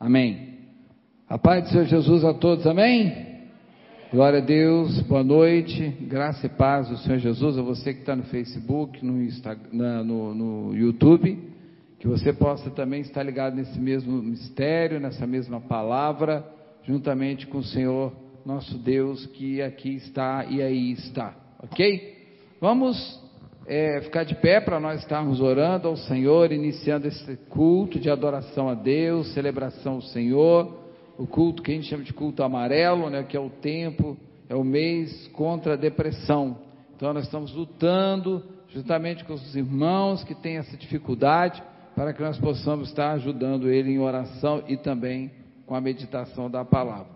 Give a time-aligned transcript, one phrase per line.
[0.00, 0.54] Amém.
[1.28, 3.28] A paz do Senhor Jesus a todos, amém?
[4.10, 8.16] Glória a Deus, boa noite, graça e paz do Senhor Jesus a você que está
[8.16, 11.38] no Facebook, no, Instagram, no, no YouTube,
[11.98, 16.50] que você possa também estar ligado nesse mesmo mistério, nessa mesma palavra,
[16.84, 18.10] juntamente com o Senhor
[18.42, 22.16] nosso Deus que aqui está e aí está, ok?
[22.58, 23.20] Vamos
[23.66, 28.68] é, ficar de pé para nós estarmos orando ao Senhor, iniciando esse culto de adoração
[28.68, 30.80] a Deus, celebração ao Senhor,
[31.18, 34.16] o culto que a gente chama de culto amarelo, né, que é o tempo,
[34.48, 36.58] é o mês contra a depressão.
[36.96, 41.62] Então nós estamos lutando juntamente com os irmãos que têm essa dificuldade,
[41.94, 45.30] para que nós possamos estar ajudando ele em oração e também
[45.66, 47.12] com a meditação da palavra.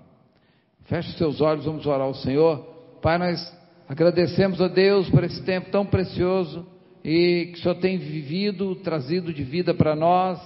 [0.84, 2.58] Feche seus olhos, vamos orar ao Senhor.
[3.00, 6.66] Pai, nós Agradecemos a Deus por esse tempo tão precioso
[7.04, 10.40] e que o Senhor tem vivido, trazido de vida para nós,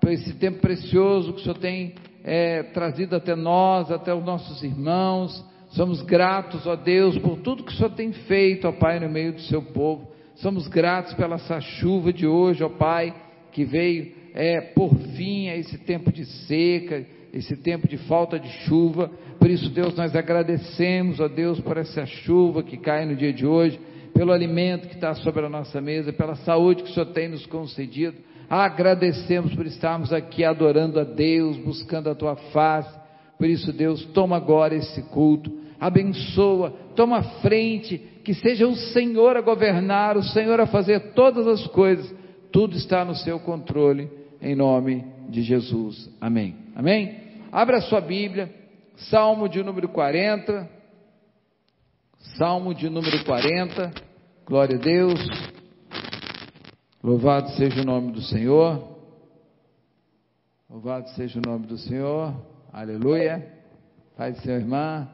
[0.00, 1.94] por esse tempo precioso que o Senhor tem
[2.24, 5.44] é, trazido até nós, até os nossos irmãos.
[5.68, 9.34] Somos gratos, ó Deus, por tudo que o Senhor tem feito, ó Pai, no meio
[9.34, 10.10] do seu povo.
[10.34, 13.14] Somos gratos pela essa chuva de hoje, ó Pai,
[13.52, 18.48] que veio é, por fim a esse tempo de seca, esse tempo de falta de
[18.64, 19.10] chuva.
[19.38, 23.46] Por isso, Deus, nós agradecemos, ó Deus, por essa chuva que cai no dia de
[23.46, 23.78] hoje,
[24.12, 27.46] pelo alimento que está sobre a nossa mesa, pela saúde que o Senhor tem nos
[27.46, 28.16] concedido.
[28.48, 32.98] Agradecemos por estarmos aqui adorando a Deus, buscando a tua face.
[33.38, 39.40] Por isso, Deus, toma agora esse culto, abençoa, toma frente, que seja o Senhor a
[39.40, 42.12] governar, o Senhor a fazer todas as coisas.
[42.52, 46.10] Tudo está no seu controle, em nome de Jesus.
[46.20, 46.56] Amém.
[46.74, 47.18] Amém?
[47.52, 48.52] Abra a sua Bíblia,
[48.96, 50.68] Salmo de número 40.
[52.36, 53.92] Salmo de número 40.
[54.46, 55.20] Glória a Deus.
[57.02, 58.98] Louvado seja o nome do Senhor.
[60.68, 62.34] Louvado seja o nome do Senhor.
[62.72, 63.46] Aleluia.
[64.16, 65.08] Pai do seu irmã.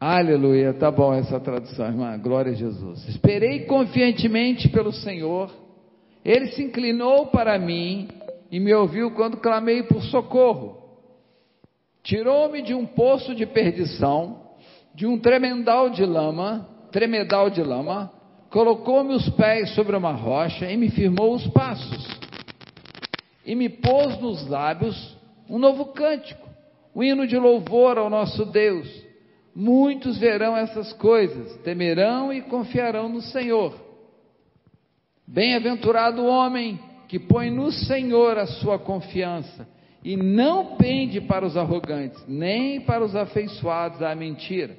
[0.00, 0.74] Aleluia.
[0.74, 2.18] Tá bom essa tradução, irmã.
[2.18, 3.06] Glória a Jesus.
[3.08, 5.50] Esperei confiantemente pelo Senhor.
[6.26, 8.08] Ele se inclinou para mim
[8.50, 10.76] e me ouviu quando clamei por socorro.
[12.02, 14.40] Tirou-me de um poço de perdição,
[14.92, 18.10] de um tremendal de lama, tremedal de lama,
[18.50, 22.08] colocou-me os pés sobre uma rocha e me firmou os passos.
[23.44, 25.16] E me pôs nos lábios
[25.48, 26.48] um novo cântico,
[26.92, 28.88] um hino de louvor ao nosso Deus.
[29.54, 33.85] Muitos verão essas coisas, temerão e confiarão no Senhor.
[35.26, 36.78] Bem-aventurado o homem
[37.08, 39.68] que põe no Senhor a sua confiança
[40.04, 44.76] e não pende para os arrogantes, nem para os afeiçoados à mentira.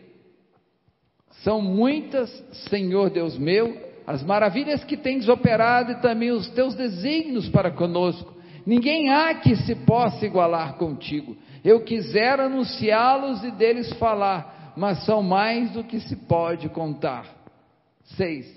[1.43, 2.29] São muitas,
[2.69, 8.33] Senhor Deus meu, as maravilhas que tens operado e também os teus desígnios para conosco.
[8.65, 11.35] Ninguém há que se possa igualar contigo.
[11.63, 17.25] Eu quisera anunciá-los e deles falar, mas são mais do que se pode contar.
[18.15, 18.56] 6.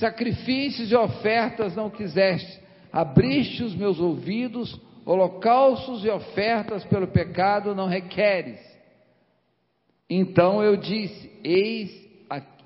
[0.00, 2.58] Sacrifícios e ofertas não quiseste,
[2.90, 8.58] abriste os meus ouvidos, holocaustos e ofertas pelo pecado não requeres.
[10.08, 11.90] Então eu disse: Eis,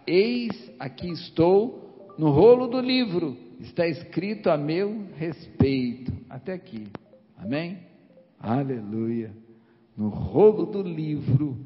[0.07, 6.13] eis aqui estou, no rolo do livro está escrito a meu respeito.
[6.31, 6.87] Até aqui.
[7.37, 7.81] Amém?
[8.39, 9.33] Aleluia.
[9.97, 11.59] No rolo do livro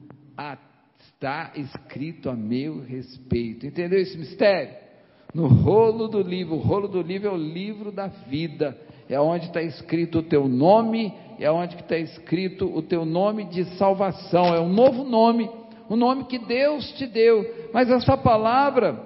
[0.99, 3.67] está escrito a meu respeito.
[3.67, 4.88] Entendeu esse mistério?
[5.35, 6.57] No rolo do livro.
[6.57, 8.77] O rolo do livro é o livro da vida.
[9.09, 13.65] É onde está escrito o teu nome, é onde está escrito o teu nome de
[13.77, 14.55] salvação.
[14.55, 15.51] É um novo nome,
[15.89, 17.45] um nome que Deus te deu.
[17.73, 19.03] Mas essa palavra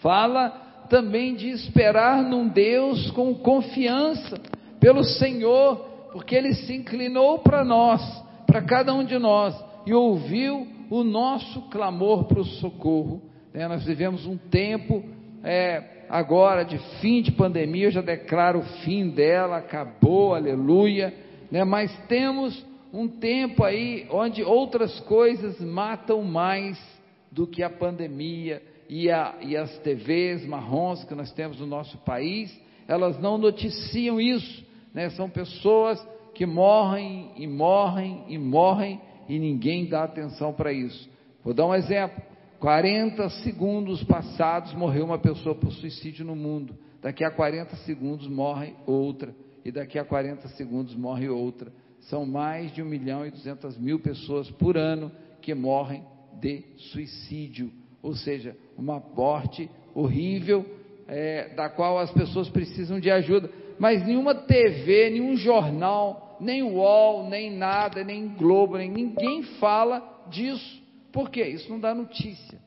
[0.00, 0.50] fala
[0.88, 4.40] também de esperar num Deus com confiança
[4.80, 5.76] pelo Senhor,
[6.12, 8.00] porque Ele se inclinou para nós,
[8.46, 9.54] para cada um de nós,
[9.86, 13.27] e ouviu o nosso clamor para o socorro.
[13.54, 15.04] É, nós vivemos um tempo
[15.42, 21.14] é, agora de fim de pandemia, eu já declaro o fim dela, acabou, aleluia.
[21.50, 21.64] Né?
[21.64, 26.78] Mas temos um tempo aí onde outras coisas matam mais
[27.30, 31.98] do que a pandemia e, a, e as TVs marrons que nós temos no nosso
[31.98, 35.10] país, elas não noticiam isso, né?
[35.10, 41.08] São pessoas que morrem e morrem e morrem e ninguém dá atenção para isso.
[41.44, 42.22] Vou dar um exemplo.
[42.58, 46.76] 40 segundos passados morreu uma pessoa por suicídio no mundo.
[47.00, 49.34] Daqui a 40 segundos morre outra.
[49.64, 51.72] E daqui a 40 segundos morre outra.
[52.00, 56.04] São mais de 1 milhão e 200 mil pessoas por ano que morrem
[56.40, 57.70] de suicídio.
[58.02, 60.64] Ou seja, uma morte horrível,
[61.06, 63.50] é, da qual as pessoas precisam de ajuda.
[63.78, 70.77] mas nenhuma TV, nenhum jornal, nem UOL, nem nada, nem Globo, nem ninguém fala disso.
[71.12, 71.46] Por quê?
[71.46, 72.58] Isso não dá notícia.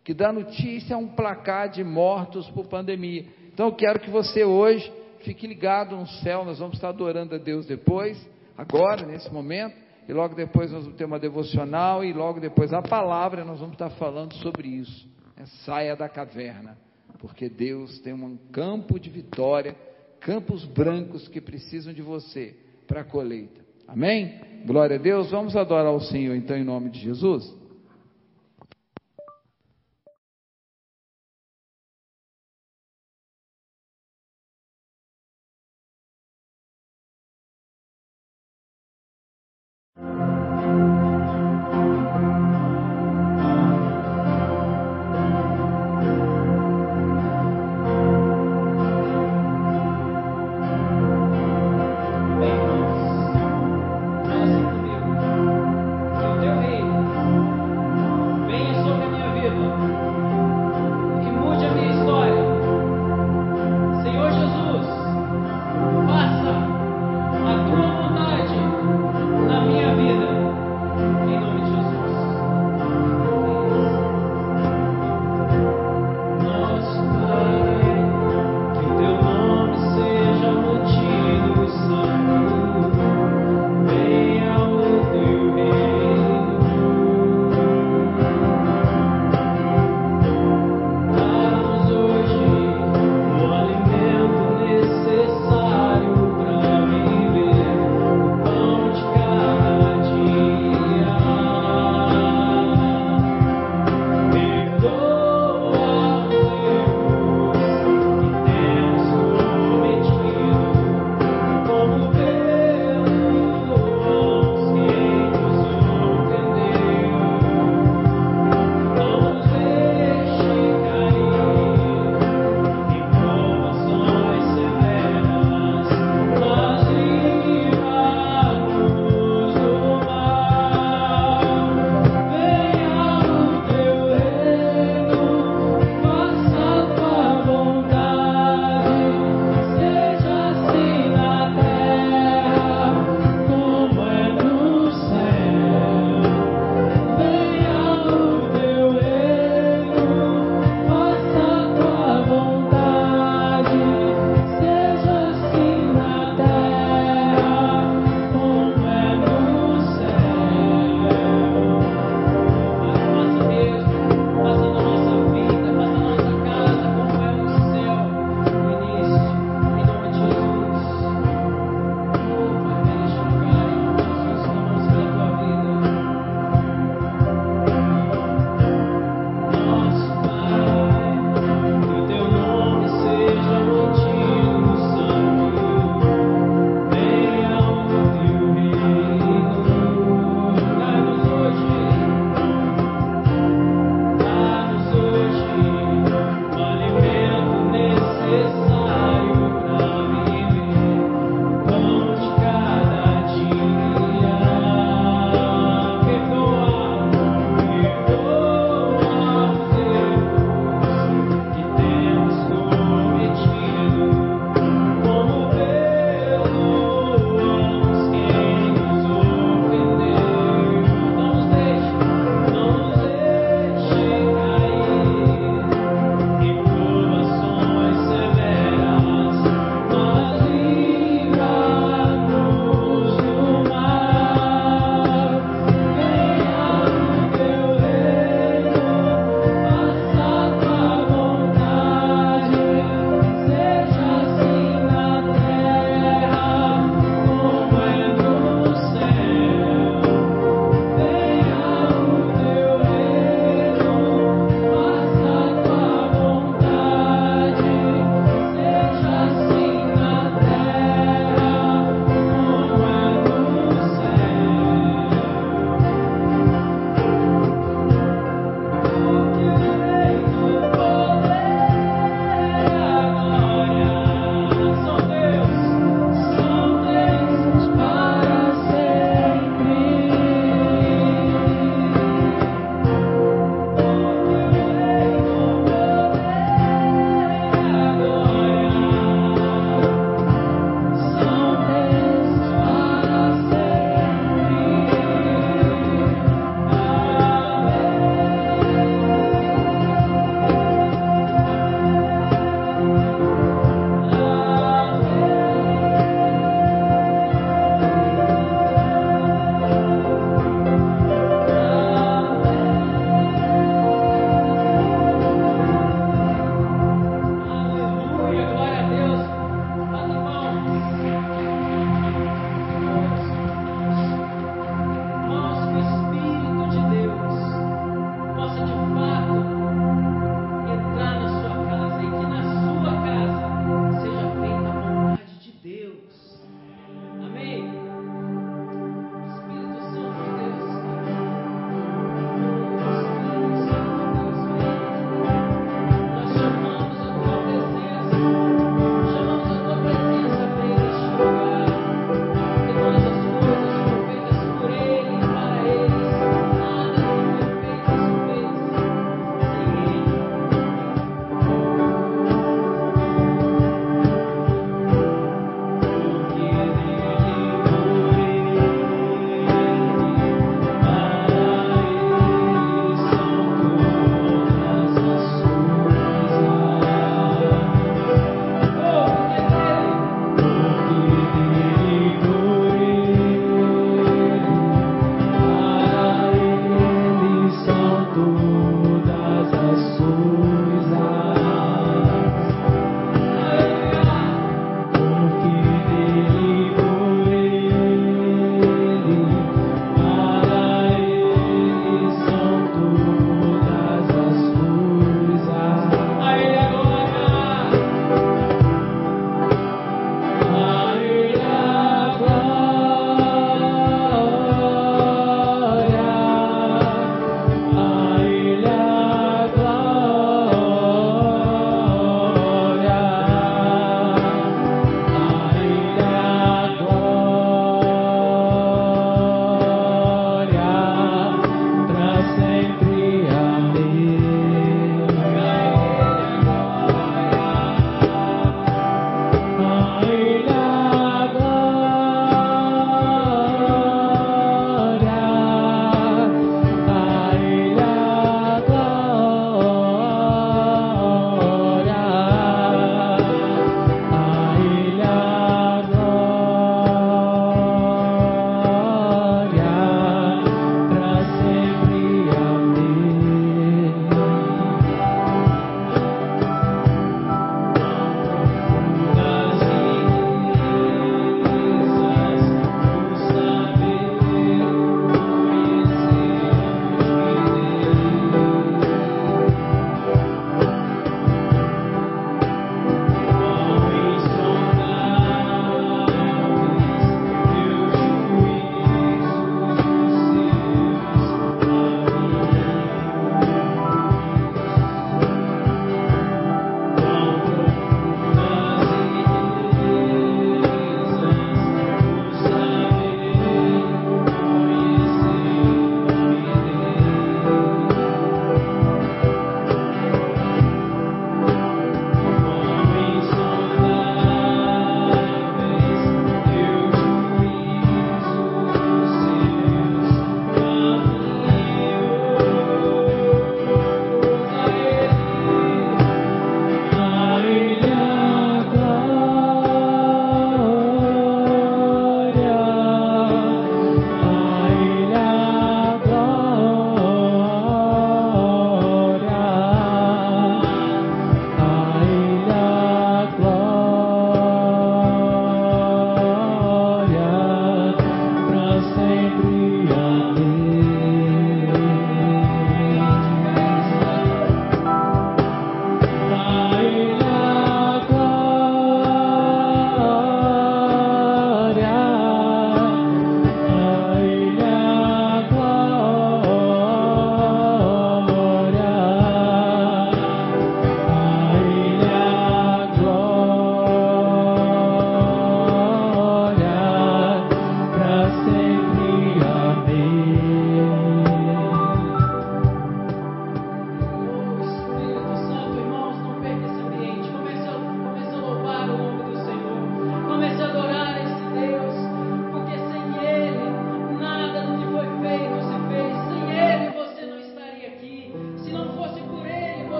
[0.00, 3.26] O que dá notícia é um placar de mortos por pandemia.
[3.52, 4.90] Então eu quero que você hoje
[5.22, 8.20] fique ligado no céu, nós vamos estar adorando a Deus depois,
[8.56, 9.76] agora, nesse momento,
[10.08, 13.74] e logo depois nós vamos ter uma devocional, e logo depois a palavra, nós vamos
[13.74, 15.08] estar falando sobre isso.
[15.36, 16.76] É, saia da caverna,
[17.20, 19.76] porque Deus tem um campo de vitória,
[20.20, 22.56] campos brancos que precisam de você
[22.86, 23.60] para a colheita.
[23.86, 24.40] Amém?
[24.66, 25.30] Glória a Deus.
[25.30, 27.61] Vamos adorar o Senhor então em nome de Jesus.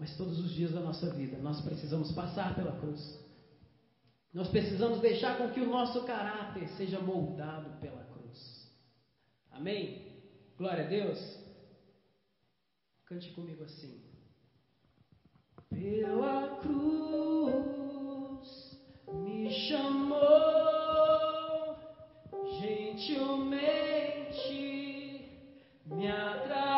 [0.00, 3.20] mas todos os dias da nossa vida nós precisamos passar pela cruz.
[4.32, 8.72] Nós precisamos deixar com que o nosso caráter seja moldado pela cruz.
[9.50, 10.10] Amém?
[10.56, 11.18] Glória a Deus.
[13.04, 14.02] Cante comigo assim.
[15.68, 17.60] Pela cruz
[19.12, 20.18] me chamou
[22.58, 23.60] gentilmente
[25.84, 26.69] me atraiu.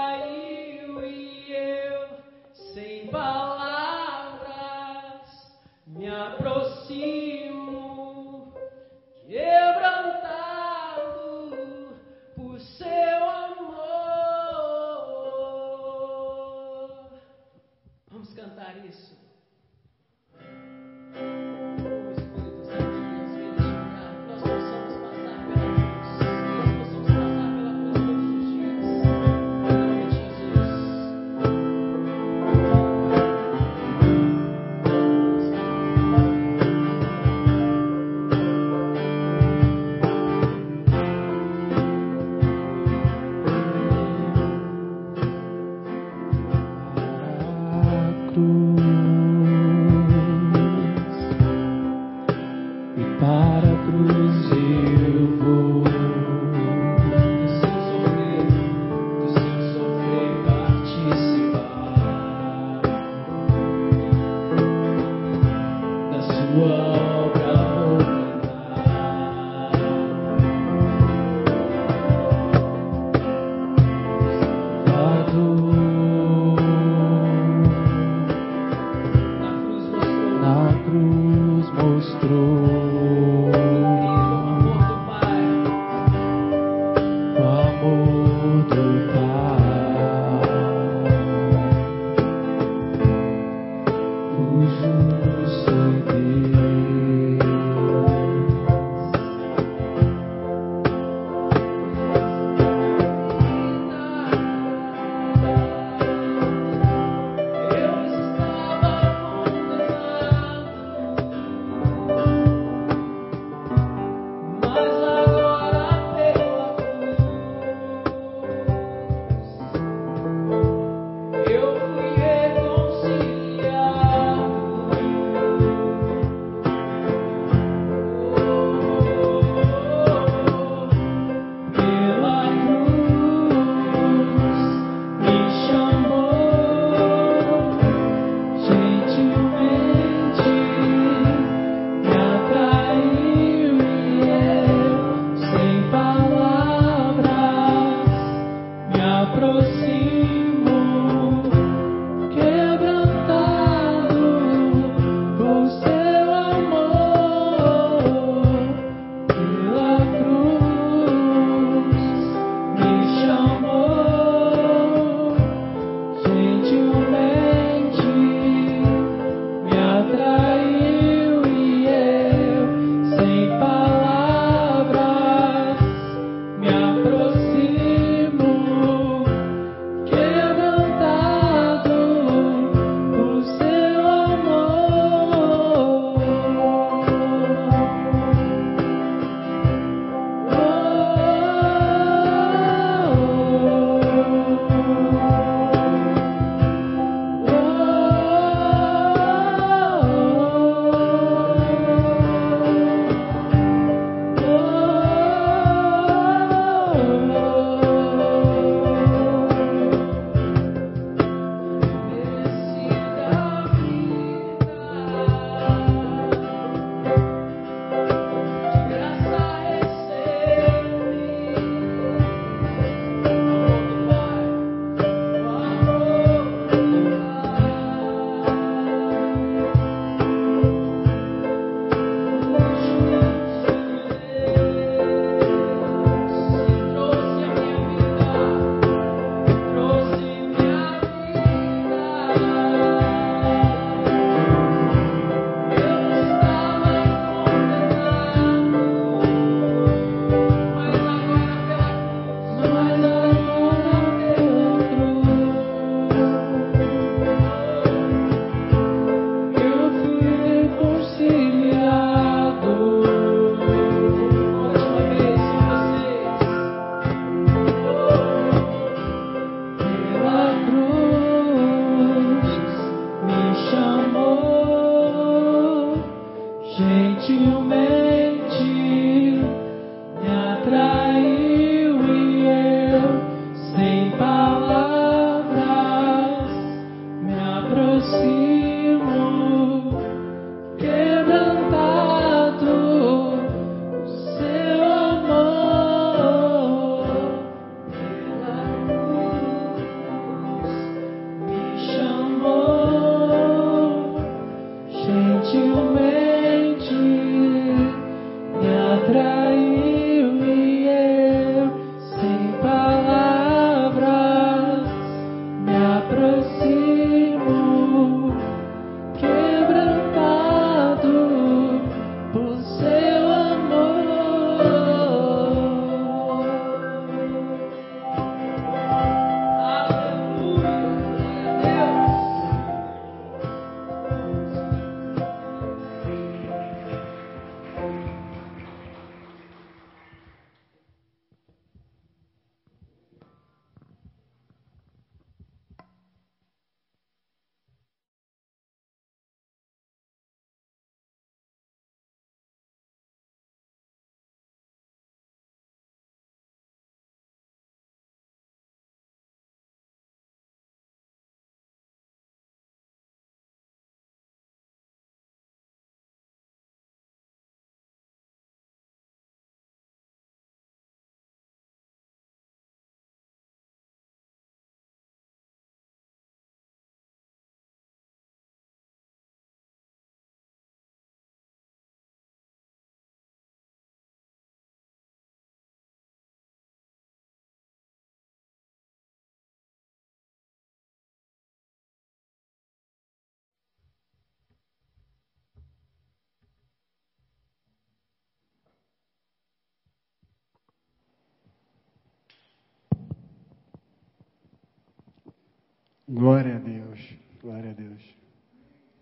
[406.12, 407.00] Glória a Deus,
[407.40, 408.02] glória a Deus.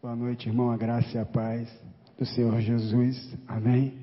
[0.01, 1.69] Boa noite, irmão, a graça e a paz
[2.17, 3.37] do Senhor Jesus.
[3.49, 3.99] Amém.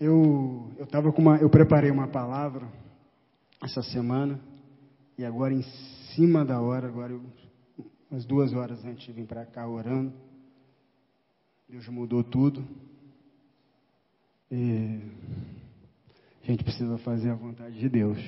[0.00, 2.66] Eu eu tava com uma, eu preparei uma palavra
[3.62, 4.40] essa semana
[5.16, 5.62] e agora em
[6.16, 7.22] cima da hora, agora eu,
[8.10, 10.12] umas duas horas antes de vir para cá orando,
[11.68, 12.66] Deus mudou tudo.
[14.50, 15.00] E
[16.42, 18.18] a gente precisa fazer a vontade de Deus.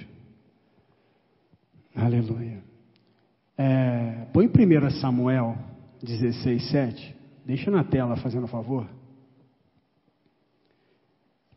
[1.93, 2.74] Aleluia.
[4.55, 5.57] É, põe 1 Samuel
[6.01, 7.17] 16, 7.
[7.45, 8.89] Deixa na tela, fazendo favor.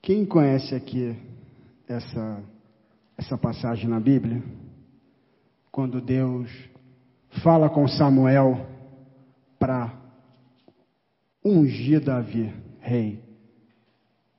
[0.02, 1.16] Quem conhece aqui
[1.88, 2.44] essa,
[3.18, 4.42] essa passagem na Bíblia?
[5.72, 6.50] Quando Deus
[7.44, 8.66] fala com Samuel
[9.60, 9.94] para
[11.44, 13.24] ungir Davi, rei.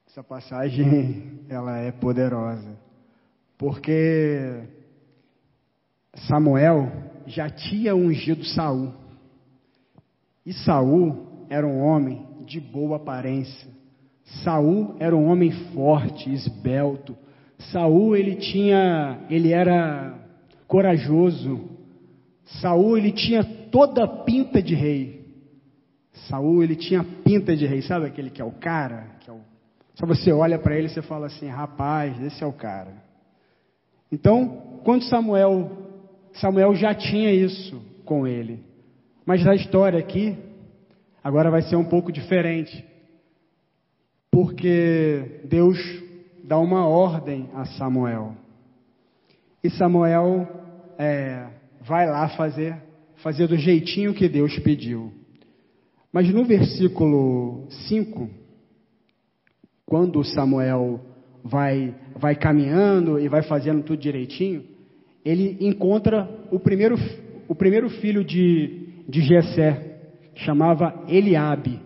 [0.08, 2.76] Essa passagem, ela é poderosa.
[3.56, 4.64] Porque
[6.26, 8.92] Samuel já tinha ungido Saul.
[10.44, 13.68] E Saul era um homem de boa aparência.
[14.42, 17.16] Saul era um homem forte, esbelto.
[17.72, 20.18] Saul ele tinha, ele era
[20.66, 21.68] corajoso.
[22.60, 25.26] Saul ele tinha toda a pinta de rei.
[26.28, 29.40] Saul ele tinha pinta de rei, sabe aquele que é o cara, que é o...
[29.94, 32.94] só você olha para ele e você fala assim, rapaz, esse é o cara.
[34.10, 35.77] Então, quando Samuel
[36.40, 38.64] Samuel já tinha isso com ele.
[39.24, 40.36] Mas a história aqui,
[41.22, 42.84] agora vai ser um pouco diferente.
[44.30, 45.78] Porque Deus
[46.44, 48.34] dá uma ordem a Samuel.
[49.62, 50.46] E Samuel
[50.98, 51.46] é,
[51.80, 52.76] vai lá fazer,
[53.16, 55.12] fazer do jeitinho que Deus pediu.
[56.12, 58.30] Mas no versículo 5,
[59.84, 61.00] quando Samuel
[61.44, 64.77] vai, vai caminhando e vai fazendo tudo direitinho,
[65.28, 66.96] ele encontra o primeiro,
[67.46, 69.98] o primeiro filho de, de Jessé,
[70.34, 71.80] chamava Eliabe.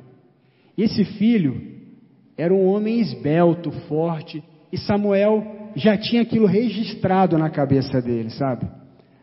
[0.79, 1.61] Esse filho
[2.39, 8.69] era um homem esbelto, forte, e Samuel já tinha aquilo registrado na cabeça dele, sabe?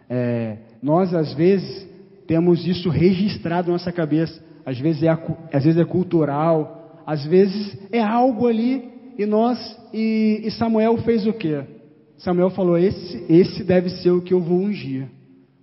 [0.10, 1.88] É, nós, às vezes,
[2.28, 4.44] temos isso registrado na nossa cabeça.
[4.66, 8.84] Às vezes, é, às vezes é cultural, às vezes é algo ali,
[9.18, 9.58] e nós,
[9.94, 11.79] e, e Samuel fez o quê?
[12.20, 15.08] Samuel falou: esse, esse deve ser o que eu vou ungir.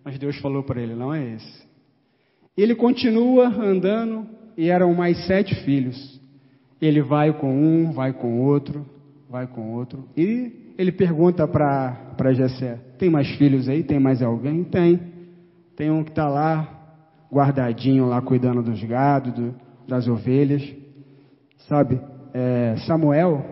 [0.04, 1.66] Mas Deus falou para ele: não é esse.
[2.56, 4.26] Ele continua andando
[4.56, 6.20] e eram mais sete filhos.
[6.80, 8.86] Ele vai com um, vai com outro,
[9.28, 10.08] vai com outro.
[10.16, 13.82] E ele pergunta para Jessé: tem mais filhos aí?
[13.82, 14.64] Tem mais alguém?
[14.64, 15.14] Tem.
[15.76, 16.96] Tem um que está lá,
[17.30, 19.54] guardadinho, lá cuidando dos gados, do,
[19.86, 20.62] das ovelhas.
[21.68, 22.00] Sabe,
[22.32, 23.44] é, Samuel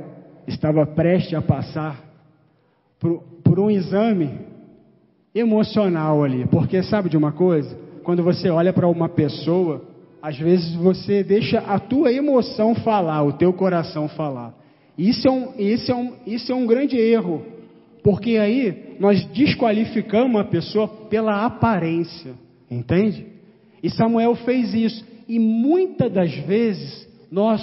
[0.46, 2.03] estava prestes a passar
[3.04, 4.30] por, por um exame
[5.34, 6.46] emocional ali.
[6.46, 7.78] Porque sabe de uma coisa?
[8.02, 9.84] Quando você olha para uma pessoa,
[10.22, 14.54] às vezes você deixa a tua emoção falar, o teu coração falar.
[14.96, 17.42] Isso é um, isso é um, isso é um grande erro.
[18.02, 22.32] Porque aí nós desqualificamos a pessoa pela aparência.
[22.70, 23.26] Entende?
[23.82, 25.04] E Samuel fez isso.
[25.28, 27.60] E muitas das vezes nós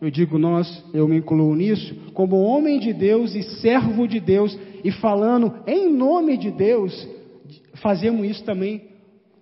[0.00, 4.56] eu digo nós, eu me incluo nisso, como homem de Deus e servo de Deus,
[4.84, 7.08] e falando em nome de Deus,
[7.74, 8.82] fazemos isso também,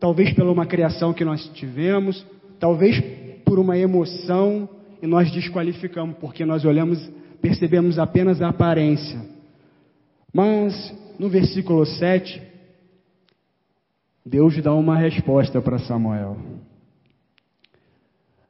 [0.01, 2.25] talvez pela uma criação que nós tivemos,
[2.59, 2.99] talvez
[3.45, 4.69] por uma emoção,
[5.03, 6.99] e nós desqualificamos, porque nós olhamos,
[7.43, 9.21] percebemos apenas a aparência.
[10.33, 12.43] Mas, no versículo 7,
[14.25, 16.39] Deus dá uma resposta para Samuel.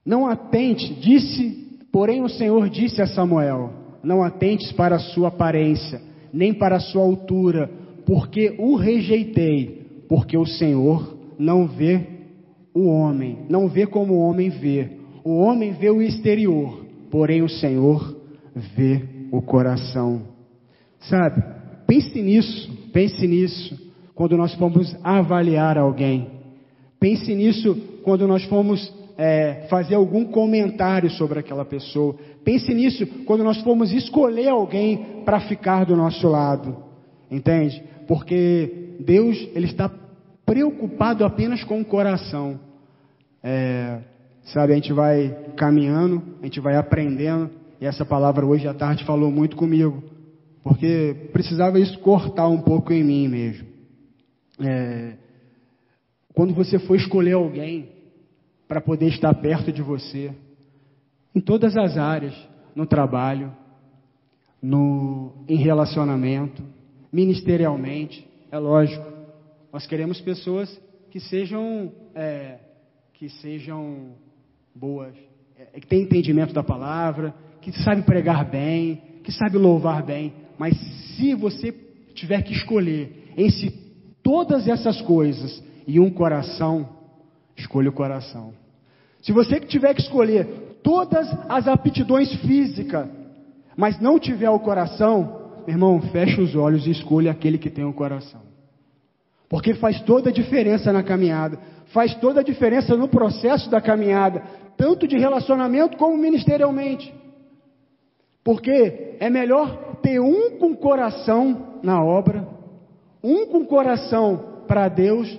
[0.04, 1.65] Não atente, disse
[1.96, 3.72] Porém, o Senhor disse a Samuel:
[4.02, 5.98] Não atentes para a sua aparência,
[6.30, 7.70] nem para a sua altura,
[8.04, 12.06] porque o rejeitei, porque o Senhor não vê
[12.74, 14.90] o homem, não vê como o homem vê.
[15.24, 18.14] O homem vê o exterior, porém o Senhor
[18.54, 20.20] vê o coração.
[21.00, 21.42] Sabe?
[21.86, 23.74] Pense nisso, pense nisso
[24.14, 26.28] quando nós formos avaliar alguém.
[27.00, 27.74] Pense nisso
[28.04, 28.86] quando nós formos
[29.16, 32.16] é, fazer algum comentário sobre aquela pessoa.
[32.44, 36.76] Pense nisso quando nós formos escolher alguém para ficar do nosso lado,
[37.30, 37.82] entende?
[38.06, 39.90] Porque Deus ele está
[40.44, 42.60] preocupado apenas com o coração.
[43.42, 44.00] É,
[44.44, 47.50] sabe, a gente vai caminhando, a gente vai aprendendo,
[47.80, 50.02] e essa palavra hoje à tarde falou muito comigo,
[50.62, 53.66] porque precisava isso cortar um pouco em mim mesmo.
[54.60, 55.12] É,
[56.34, 57.95] quando você for escolher alguém,
[58.68, 60.32] para poder estar perto de você,
[61.34, 62.34] em todas as áreas,
[62.74, 63.52] no trabalho,
[64.60, 66.62] no, em relacionamento,
[67.12, 69.06] ministerialmente, é lógico.
[69.72, 72.58] Nós queremos pessoas que sejam, é,
[73.14, 74.14] que sejam
[74.74, 75.14] boas,
[75.58, 80.32] é, que tenham entendimento da palavra, que sabe pregar bem, que sabe louvar bem.
[80.58, 80.76] Mas
[81.16, 81.72] se você
[82.14, 83.70] tiver que escolher entre
[84.22, 86.95] todas essas coisas e um coração,
[87.56, 88.52] escolha o coração.
[89.22, 93.08] Se você tiver que escolher todas as aptidões físicas,
[93.76, 97.84] mas não tiver o coração, meu irmão, feche os olhos e escolha aquele que tem
[97.84, 98.40] o coração.
[99.48, 101.58] Porque faz toda a diferença na caminhada,
[101.92, 104.42] faz toda a diferença no processo da caminhada,
[104.76, 107.12] tanto de relacionamento como ministerialmente.
[108.44, 112.46] Porque é melhor ter um com coração na obra,
[113.22, 115.38] um com coração para Deus,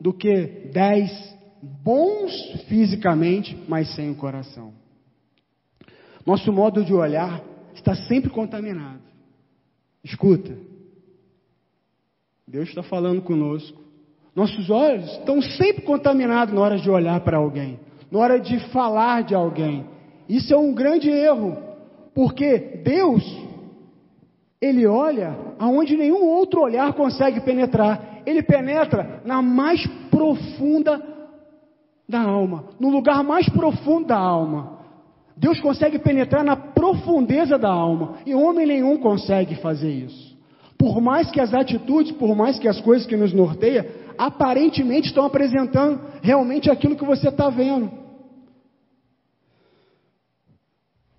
[0.00, 2.32] do que dez bons
[2.68, 4.72] fisicamente, mas sem o coração.
[6.24, 7.42] Nosso modo de olhar
[7.74, 9.00] está sempre contaminado.
[10.04, 10.56] Escuta,
[12.46, 13.80] Deus está falando conosco.
[14.34, 17.80] Nossos olhos estão sempre contaminados na hora de olhar para alguém,
[18.10, 19.86] na hora de falar de alguém.
[20.28, 21.56] Isso é um grande erro,
[22.14, 23.24] porque Deus,
[24.60, 28.22] Ele olha aonde nenhum outro olhar consegue penetrar.
[28.24, 31.17] Ele penetra na mais profunda
[32.08, 34.78] da alma, no lugar mais profundo da alma.
[35.36, 40.36] Deus consegue penetrar na profundeza da alma e homem nenhum consegue fazer isso.
[40.76, 43.84] Por mais que as atitudes, por mais que as coisas que nos norteiam,
[44.16, 47.90] aparentemente estão apresentando realmente aquilo que você está vendo.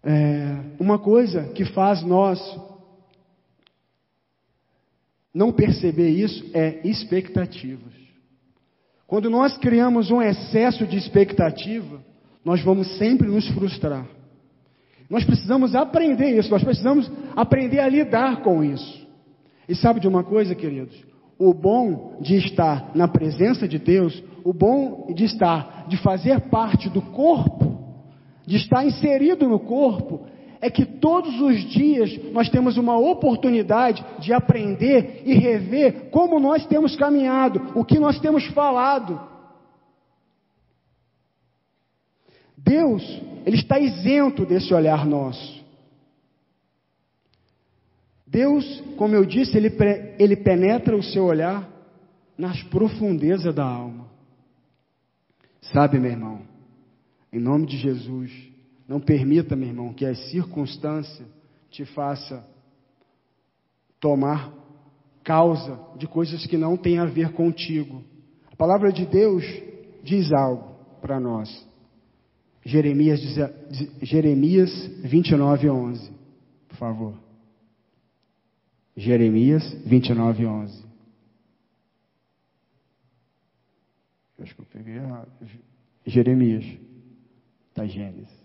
[0.04, 2.40] É, uma coisa que faz nós
[5.34, 7.99] não perceber isso é expectativas.
[9.10, 12.00] Quando nós criamos um excesso de expectativa,
[12.46, 14.06] nós vamos sempre nos frustrar.
[15.10, 19.08] Nós precisamos aprender isso, nós precisamos aprender a lidar com isso.
[19.68, 20.96] E sabe de uma coisa, queridos?
[21.40, 26.88] O bom de estar na presença de Deus, o bom de estar, de fazer parte
[26.88, 27.80] do corpo,
[28.46, 30.28] de estar inserido no corpo,
[30.62, 36.66] é que todos os dias nós temos uma oportunidade de aprender e rever como nós
[36.66, 39.20] temos caminhado, o que nós temos falado.
[42.58, 43.04] Deus,
[43.46, 45.60] Ele está isento desse olhar nosso.
[48.28, 49.72] Deus, como eu disse, Ele,
[50.20, 51.68] ele penetra o seu olhar
[52.38, 54.08] nas profundezas da alma.
[55.62, 56.42] Sabe, meu irmão,
[57.32, 58.32] em nome de Jesus,
[58.90, 61.24] não permita, meu irmão, que a circunstância
[61.70, 62.44] te faça
[64.00, 64.52] tomar
[65.24, 68.04] causa de coisas que não têm a ver contigo.
[68.52, 69.46] A palavra de Deus
[70.04, 71.68] diz algo para nós.
[72.66, 73.22] Jeremias,
[74.02, 74.72] Jeremias
[75.04, 76.12] 29, 11.
[76.70, 77.14] Por favor.
[78.98, 80.86] Jeremias 29, 11.
[84.40, 85.32] Acho que eu peguei errado.
[86.08, 86.66] Jeremias.
[87.70, 88.39] Está Gênesis.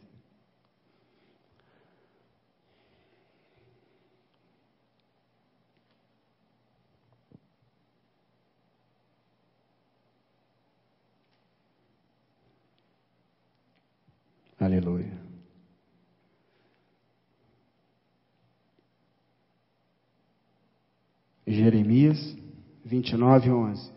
[14.65, 15.13] Aleluia.
[21.47, 22.35] Jeremias
[22.83, 23.93] 29, 11.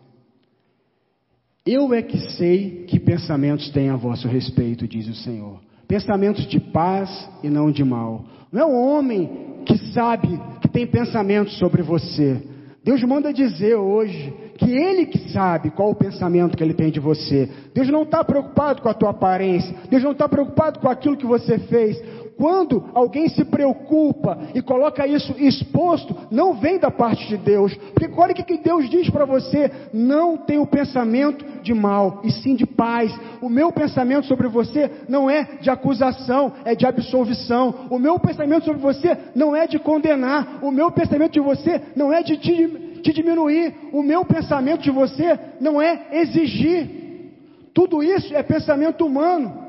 [1.64, 5.58] Eu é que sei que pensamentos têm a vosso respeito, diz o Senhor.
[5.86, 7.08] Pensamentos de paz
[7.42, 8.26] e não de mal.
[8.52, 10.28] Não é o homem que sabe
[10.60, 12.42] que tem pensamentos sobre você.
[12.84, 17.00] Deus manda dizer hoje que Ele que sabe qual o pensamento que Ele tem de
[17.00, 17.48] você.
[17.72, 19.74] Deus não está preocupado com a tua aparência.
[19.88, 21.96] Deus não está preocupado com aquilo que você fez.
[22.38, 27.74] Quando alguém se preocupa e coloca isso exposto, não vem da parte de Deus.
[27.92, 32.30] Porque olha o que Deus diz para você: não tem o pensamento de mal, e
[32.30, 33.12] sim de paz.
[33.42, 37.86] O meu pensamento sobre você não é de acusação, é de absolvição.
[37.90, 40.60] O meu pensamento sobre você não é de condenar.
[40.62, 43.74] O meu pensamento de você não é de te, te diminuir.
[43.92, 47.70] O meu pensamento de você não é exigir.
[47.72, 49.66] Tudo isso é pensamento humano.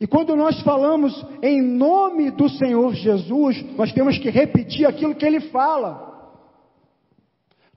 [0.00, 5.24] E quando nós falamos em nome do Senhor Jesus, nós temos que repetir aquilo que
[5.24, 6.12] ele fala.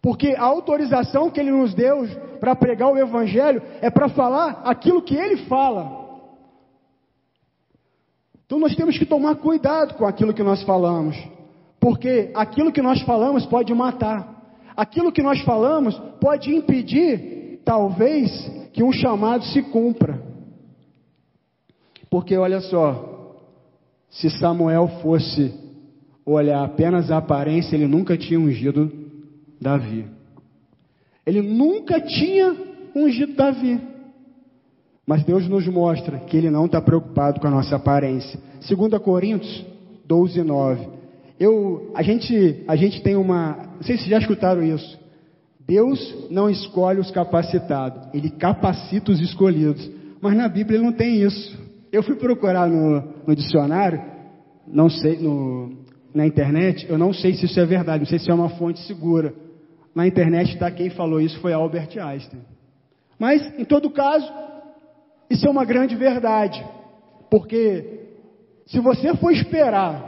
[0.01, 2.07] Porque a autorização que ele nos deu
[2.39, 6.05] para pregar o Evangelho é para falar aquilo que ele fala.
[8.45, 11.17] Então nós temos que tomar cuidado com aquilo que nós falamos.
[11.79, 14.35] Porque aquilo que nós falamos pode matar.
[14.75, 18.29] Aquilo que nós falamos pode impedir, talvez,
[18.73, 20.21] que um chamado se cumpra.
[22.09, 23.35] Porque olha só,
[24.09, 25.53] se Samuel fosse
[26.25, 28.91] olhar apenas a aparência, ele nunca tinha ungido
[29.59, 30.05] Davi.
[31.25, 32.55] Ele nunca tinha
[32.95, 33.79] ungido Davi.
[35.05, 38.37] Mas Deus nos mostra que Ele não está preocupado com a nossa aparência.
[38.67, 39.65] 2 Coríntios
[40.05, 40.96] 12, 9.
[41.39, 43.57] Eu, a, gente, a gente tem uma.
[43.75, 44.99] Não sei se já escutaram isso.
[45.67, 49.89] Deus não escolhe os capacitados, Ele capacita os escolhidos.
[50.21, 51.57] Mas na Bíblia não tem isso.
[51.91, 54.01] Eu fui procurar no, no dicionário,
[54.65, 55.77] não sei, no,
[56.13, 58.79] na internet, eu não sei se isso é verdade, não sei se é uma fonte
[58.87, 59.33] segura.
[59.93, 62.41] Na internet está quem falou isso foi Albert Einstein.
[63.19, 64.31] Mas, em todo caso,
[65.29, 66.63] isso é uma grande verdade.
[67.29, 67.99] Porque
[68.67, 70.06] se você for esperar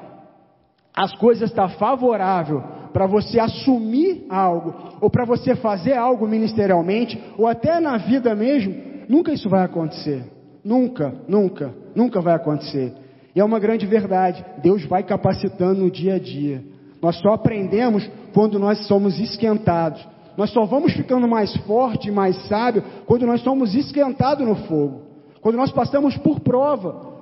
[1.00, 7.48] as coisas estar favorável para você assumir algo, ou para você fazer algo ministerialmente, ou
[7.48, 8.76] até na vida mesmo,
[9.08, 10.26] nunca isso vai acontecer.
[10.62, 12.94] Nunca, nunca, nunca vai acontecer.
[13.34, 14.44] E é uma grande verdade.
[14.62, 16.62] Deus vai capacitando no dia a dia.
[17.02, 20.06] Nós só aprendemos quando nós somos esquentados.
[20.36, 25.04] Nós só vamos ficando mais forte mais sábio quando nós somos esquentados no fogo.
[25.40, 27.20] Quando nós passamos por prova.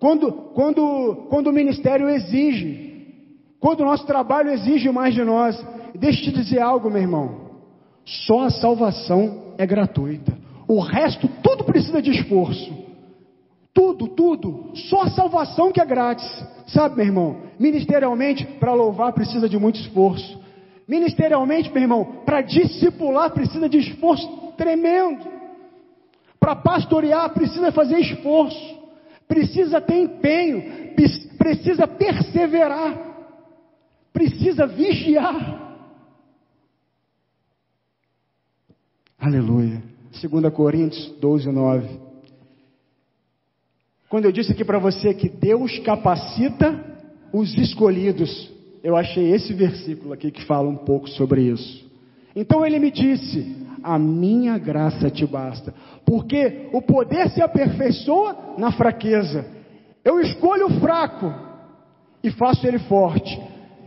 [0.00, 2.87] Quando, quando, quando o ministério exige.
[3.60, 5.60] Quando o nosso trabalho exige mais de nós.
[5.94, 7.48] Deixa eu te dizer algo, meu irmão.
[8.04, 10.36] Só a salvação é gratuita.
[10.66, 12.72] O resto, tudo precisa de esforço.
[13.74, 14.72] Tudo, tudo.
[14.74, 16.26] Só a salvação que é grátis.
[16.68, 17.36] Sabe, meu irmão?
[17.58, 20.38] Ministerialmente, para louvar precisa de muito esforço.
[20.86, 25.26] Ministerialmente, meu irmão, para discipular precisa de esforço tremendo.
[26.38, 28.78] Para pastorear precisa fazer esforço.
[29.26, 30.94] Precisa ter empenho.
[31.38, 33.07] Precisa perseverar.
[34.12, 35.68] Precisa vigiar.
[39.18, 39.82] Aleluia.
[40.20, 42.00] 2 Coríntios 12, 9.
[44.08, 46.84] Quando eu disse aqui para você que Deus capacita
[47.32, 48.50] os escolhidos,
[48.82, 51.86] eu achei esse versículo aqui que fala um pouco sobre isso.
[52.34, 55.74] Então ele me disse: A minha graça te basta,
[56.06, 59.44] porque o poder se aperfeiçoa na fraqueza.
[60.04, 61.32] Eu escolho o fraco
[62.22, 63.38] e faço ele forte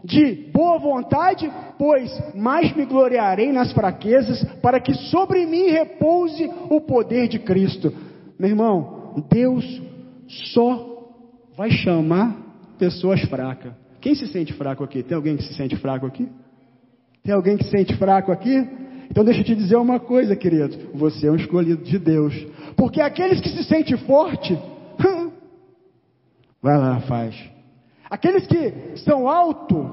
[0.03, 6.81] de boa vontade, pois mais me gloriarei nas fraquezas, para que sobre mim repouse o
[6.81, 7.93] poder de Cristo.
[8.39, 9.81] Meu irmão, Deus
[10.53, 10.91] só
[11.55, 12.35] vai chamar
[12.77, 13.73] pessoas fracas.
[13.99, 15.03] Quem se sente fraco aqui?
[15.03, 16.27] Tem alguém que se sente fraco aqui?
[17.23, 18.67] Tem alguém que se sente fraco aqui?
[19.11, 20.89] Então deixa eu te dizer uma coisa, querido.
[20.95, 22.33] Você é um escolhido de Deus.
[22.75, 24.57] Porque aqueles que se sentem forte,
[26.63, 27.35] vai lá, faz.
[28.11, 29.89] Aqueles que são alto,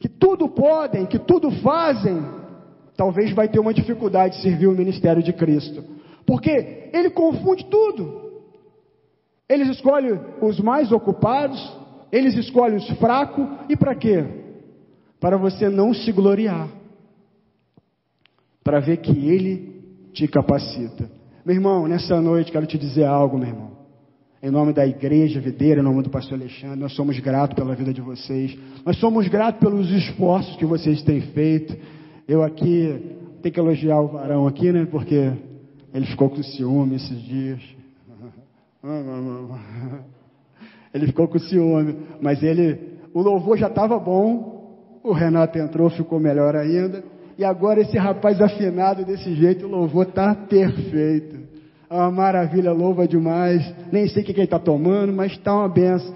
[0.00, 2.20] que tudo podem, que tudo fazem,
[2.96, 5.84] talvez vai ter uma dificuldade de servir o ministério de Cristo.
[6.26, 8.42] Porque ele confunde tudo.
[9.48, 11.72] Eles escolhem os mais ocupados,
[12.10, 14.24] eles escolhem os fracos, e para quê?
[15.20, 16.68] Para você não se gloriar.
[18.64, 21.08] Para ver que ele te capacita.
[21.44, 23.71] Meu irmão, nessa noite quero te dizer algo, meu irmão.
[24.42, 27.94] Em nome da igreja videira, em nome do pastor Alexandre, nós somos gratos pela vida
[27.94, 28.58] de vocês.
[28.84, 31.76] Nós somos gratos pelos esforços que vocês têm feito.
[32.26, 34.84] Eu aqui tenho que elogiar o varão aqui, né?
[34.90, 35.32] Porque
[35.94, 37.60] ele ficou com ciúme esses dias.
[40.92, 45.00] Ele ficou com ciúme, mas ele, o louvor já estava bom.
[45.02, 47.02] O Renato entrou, ficou melhor ainda.
[47.38, 51.41] E agora esse rapaz afinado desse jeito, o louvor está perfeito.
[51.92, 53.62] Uma maravilha, louva demais.
[53.92, 56.14] Nem sei o que ele está tomando, mas está uma benção.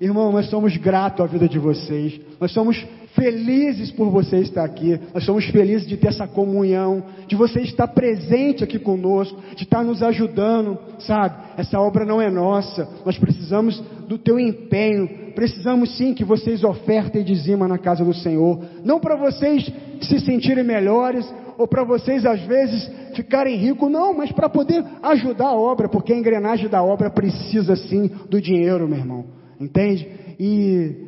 [0.00, 2.20] Irmão, nós somos gratos à vida de vocês.
[2.40, 5.00] Nós somos felizes por você estar aqui.
[5.12, 9.82] Nós somos felizes de ter essa comunhão, de você estar presente aqui conosco, de estar
[9.82, 11.34] nos ajudando, sabe?
[11.56, 12.88] Essa obra não é nossa.
[13.04, 15.08] Nós precisamos do teu empenho.
[15.34, 18.60] Precisamos sim que vocês ofertem e dizima na casa do Senhor.
[18.84, 19.72] Não para vocês
[20.02, 21.26] se sentirem melhores,
[21.58, 26.12] ou para vocês às vezes ficarem ricos, não, mas para poder ajudar a obra, porque
[26.12, 29.24] a engrenagem da obra precisa sim do dinheiro, meu irmão,
[29.60, 30.06] entende?
[30.38, 31.06] E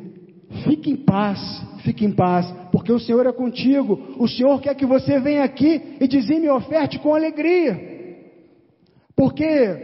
[0.63, 1.39] fique em paz,
[1.83, 5.97] fique em paz, porque o Senhor é contigo, o Senhor quer que você venha aqui
[5.99, 7.79] e dizime e oferte com alegria,
[9.15, 9.77] porque,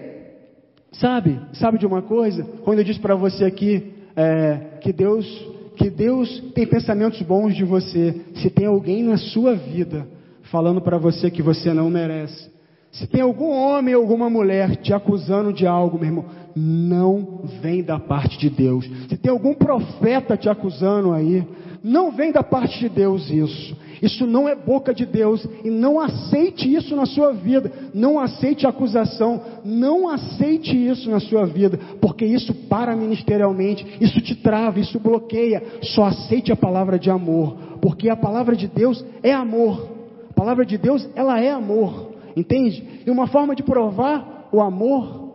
[0.94, 2.44] sabe, sabe de uma coisa?
[2.64, 7.66] Quando eu disse para você aqui é, que Deus que Deus tem pensamentos bons de
[7.66, 8.16] você.
[8.36, 10.08] Se tem alguém na sua vida
[10.56, 12.50] falando para você que você não merece.
[12.90, 16.26] Se tem algum homem ou alguma mulher te acusando de algo, meu irmão,
[16.56, 18.90] não vem da parte de Deus.
[19.10, 21.46] Se tem algum profeta te acusando aí,
[21.84, 23.76] não vem da parte de Deus isso.
[24.02, 27.70] Isso não é boca de Deus e não aceite isso na sua vida.
[27.94, 34.36] Não aceite acusação, não aceite isso na sua vida, porque isso para ministerialmente, isso te
[34.36, 35.62] trava, isso bloqueia.
[35.82, 39.95] Só aceite a palavra de amor, porque a palavra de Deus é amor.
[40.36, 42.14] Palavra de Deus, ela é amor.
[42.36, 43.04] Entende?
[43.06, 45.26] E uma forma de provar o amor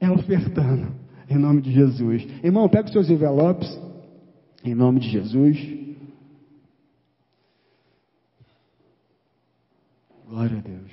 [0.00, 0.92] é ofertando.
[1.28, 2.26] Em nome de Jesus.
[2.42, 3.68] Irmão, pega os seus envelopes.
[4.64, 5.56] Em nome de Jesus.
[10.28, 10.90] Glória a Deus.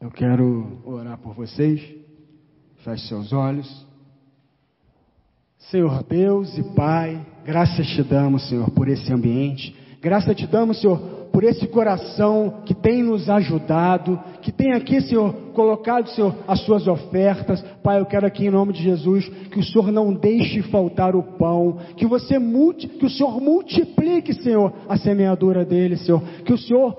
[0.00, 1.80] Eu quero orar por vocês.
[2.84, 3.83] Feche seus olhos.
[5.70, 9.74] Senhor Deus e Pai, graças te damos, Senhor, por esse ambiente.
[10.00, 10.98] Graças te damos, Senhor,
[11.32, 16.86] por esse coração que tem nos ajudado, que tem aqui, Senhor, colocado, Senhor, as suas
[16.86, 17.64] ofertas.
[17.82, 21.22] Pai, eu quero aqui em nome de Jesus que o Senhor não deixe faltar o
[21.22, 26.58] pão, que você multi, que o Senhor multiplique, Senhor, a semeadura dele, Senhor, que o
[26.58, 26.94] Senhor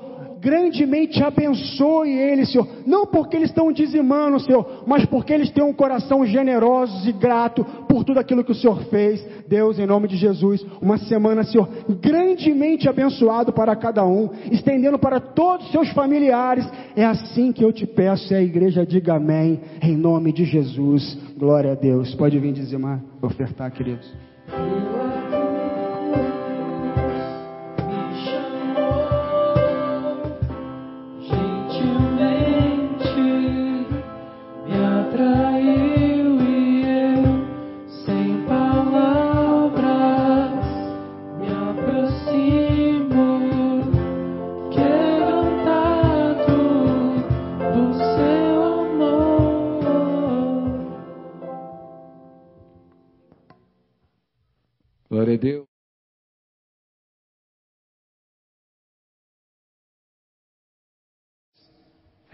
[0.46, 2.68] grandemente abençoe eles, Senhor.
[2.86, 7.66] Não porque eles estão dizimando, Senhor, mas porque eles têm um coração generoso e grato
[7.90, 9.26] por tudo aquilo que o Senhor fez.
[9.48, 11.68] Deus, em nome de Jesus, uma semana, Senhor,
[12.00, 16.70] grandemente abençoado para cada um, estendendo para todos os seus familiares.
[16.96, 21.18] É assim que eu te peço e a igreja diga amém, em nome de Jesus.
[21.36, 22.14] Glória a Deus.
[22.14, 24.14] Pode vir dizimar, ofertar, queridos.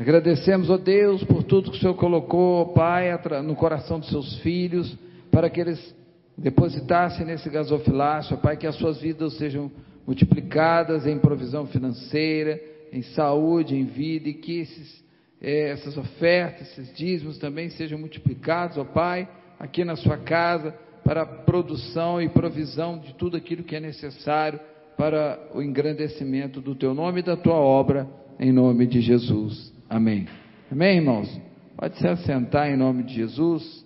[0.02, 3.12] Agradecemos, ó Deus, por tudo que o Senhor colocou, ó Pai,
[3.44, 4.98] no coração dos seus filhos,
[5.30, 5.96] para que eles
[6.36, 9.72] depositassem nesse gasofilácio, ó Pai, que as suas vidas sejam
[10.08, 12.60] multiplicadas em provisão financeira,
[12.92, 15.04] em saúde, em vida, e que esses,
[15.40, 19.30] eh, essas ofertas, esses dízimos também sejam multiplicados, ó Pai,
[19.60, 20.74] aqui na sua casa,
[21.04, 24.60] para a produção e provisão de tudo aquilo que é necessário
[24.98, 28.08] para o engrandecimento do teu nome e da tua obra,
[28.40, 29.71] em nome de Jesus.
[29.92, 30.26] Amém.
[30.72, 31.42] Amém, irmãos?
[31.76, 33.86] Pode se assentar em nome de Jesus.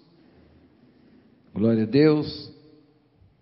[1.52, 2.54] Glória a Deus.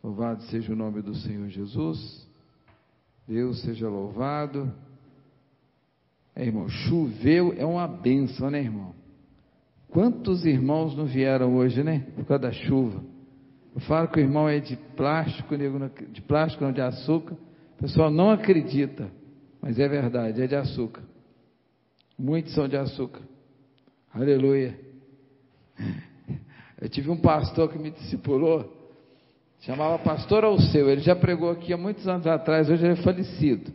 [0.01, 2.25] Louvado seja o nome do Senhor Jesus.
[3.27, 4.73] Deus seja louvado.
[6.33, 8.95] É, irmão, choveu é uma benção, né, irmão?
[9.89, 12.07] Quantos irmãos não vieram hoje, né?
[12.15, 13.03] Por causa da chuva.
[13.75, 15.53] Eu falo que o irmão é de plástico,
[16.13, 17.33] de plástico, não de açúcar.
[17.77, 19.11] O pessoal não acredita,
[19.61, 21.03] mas é verdade, é de açúcar.
[22.17, 23.21] Muitos são de açúcar.
[24.13, 24.79] Aleluia.
[26.79, 28.71] Eu tive um pastor que me discipulou,
[29.61, 30.89] chamava Pastor Alceu.
[30.89, 33.73] Ele já pregou aqui há muitos anos atrás, hoje ele é falecido.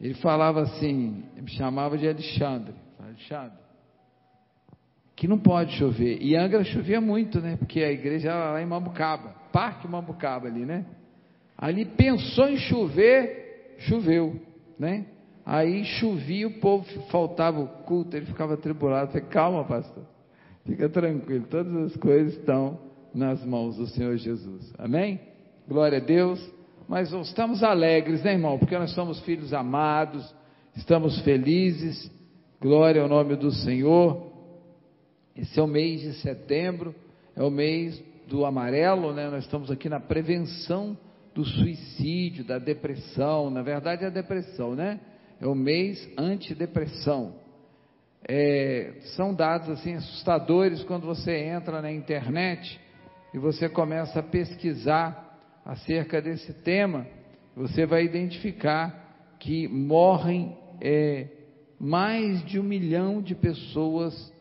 [0.00, 2.74] Ele falava assim, me chamava de Alexandre.
[2.98, 3.58] Alexandre,
[5.14, 6.18] que não pode chover.
[6.20, 7.56] E Angra chovia muito, né?
[7.56, 10.84] Porque a igreja era lá em Mambucaba, Parque Mambucaba ali, né?
[11.56, 14.38] Ali pensou em chover, choveu,
[14.78, 15.06] né?
[15.46, 19.12] Aí chovia, o povo faltava o culto, ele ficava atribulado.
[19.12, 20.02] Falei, calma, pastor,
[20.64, 22.80] fica tranquilo, todas as coisas estão
[23.14, 24.74] nas mãos do Senhor Jesus.
[24.76, 25.20] Amém?
[25.68, 26.44] Glória a Deus.
[26.88, 28.58] Mas estamos alegres, né, irmão?
[28.58, 30.34] Porque nós somos filhos amados,
[30.74, 32.10] estamos felizes.
[32.60, 34.32] Glória ao nome do Senhor.
[35.36, 36.92] Esse é o mês de setembro,
[37.36, 39.30] é o mês do amarelo, né?
[39.30, 40.96] Nós estamos aqui na prevenção
[41.34, 43.50] do suicídio, da depressão.
[43.50, 44.98] Na verdade, é a depressão, né?
[45.40, 47.34] É o mês antidepressão.
[48.28, 52.80] É, são dados assim assustadores quando você entra na internet
[53.32, 57.06] e você começa a pesquisar acerca desse tema.
[57.54, 61.28] Você vai identificar que morrem é,
[61.78, 64.32] mais de um milhão de pessoas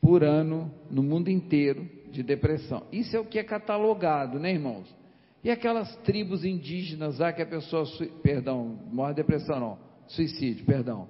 [0.00, 2.84] por ano no mundo inteiro de depressão.
[2.92, 4.94] Isso é o que é catalogado, né, irmãos?
[5.42, 7.84] E aquelas tribos indígenas lá que a pessoa,
[8.22, 9.78] perdão, morre de depressão não,
[10.08, 11.08] suicídio, perdão.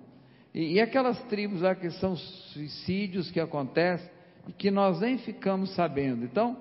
[0.55, 4.09] E, e aquelas tribos lá que são suicídios que acontecem
[4.49, 6.25] e que nós nem ficamos sabendo.
[6.25, 6.57] Então,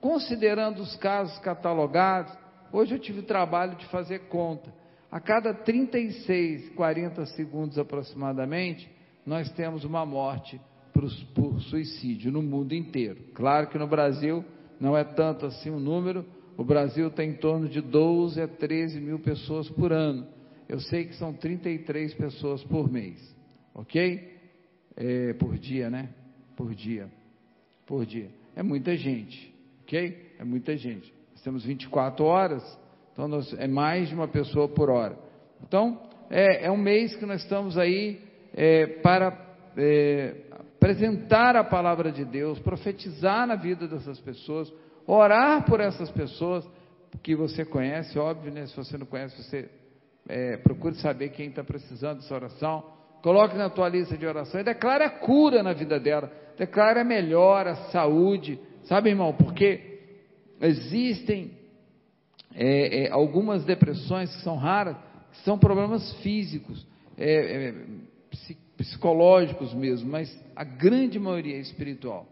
[0.00, 2.32] considerando os casos catalogados,
[2.72, 4.72] hoje eu tive o trabalho de fazer conta.
[5.10, 8.90] A cada 36, 40 segundos aproximadamente,
[9.24, 10.60] nós temos uma morte
[10.92, 13.20] por, por suicídio no mundo inteiro.
[13.34, 14.44] Claro que no Brasil
[14.80, 16.24] não é tanto assim o número,
[16.56, 20.26] o Brasil tem em torno de 12 a 13 mil pessoas por ano.
[20.68, 23.18] Eu sei que são 33 pessoas por mês,
[23.74, 24.36] ok?
[24.96, 26.08] É, por dia, né?
[26.56, 27.08] Por dia.
[27.86, 28.30] Por dia.
[28.54, 30.34] É muita gente, ok?
[30.38, 31.12] É muita gente.
[31.32, 32.62] Nós temos 24 horas,
[33.12, 35.16] então nós, é mais de uma pessoa por hora.
[35.62, 36.00] Então,
[36.30, 38.20] é, é um mês que nós estamos aí
[38.54, 39.38] é, para
[39.76, 40.34] é,
[40.76, 44.72] apresentar a palavra de Deus, profetizar na vida dessas pessoas,
[45.06, 46.68] orar por essas pessoas
[47.22, 48.66] que você conhece, óbvio, né?
[48.66, 49.68] Se você não conhece, você
[50.28, 52.84] é, procure saber quem está precisando dessa oração.
[53.22, 56.30] Coloque na tua lista de oração e declare a cura na vida dela.
[56.58, 58.58] Declare a melhora, a saúde.
[58.84, 59.98] Sabe, irmão, porque
[60.60, 61.50] existem
[62.54, 64.96] é, é, algumas depressões que são raras,
[65.32, 66.86] que são problemas físicos,
[67.18, 67.74] é, é,
[68.76, 72.26] psicológicos mesmo, mas a grande maioria é espiritual.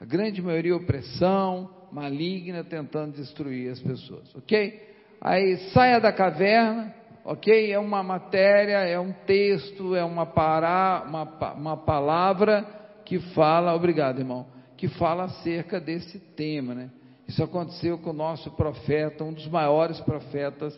[0.00, 4.88] A grande maioria é opressão maligna tentando destruir as pessoas, ok?
[5.20, 6.94] Aí saia da caverna,
[7.24, 7.72] ok?
[7.72, 12.66] É uma matéria, é um texto, é uma, pará, uma, uma palavra
[13.04, 14.46] que fala, obrigado irmão,
[14.76, 16.90] que fala acerca desse tema, né?
[17.26, 20.76] Isso aconteceu com o nosso profeta, um dos maiores profetas,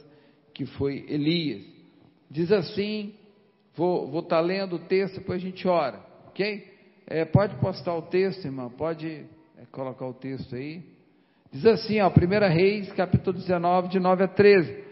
[0.53, 1.63] que foi Elias.
[2.31, 3.15] Diz assim,
[3.75, 6.71] vou estar tá lendo o texto, depois a gente ora, ok?
[7.07, 10.83] É, pode postar o texto, irmão, pode é, colocar o texto aí.
[11.51, 14.92] Diz assim, ó, 1 Reis, capítulo 19, de 9 a 13.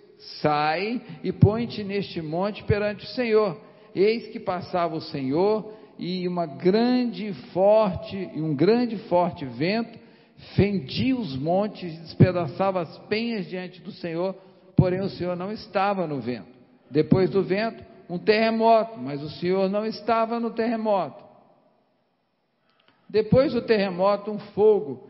[0.41, 3.59] Sai e põe-te neste monte perante o Senhor.
[3.95, 9.99] Eis que passava o Senhor e uma grande forte e um grande forte vento
[10.55, 14.35] fendia os montes despedaçava as penhas diante do Senhor,
[14.75, 16.49] porém o Senhor não estava no vento.
[16.89, 21.23] Depois do vento, um terremoto, mas o Senhor não estava no terremoto.
[23.07, 25.07] Depois do terremoto, um fogo,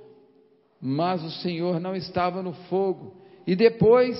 [0.81, 3.15] mas o Senhor não estava no fogo.
[3.47, 4.17] E depois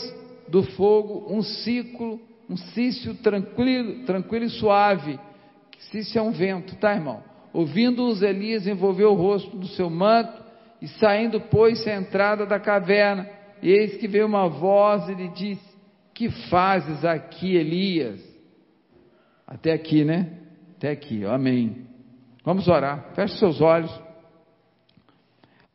[0.52, 5.18] do fogo um ciclo, um cício tranquilo, tranquilo e suave.
[5.89, 7.24] Cício é um vento, tá, irmão?
[7.54, 10.41] Ouvindo-os, Elias envolveu o rosto do seu manto
[10.82, 13.28] e saindo, pôs-se à entrada da caverna.
[13.62, 15.76] E eis que veio uma voz e lhe disse:
[16.14, 18.22] Que fazes aqui, Elias?
[19.47, 20.30] Até aqui, né?
[20.78, 21.88] Até aqui, amém.
[22.43, 23.12] Vamos orar.
[23.14, 23.91] Feche seus olhos.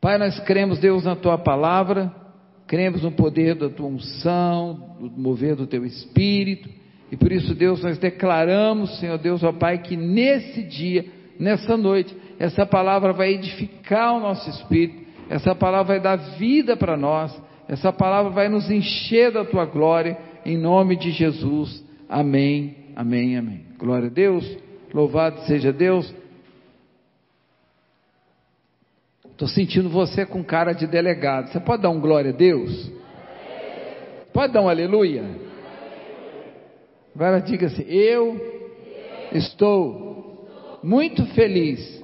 [0.01, 2.26] Pai, nós cremos, Deus, na tua palavra.
[2.67, 6.69] Cremos no poder da tua unção, no mover do teu espírito,
[7.11, 11.05] e por isso, Deus, nós declaramos, Senhor Deus, ó Pai, que nesse dia,
[11.39, 16.97] nessa noite, essa palavra vai edificar o nosso espírito, essa palavra vai dar vida para
[16.97, 17.33] nós,
[17.67, 21.83] essa palavra vai nos encher da tua glória, em nome de Jesus.
[22.09, 23.61] Amém, amém, amém.
[23.77, 24.45] Glória a Deus,
[24.93, 26.13] louvado seja Deus.
[29.37, 31.49] Estou sentindo você com cara de delegado.
[31.49, 32.91] Você pode dar um glória a Deus?
[34.33, 35.23] Pode dar um aleluia?
[37.13, 38.35] Agora diga assim: Eu
[39.31, 40.49] estou
[40.81, 42.03] muito feliz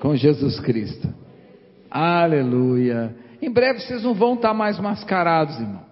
[0.00, 1.14] com Jesus Cristo.
[1.88, 3.14] Aleluia.
[3.40, 5.82] Em breve vocês não vão estar mais mascarados, irmão.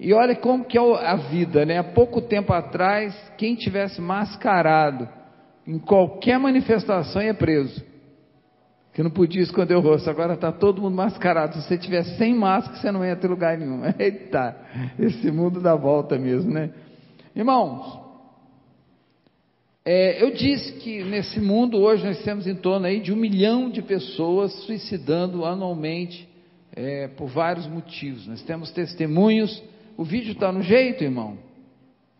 [0.00, 1.78] E olha como que é a vida, né?
[1.78, 5.08] Há pouco tempo atrás, quem tivesse mascarado
[5.64, 7.88] em qualquer manifestação ia preso
[9.00, 11.54] que não podia esconder o rosto, agora está todo mundo mascarado.
[11.54, 13.80] Se você tiver sem máscara, você não entra em lugar nenhum.
[13.98, 14.54] Eita,
[14.98, 16.70] esse mundo dá volta mesmo, né?
[17.34, 17.98] Irmãos,
[19.86, 23.70] é, eu disse que nesse mundo hoje nós temos em torno aí de um milhão
[23.70, 26.28] de pessoas suicidando anualmente
[26.76, 28.26] é, por vários motivos.
[28.26, 29.62] Nós temos testemunhos.
[29.96, 31.38] O vídeo está no jeito, irmão?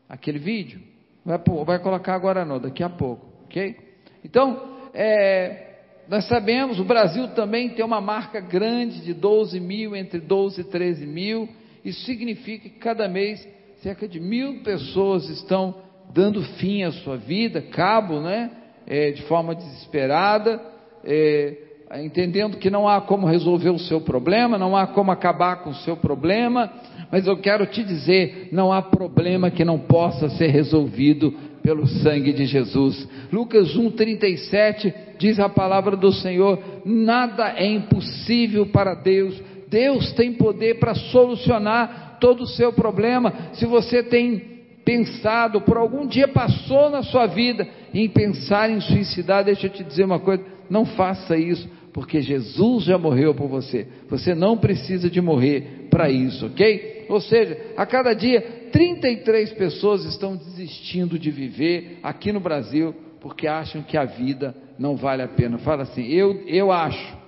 [0.09, 0.81] Aquele vídeo?
[1.27, 3.77] Vai, vai colocar agora não, daqui a pouco, ok?
[4.25, 5.70] Então, é,
[6.11, 10.65] nós sabemos, o Brasil também tem uma marca grande de 12 mil, entre 12 e
[10.65, 11.49] 13 mil.
[11.85, 13.47] Isso significa que cada mês
[13.81, 15.73] cerca de mil pessoas estão
[16.13, 18.51] dando fim à sua vida, cabo, né?
[18.89, 20.61] É, de forma desesperada,
[21.05, 21.57] é,
[22.03, 25.75] entendendo que não há como resolver o seu problema, não há como acabar com o
[25.77, 26.73] seu problema,
[27.13, 31.33] mas eu quero te dizer: não há problema que não possa ser resolvido
[31.63, 33.09] pelo sangue de Jesus.
[33.33, 39.41] Lucas 1:37 diz a palavra do Senhor: nada é impossível para Deus.
[39.69, 43.33] Deus tem poder para solucionar todo o seu problema.
[43.53, 44.51] Se você tem
[44.85, 49.85] pensado, por algum dia passou na sua vida em pensar em suicidar, deixa eu te
[49.85, 53.87] dizer uma coisa, não faça isso, porque Jesus já morreu por você.
[54.09, 57.00] Você não precisa de morrer para isso, ok?
[57.11, 58.41] Ou seja, a cada dia
[58.71, 64.95] 33 pessoas estão desistindo de viver aqui no Brasil porque acham que a vida não
[64.95, 65.59] vale a pena.
[65.59, 67.19] Fala assim: eu, eu acho,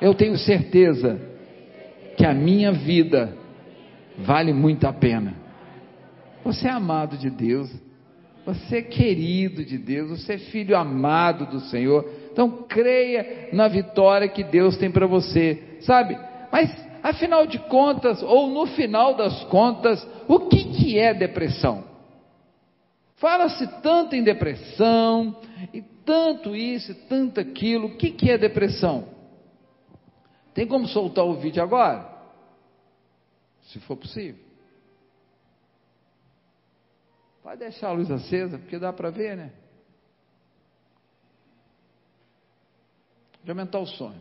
[0.00, 1.20] eu tenho certeza
[2.16, 3.36] que a minha vida
[4.16, 5.34] vale muito a pena.
[6.44, 7.68] Você é amado de Deus,
[8.46, 12.08] você é querido de Deus, você é filho amado do Senhor.
[12.32, 16.16] Então creia na vitória que Deus tem para você, sabe?
[16.52, 21.84] Mas afinal de contas, ou no final das contas, o que, que é depressão?
[23.16, 25.36] Fala-se tanto em depressão,
[25.74, 29.08] e tanto isso, e tanto aquilo, o que, que é depressão?
[30.54, 32.08] Tem como soltar o vídeo agora?
[33.64, 34.42] Se for possível.
[37.42, 39.52] Pode deixar a luz acesa, porque dá para ver, né?
[43.42, 44.14] De aumentar o som,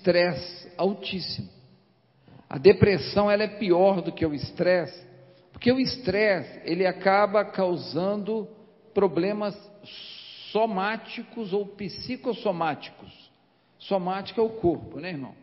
[0.00, 1.48] estresse altíssimo.
[2.48, 5.06] A depressão ela é pior do que o estresse,
[5.52, 8.48] porque o estresse ele acaba causando
[8.94, 9.54] problemas
[10.50, 13.30] somáticos ou psicossomáticos.
[13.78, 15.34] Somático é o corpo, né, irmão?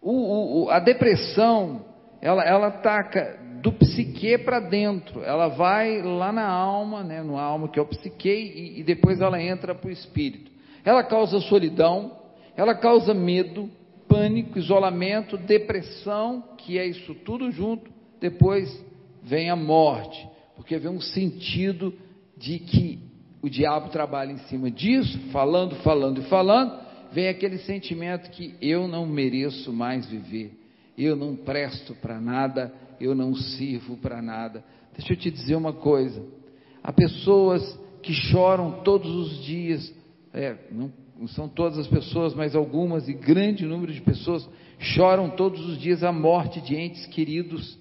[0.00, 1.84] O, o, a depressão
[2.22, 7.68] ela, ela ataca do psique para dentro, ela vai lá na alma, né, no alma
[7.68, 10.50] que é o psique, e, e depois ela entra para o espírito.
[10.84, 12.12] Ela causa solidão,
[12.56, 13.70] ela causa medo,
[14.08, 17.90] pânico, isolamento, depressão, que é isso tudo junto,
[18.20, 18.84] depois
[19.22, 21.92] vem a morte, porque vem um sentido
[22.36, 22.98] de que
[23.42, 26.80] o diabo trabalha em cima disso, falando, falando e falando,
[27.12, 30.52] vem aquele sentimento que eu não mereço mais viver,
[30.96, 34.64] eu não presto para nada, eu não sirvo para nada.
[34.96, 36.24] Deixa eu te dizer uma coisa:
[36.82, 39.94] há pessoas que choram todos os dias,
[40.32, 44.46] é, não, não são todas as pessoas, mas algumas e grande número de pessoas
[44.78, 47.78] choram todos os dias a morte de entes queridos.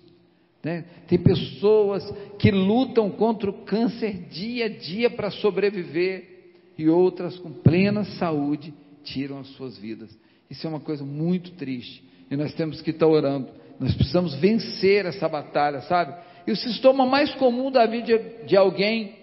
[0.64, 0.86] Né?
[1.08, 2.04] Tem pessoas
[2.40, 6.36] que lutam contra o câncer dia a dia para sobreviver
[6.78, 8.74] e outras com plena saúde
[9.04, 10.18] tiram as suas vidas.
[10.50, 13.50] Isso é uma coisa muito triste e nós temos que estar orando.
[13.80, 16.16] Nós precisamos vencer essa batalha, sabe?
[16.48, 19.16] E o sintoma mais comum da vida de alguém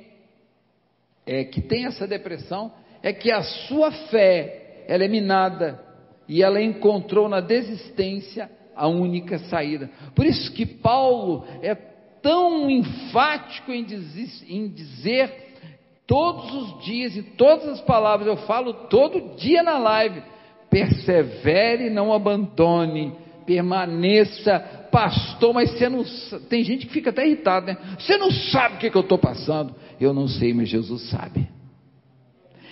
[1.25, 2.73] é, que tem essa depressão
[3.03, 5.81] é que a sua fé ela é minada
[6.29, 9.91] e ela encontrou na desistência a única saída.
[10.15, 15.53] Por isso que Paulo é tão enfático em dizer, em dizer
[16.07, 20.23] todos os dias e todas as palavras, eu falo todo dia na live,
[20.71, 24.59] persevere, não abandone, permaneça,
[24.91, 26.05] pastor, mas você não
[26.49, 27.77] tem gente que fica até irritado, né?
[27.99, 29.75] Você não sabe o que, que eu estou passando.
[30.01, 31.49] Eu não sei, mas Jesus sabe.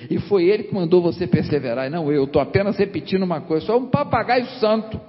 [0.08, 2.24] E foi Ele que mandou você perseverar, e não eu.
[2.24, 3.66] Estou apenas repetindo uma coisa.
[3.66, 5.00] Só um papagaio santo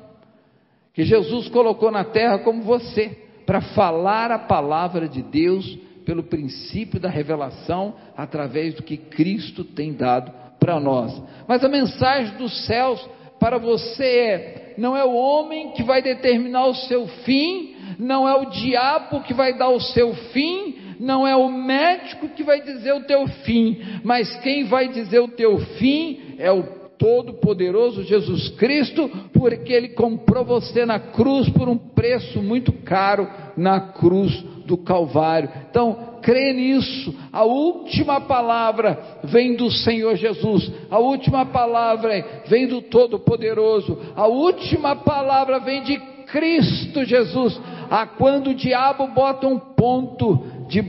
[0.93, 6.99] que Jesus colocou na terra como você, para falar a palavra de Deus pelo princípio
[6.99, 11.21] da revelação através do que Cristo tem dado para nós.
[11.47, 13.07] Mas a mensagem dos céus
[13.39, 18.35] para você é: não é o homem que vai determinar o seu fim, não é
[18.35, 22.93] o diabo que vai dar o seu fim, não é o médico que vai dizer
[22.93, 26.63] o teu fim, mas quem vai dizer o teu fim é o
[27.01, 33.27] Todo-Poderoso Jesus Cristo, porque Ele comprou você na cruz por um preço muito caro
[33.57, 34.31] na cruz
[34.67, 35.49] do Calvário.
[35.71, 37.11] Então, crê nisso.
[37.33, 40.71] A última palavra vem do Senhor Jesus.
[40.91, 43.97] A última palavra vem do Todo-Poderoso.
[44.15, 45.97] A última palavra vem de
[46.27, 47.59] Cristo Jesus.
[47.89, 50.81] Ah, quando o diabo bota um ponto de,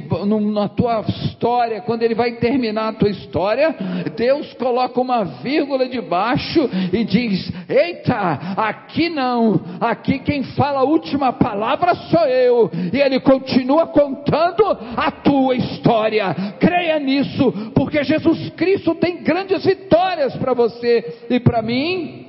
[0.52, 3.74] na tua história, quando ele vai terminar a tua história,
[4.16, 8.14] Deus coloca uma vírgula de baixo e diz: Eita,
[8.56, 14.64] aqui não, aqui quem fala a última palavra sou eu, e ele continua contando
[14.96, 16.32] a tua história.
[16.60, 22.28] Creia nisso, porque Jesus Cristo tem grandes vitórias para você e para mim.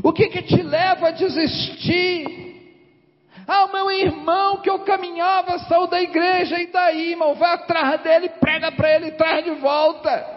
[0.00, 2.45] O que, que te leva a desistir?
[3.46, 7.34] Ah, o meu irmão que eu caminhava saiu da igreja, e daí, irmão?
[7.36, 10.36] Vai atrás dele, prega para ele e traz de volta.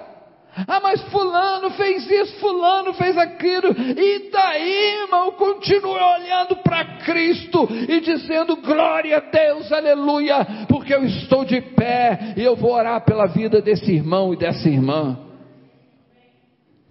[0.68, 5.32] Ah, mas Fulano fez isso, Fulano fez aquilo, e daí, irmão?
[5.32, 12.34] Continue olhando para Cristo e dizendo: glória a Deus, aleluia, porque eu estou de pé
[12.36, 15.18] e eu vou orar pela vida desse irmão e dessa irmã.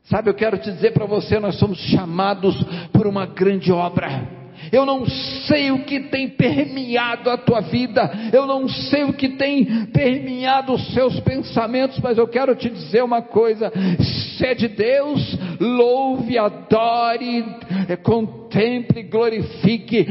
[0.05, 2.57] Sabe, eu quero te dizer para você: nós somos chamados
[2.93, 4.38] por uma grande obra.
[4.73, 9.31] Eu não sei o que tem permeado a tua vida, eu não sei o que
[9.31, 14.69] tem permeado os seus pensamentos, mas eu quero te dizer uma coisa: se é de
[14.69, 17.44] Deus, louve, adore,
[18.02, 20.06] contemple, glorifique.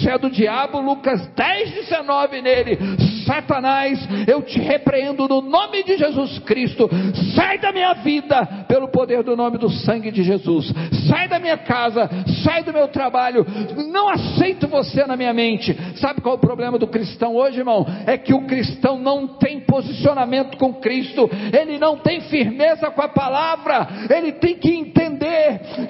[0.00, 2.78] Se é do diabo, Lucas 10, 19 nele,
[3.24, 6.88] Satanás, eu te repreendo no nome de Jesus Cristo,
[7.34, 10.72] sai da minha vida pelo poder do nome do sangue de Jesus,
[11.08, 12.08] sai da minha casa,
[12.44, 13.46] sai do meu trabalho,
[13.90, 15.76] não aceito você na minha mente.
[15.96, 17.86] Sabe qual é o problema do cristão hoje, irmão?
[18.06, 23.08] É que o cristão não tem posicionamento com Cristo, ele não tem firmeza com a
[23.08, 24.70] palavra, ele tem que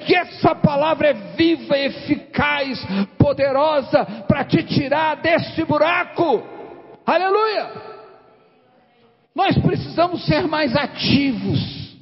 [0.05, 2.79] que essa palavra é viva, eficaz,
[3.17, 6.43] poderosa para te tirar desse buraco.
[7.05, 7.93] Aleluia!
[9.35, 11.97] Nós precisamos ser mais ativos.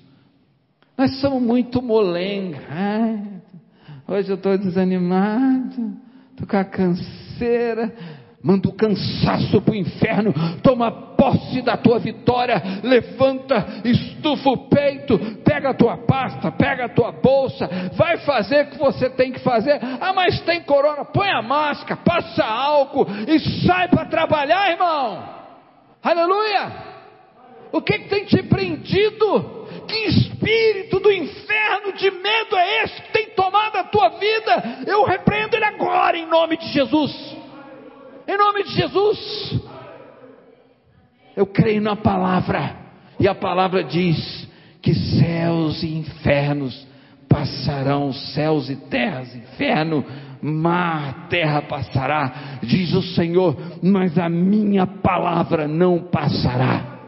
[0.98, 2.60] Nós somos muito molenga.
[4.08, 5.98] Hoje eu estou desanimado,
[6.32, 7.94] estou com a canseira.
[8.44, 10.34] Manda o cansaço para o inferno,
[10.64, 16.90] toma posse da tua vitória, levanta, estufa o peito, pega a tua pasta, pega a
[16.90, 19.80] tua bolsa, vai fazer o que você tem que fazer.
[20.02, 25.24] Ah, mas tem corona, põe a máscara, passa álcool e sai para trabalhar, irmão.
[26.02, 26.92] Aleluia!
[27.72, 29.68] O que, que tem te prendido?
[29.88, 34.84] Que espírito do inferno de medo é esse que tem tomado a tua vida?
[34.88, 37.41] Eu repreendo ele agora em nome de Jesus.
[38.32, 39.60] Em nome de Jesus.
[41.36, 42.78] Eu creio na palavra.
[43.20, 44.48] E a palavra diz
[44.82, 46.88] que céus e infernos
[47.28, 50.06] passarão, céus e terras, inferno,
[50.42, 57.00] mar, terra passará, diz o Senhor, mas a minha palavra não passará.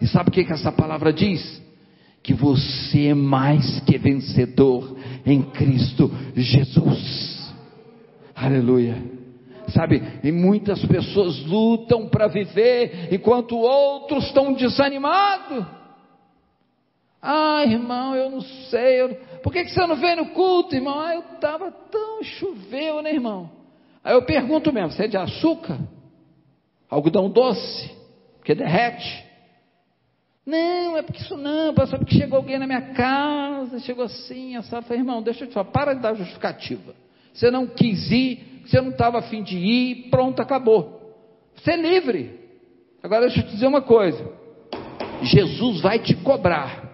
[0.00, 1.62] E sabe o que, que essa palavra diz?
[2.22, 4.96] Que você é mais que vencedor
[5.26, 7.54] em Cristo Jesus.
[8.34, 9.17] Aleluia.
[9.72, 15.66] Sabe, e muitas pessoas lutam para viver, enquanto outros estão desanimados.
[17.20, 19.02] Ah, irmão, eu não sei.
[19.02, 19.14] Eu...
[19.42, 20.98] Por que, que você não veio no culto, irmão?
[20.98, 23.50] Ah, eu estava tão choveu, né, irmão?
[24.02, 25.78] Aí eu pergunto mesmo: você é de açúcar?
[26.88, 27.90] Algodão doce?
[28.38, 29.26] Porque derrete?
[30.46, 34.80] Não, é porque isso não, pastor, porque chegou alguém na minha casa, chegou assim, essa
[34.80, 36.94] falei, irmão, deixa eu te falar, para de dar justificativa.
[37.34, 41.00] Você não quis ir, você não estava afim de ir, pronto, acabou.
[41.54, 42.38] Você é livre.
[43.02, 44.30] Agora deixa eu te dizer uma coisa:
[45.22, 46.86] Jesus vai te cobrar.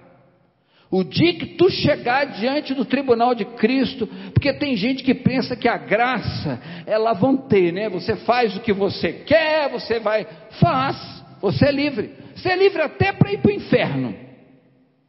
[0.90, 5.56] O dia que tu chegar diante do tribunal de Cristo, porque tem gente que pensa
[5.56, 7.88] que a graça é lavante, né?
[7.88, 10.24] Você faz o que você quer, você vai,
[10.60, 10.96] faz,
[11.40, 12.12] você é livre.
[12.36, 14.14] Você é livre até para ir para o inferno.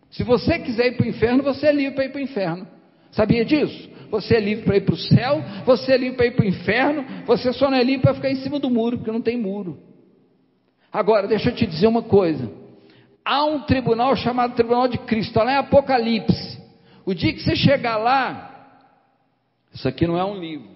[0.09, 2.68] Se você quiser ir para o inferno, você é livre para ir para o inferno.
[3.11, 3.94] Sabia disso?
[4.16, 6.47] Você é livre para ir para o céu, você é livre para ir para o
[6.47, 9.38] inferno, você só não é livre para ficar em cima do muro, porque não tem
[9.38, 9.78] muro.
[10.91, 12.49] Agora, deixa eu te dizer uma coisa.
[13.26, 16.64] Há um tribunal chamado Tribunal de Cristo, lá em Apocalipse.
[17.06, 18.80] O dia que você chegar lá,
[19.73, 20.69] isso aqui não é um livro,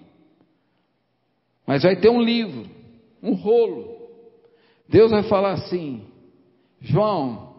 [1.66, 2.66] mas vai ter um livro,
[3.22, 4.00] um rolo.
[4.86, 6.04] Deus vai falar assim:
[6.78, 7.54] João,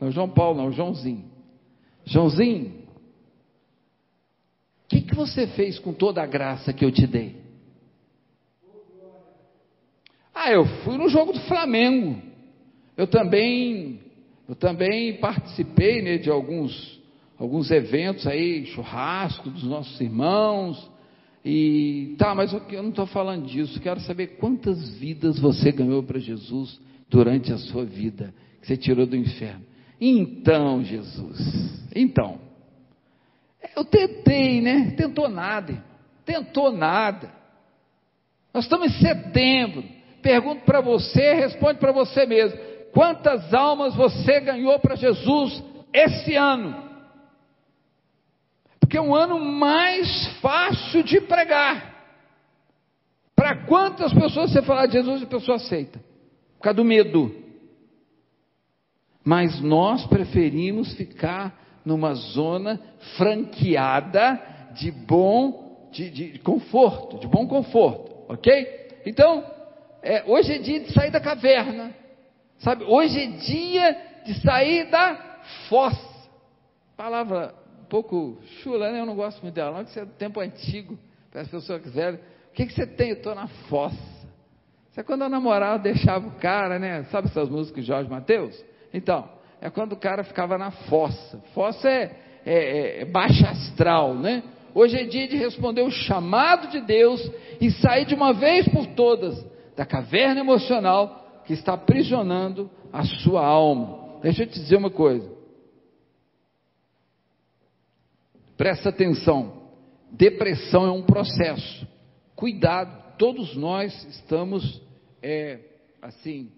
[0.00, 1.24] não João Paulo, não, Joãozinho.
[2.04, 2.79] Joãozinho,
[5.10, 7.36] que, você fez com toda a graça que eu te dei?
[10.34, 12.20] Ah, eu fui no jogo do Flamengo.
[12.96, 14.00] Eu também,
[14.48, 17.00] eu também participei né, de alguns,
[17.38, 20.90] alguns eventos aí, churrasco dos nossos irmãos.
[21.44, 23.80] E tá, mas eu, eu não estou falando disso.
[23.80, 29.06] Quero saber quantas vidas você ganhou para Jesus durante a sua vida, que você tirou
[29.06, 29.64] do inferno.
[30.00, 32.38] Então, Jesus, então,
[33.76, 34.94] eu tentei, né?
[34.96, 35.82] Tentou nada,
[36.24, 37.30] tentou nada.
[38.52, 39.84] Nós estamos em setembro.
[40.22, 42.58] Pergunto para você, responde para você mesmo:
[42.92, 45.62] quantas almas você ganhou para Jesus
[45.92, 46.90] esse ano?
[48.78, 51.90] Porque é um ano mais fácil de pregar.
[53.36, 55.98] Para quantas pessoas você falar de Jesus, a pessoa aceita?
[56.58, 57.34] Por causa do medo.
[59.24, 62.80] Mas nós preferimos ficar numa zona
[63.16, 64.40] franqueada
[64.72, 69.00] de bom, de, de conforto, de bom conforto, ok?
[69.06, 69.44] Então,
[70.02, 71.94] é, hoje é dia de sair da caverna,
[72.58, 72.84] sabe?
[72.84, 75.38] Hoje é dia de sair da
[75.68, 76.10] fossa.
[76.96, 79.00] Palavra um pouco chula, né?
[79.00, 80.98] Eu não gosto muito dela, não, que isso é do tempo antigo,
[81.30, 82.20] para as pessoas velhas.
[82.50, 83.10] O que, que você tem?
[83.10, 83.96] Eu estou na fossa.
[84.90, 87.04] Isso é quando a namorada deixava o cara, né?
[87.04, 88.62] Sabe essas músicas de Jorge Mateus?
[88.92, 89.28] Então,
[89.60, 91.38] é quando o cara ficava na fossa.
[91.54, 92.16] Fossa é,
[92.46, 94.42] é, é baixa astral, né?
[94.74, 97.30] Hoje é dia de responder o chamado de Deus
[97.60, 99.44] e sair de uma vez por todas
[99.76, 104.18] da caverna emocional que está aprisionando a sua alma.
[104.22, 105.28] Deixa eu te dizer uma coisa.
[108.56, 109.60] Presta atenção.
[110.12, 111.86] Depressão é um processo.
[112.36, 114.82] Cuidado, todos nós estamos,
[115.22, 115.58] é,
[116.00, 116.50] assim,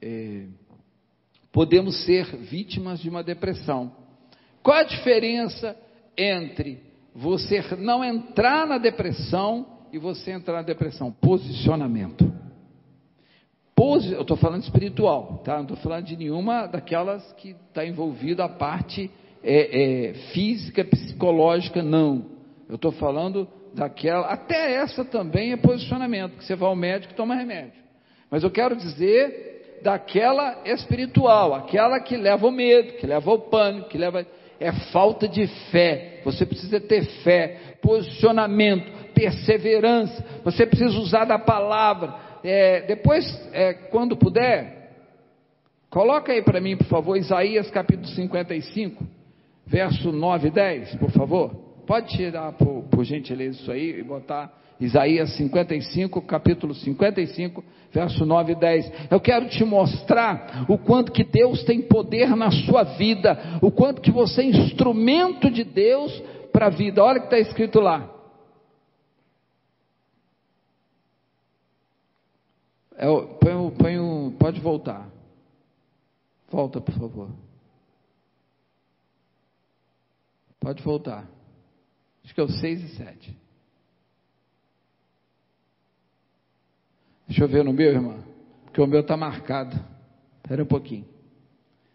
[0.00, 0.46] é,
[1.52, 3.92] podemos ser vítimas de uma depressão.
[4.62, 5.76] Qual a diferença
[6.16, 6.82] entre
[7.14, 11.12] você não entrar na depressão e você entrar na depressão?
[11.12, 12.32] Posicionamento.
[13.74, 15.56] Posi eu estou falando espiritual, tá?
[15.56, 19.10] Não estou falando de nenhuma daquelas que está envolvida a parte
[19.42, 22.24] é, é, física, psicológica, não.
[22.68, 27.16] Eu estou falando daquela, até essa também é posicionamento, que você vai ao médico e
[27.16, 27.80] toma remédio.
[28.30, 33.88] Mas eu quero dizer daquela espiritual, aquela que leva o medo, que leva o pânico,
[33.88, 34.26] que leva.
[34.58, 36.22] É falta de fé.
[36.24, 40.24] Você precisa ter fé, posicionamento, perseverança.
[40.44, 42.14] Você precisa usar da palavra.
[42.42, 44.92] É, depois, é, quando puder,
[45.90, 49.04] coloca aí para mim, por favor, Isaías capítulo 55,
[49.66, 51.50] verso 9 e 10, por favor.
[51.86, 58.52] Pode tirar, por, por gentileza, isso aí e botar Isaías 55, capítulo 55, verso 9
[58.52, 58.92] e 10.
[59.10, 64.02] Eu quero te mostrar o quanto que Deus tem poder na sua vida, o quanto
[64.02, 66.12] que você é instrumento de Deus
[66.52, 67.02] para a vida.
[67.02, 68.12] Olha o que está escrito lá.
[72.98, 75.08] É, põe, põe, pode voltar.
[76.50, 77.30] Volta, por favor.
[80.60, 81.26] Pode voltar.
[82.24, 83.45] Acho que é o 6 e 7.
[87.26, 88.24] Deixa eu ver no meu, irmão,
[88.64, 89.76] porque o meu está marcado.
[90.36, 91.04] Espera um pouquinho.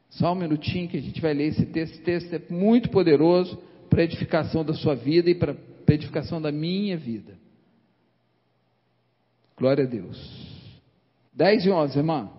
[0.09, 1.93] Só um minutinho que a gente vai ler esse texto.
[1.93, 3.57] Esse texto é muito poderoso
[3.89, 7.37] para a edificação da sua vida e para a edificação da minha vida.
[9.57, 10.17] Glória a Deus.
[11.33, 12.29] 10 e 11, irmã.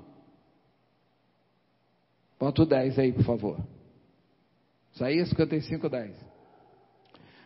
[2.38, 3.58] Bota o 10 aí, por favor.
[4.94, 6.32] Isaías 55, 10.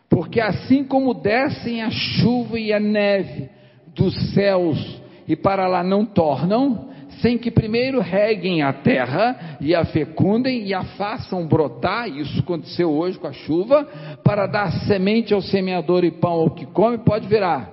[0.08, 3.48] Porque assim como descem a chuva e a neve
[3.88, 4.78] dos céus
[5.26, 6.88] e para lá não tornam,
[7.20, 12.90] sem que primeiro reguem a terra e a fecundem e a façam brotar, isso aconteceu
[12.90, 13.84] hoje com a chuva,
[14.22, 17.72] para dar semente ao semeador e pão ao que come, pode virar.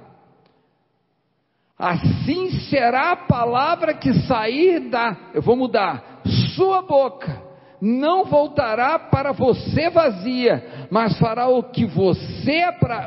[1.77, 6.21] Assim será a palavra que sair da, eu vou mudar,
[6.55, 7.41] sua boca,
[7.81, 12.61] não voltará para você vazia, mas fará o que você,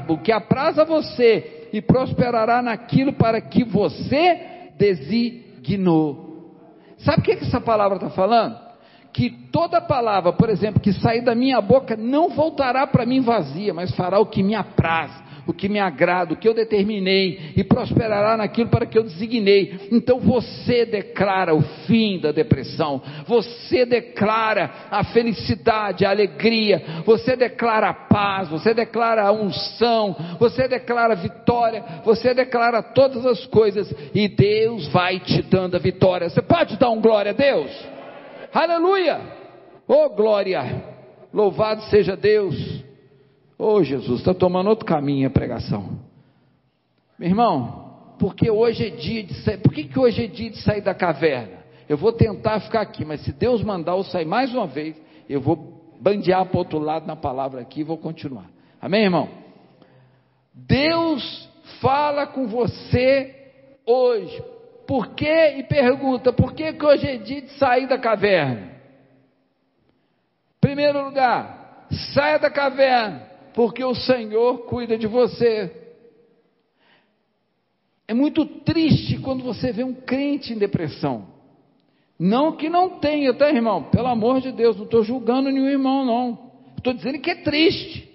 [0.09, 6.55] o que apraz a você, e prosperará naquilo para que você designou.
[6.99, 8.59] Sabe o que, que essa palavra está falando?
[9.13, 13.75] Que toda palavra, por exemplo, que sair da minha boca não voltará para mim vazia,
[13.75, 17.63] mas fará o que me apraz o que me agrada, o que eu determinei, e
[17.63, 19.89] prosperará naquilo para que eu designei.
[19.93, 27.89] Então você declara o fim da depressão, você declara a felicidade, a alegria, você declara
[27.89, 33.93] a paz, você declara a unção, você declara a vitória, você declara todas as coisas,
[34.15, 36.29] e Deus vai te dando a vitória.
[36.29, 37.71] Você pode dar um glória a Deus?
[38.53, 39.21] Aleluia!
[39.87, 40.97] Oh glória!
[41.33, 42.86] Louvado seja Deus!
[43.59, 45.99] Ô oh, Jesus, está tomando outro caminho a pregação.
[47.19, 49.59] Meu irmão, porque hoje é dia de sair.
[49.59, 51.65] Por que, que hoje é dia de sair da caverna?
[51.89, 54.97] Eu vou tentar ficar aqui, mas se Deus mandar eu sair mais uma vez,
[55.29, 58.51] eu vou bandear para o outro lado na palavra aqui e vou continuar.
[58.81, 59.29] Amém, irmão?
[60.53, 61.49] Deus
[61.81, 63.35] fala com você
[63.87, 64.43] hoje.
[64.87, 65.49] Por que?
[65.59, 68.77] E pergunta: por que, que hoje é dia de sair da caverna?
[70.61, 73.23] Primeiro lugar, saia da caverna,
[73.57, 75.75] porque o Senhor cuida de você.
[78.07, 81.27] É muito triste quando você vê um crente em depressão.
[82.19, 83.85] Não que não tenha, tá, irmão?
[83.85, 86.51] Pelo amor de Deus, não estou julgando nenhum irmão, não.
[86.77, 88.07] Estou dizendo que é triste.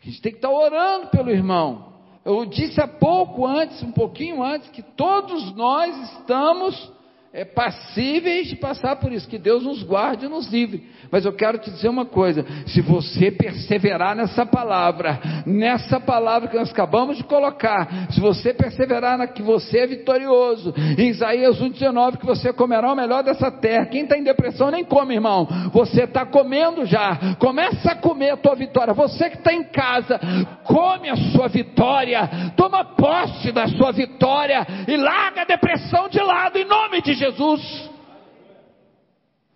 [0.00, 1.94] A gente tem que estar orando pelo irmão.
[2.24, 6.92] Eu disse há pouco antes, um pouquinho antes, que todos nós estamos
[7.34, 9.28] é, passíveis de passar por isso.
[9.28, 10.84] Que Deus nos guarde e nos livre.
[11.10, 16.56] Mas eu quero te dizer uma coisa: se você perseverar nessa palavra, nessa palavra que
[16.56, 22.18] nós acabamos de colocar, se você perseverar na que você é vitorioso, em Isaías 1,19,
[22.18, 23.86] que você comerá o melhor dessa terra.
[23.86, 25.48] Quem está em depressão nem come, irmão.
[25.72, 27.34] Você está comendo já.
[27.40, 28.94] Começa a comer a tua vitória.
[28.94, 30.20] Você que está em casa,
[30.62, 32.30] come a sua vitória.
[32.56, 37.23] Toma posse da sua vitória e larga a depressão de lado em nome de Jesus.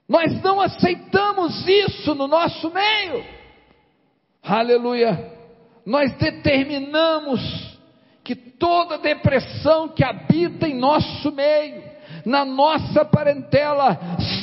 [0.08, 3.24] Nós não aceitamos isso no nosso meio.
[4.42, 5.32] Aleluia.
[5.84, 7.40] Nós determinamos
[8.24, 11.82] que toda depressão que habita em nosso meio,
[12.24, 13.98] na nossa parentela,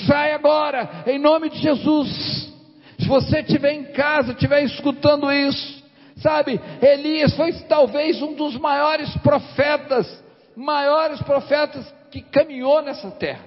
[0.07, 2.53] sai agora, em nome de Jesus.
[2.99, 5.83] Se você estiver em casa, estiver escutando isso,
[6.17, 10.23] sabe, Elias foi talvez um dos maiores profetas,
[10.55, 11.85] maiores profetas
[12.15, 13.43] que caminhou nessa terra,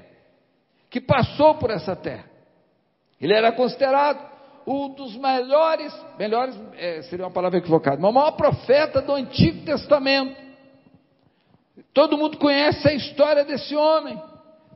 [0.90, 2.26] que passou por essa terra.
[3.18, 4.20] Ele era considerado
[4.66, 9.64] um dos melhores, melhores é, seria uma palavra equivocada, mas o maior profeta do Antigo
[9.64, 10.36] Testamento.
[11.94, 14.22] Todo mundo conhece a história desse homem,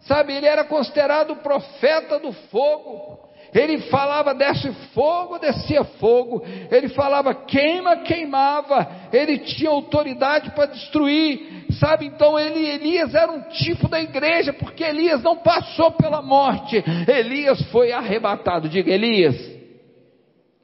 [0.00, 0.32] sabe?
[0.32, 3.21] Ele era considerado o profeta do fogo.
[3.54, 6.42] Ele falava desce fogo, descia fogo.
[6.70, 8.88] Ele falava queima, queimava.
[9.12, 11.66] Ele tinha autoridade para destruir.
[11.78, 16.82] Sabe, então ele, Elias era um tipo da igreja, porque Elias não passou pela morte.
[17.06, 18.68] Elias foi arrebatado.
[18.68, 19.36] Diga, Elias.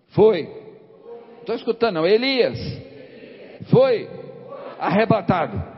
[0.09, 0.49] Foi.
[1.41, 2.07] Estou escutando, não.
[2.07, 2.59] Elias.
[3.71, 4.09] Foi
[4.79, 5.78] arrebatado.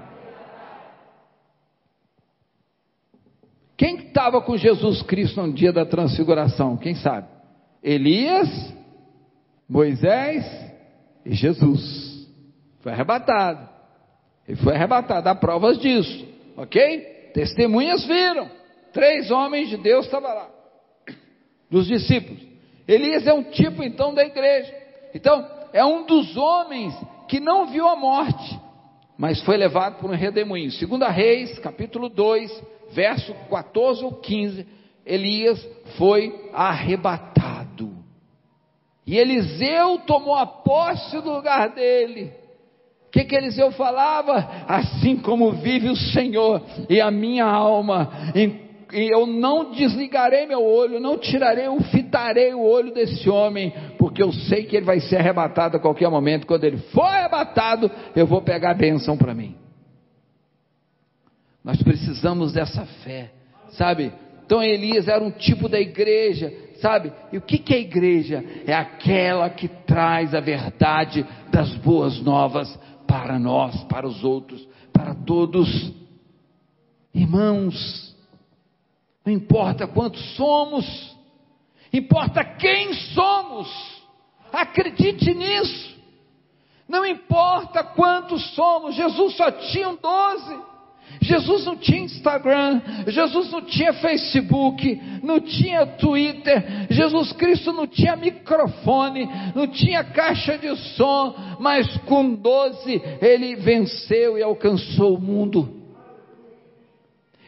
[3.81, 6.77] Quem estava com Jesus Cristo no dia da transfiguração?
[6.77, 7.29] Quem sabe?
[7.83, 8.47] Elias,
[9.67, 10.45] Moisés
[11.25, 12.29] e Jesus.
[12.81, 13.67] Foi arrebatado.
[14.47, 15.27] Ele foi arrebatado.
[15.27, 16.29] Há provas disso.
[16.59, 17.31] Ok?
[17.33, 18.51] Testemunhas viram.
[18.93, 20.51] Três homens de Deus estavam lá.
[21.71, 22.43] Dos discípulos.
[22.87, 24.75] Elias é um tipo então da igreja.
[25.15, 26.95] Então, é um dos homens
[27.29, 28.61] que não viu a morte,
[29.17, 30.71] mas foi levado por um redemoinho.
[30.71, 34.67] Segunda Reis, capítulo 2, verso 14 ou 15,
[35.05, 37.91] Elias foi arrebatado.
[39.07, 42.33] E Eliseu tomou a posse do lugar dele.
[43.07, 44.49] O que, que Eliseu falava?
[44.69, 51.01] Assim como vive o Senhor e a minha alma, e eu não desligarei meu olho,
[51.01, 55.17] não tirarei, eu fitarei o olho desse homem, porque eu sei que ele vai ser
[55.17, 56.47] arrebatado a qualquer momento.
[56.47, 59.57] Quando ele for arrebatado, eu vou pegar a bênção para mim.
[61.65, 63.33] Nós precisamos dessa fé,
[63.71, 64.13] sabe?
[64.45, 67.13] Então Elias era um tipo da igreja, sabe?
[67.33, 68.45] E o que, é a igreja?
[68.67, 72.77] É aquela que traz a verdade das boas novas
[73.07, 75.93] para nós, para os outros, para todos.
[77.15, 78.17] Irmãos,
[79.25, 81.17] não importa quantos somos,
[81.93, 83.69] importa quem somos,
[84.53, 86.01] acredite nisso.
[86.89, 90.70] Não importa quantos somos, Jesus só tinha doze.
[91.21, 98.17] Jesus não tinha Instagram, Jesus não tinha Facebook, não tinha Twitter, Jesus Cristo não tinha
[98.17, 105.81] microfone, não tinha caixa de som, mas com doze ele venceu e alcançou o mundo.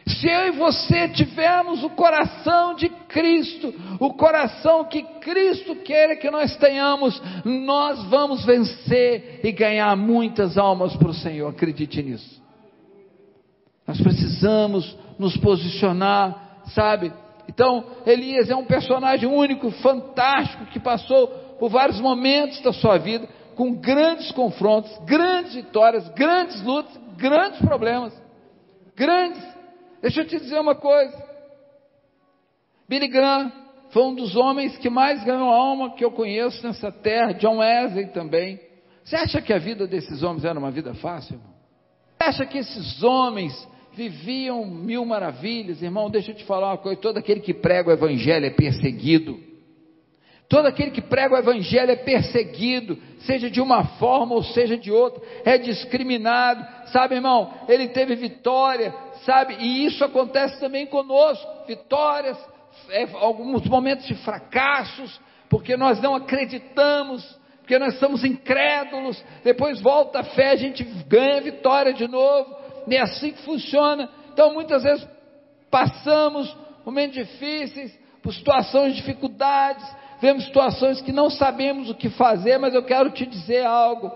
[0.05, 6.29] Se eu e você tivermos o coração de Cristo, o coração que Cristo quer que
[6.29, 12.42] nós tenhamos, nós vamos vencer e ganhar muitas almas para o Senhor, acredite nisso.
[13.87, 17.11] Nós precisamos nos posicionar, sabe?
[17.47, 21.27] Então, Elias é um personagem único, fantástico, que passou
[21.59, 28.13] por vários momentos da sua vida, com grandes confrontos, grandes vitórias, grandes lutas, grandes problemas.
[28.95, 29.43] Grandes.
[30.01, 31.15] Deixa eu te dizer uma coisa.
[32.87, 33.51] Billy Graham
[33.89, 38.07] foi um dos homens que mais ganhou alma que eu conheço nessa terra, John Wesley
[38.07, 38.59] também.
[39.03, 41.53] Você acha que a vida desses homens era uma vida fácil, irmão?
[42.17, 43.53] Você acha que esses homens
[43.95, 46.09] viviam mil maravilhas, irmão.
[46.09, 49.39] Deixa eu te falar uma coisa: todo aquele que prega o evangelho é perseguido.
[50.49, 54.91] Todo aquele que prega o evangelho é perseguido, seja de uma forma ou seja de
[54.91, 57.51] outra, é discriminado, sabe, irmão?
[57.67, 58.93] Ele teve vitória,
[59.25, 59.55] sabe?
[59.59, 62.37] E isso acontece também conosco, vitórias,
[62.89, 67.23] é, alguns momentos de fracassos, porque nós não acreditamos,
[67.59, 72.95] porque nós somos incrédulos, depois volta a fé, a gente ganha vitória de novo, e
[72.95, 74.09] é assim que funciona.
[74.33, 75.07] Então muitas vezes
[75.69, 76.55] passamos
[76.85, 79.85] momentos difíceis, por situações de dificuldades,
[80.21, 84.11] vemos situações que não sabemos o que fazer, mas eu quero te dizer algo.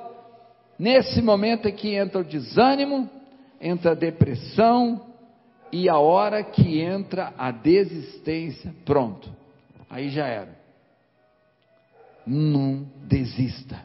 [0.79, 3.09] Nesse momento é que entra o desânimo,
[3.59, 5.07] entra a depressão
[5.71, 9.29] e a hora que entra a desistência, pronto.
[9.89, 10.55] Aí já era.
[12.25, 13.77] Não desista.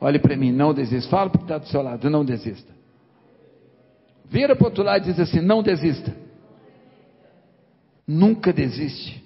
[0.00, 1.10] Olhe para mim, não desista.
[1.10, 2.77] Fala para que está do seu lado, não desista.
[4.30, 6.14] Vira para o outro lado e diz assim: não desista.
[8.06, 9.22] Nunca desiste.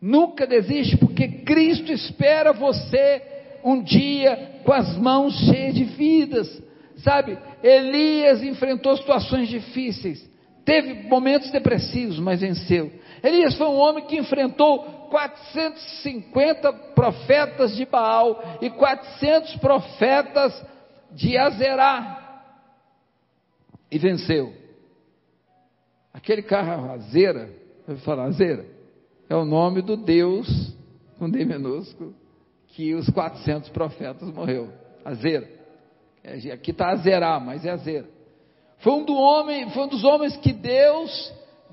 [0.00, 3.22] Nunca desiste, porque Cristo espera você
[3.64, 6.62] um dia com as mãos cheias de vidas.
[6.98, 10.26] Sabe, Elias enfrentou situações difíceis,
[10.64, 12.90] teve momentos depressivos, mas venceu.
[13.22, 14.78] Elias foi um homem que enfrentou
[15.10, 20.64] 450 profetas de Baal e 400 profetas
[21.12, 22.25] de Azerá
[23.90, 24.52] e venceu.
[26.12, 27.50] Aquele carro Azera,
[27.86, 28.66] eu falar Azera,
[29.28, 30.74] é o nome do Deus
[31.18, 32.14] com D minúsculo
[32.68, 34.70] que os 400 profetas morreu.
[35.04, 35.48] Azera.
[36.22, 38.06] É, aqui está Azerá, mas é Azera.
[38.78, 41.32] Foi um, do homem, foi um dos homens que Deus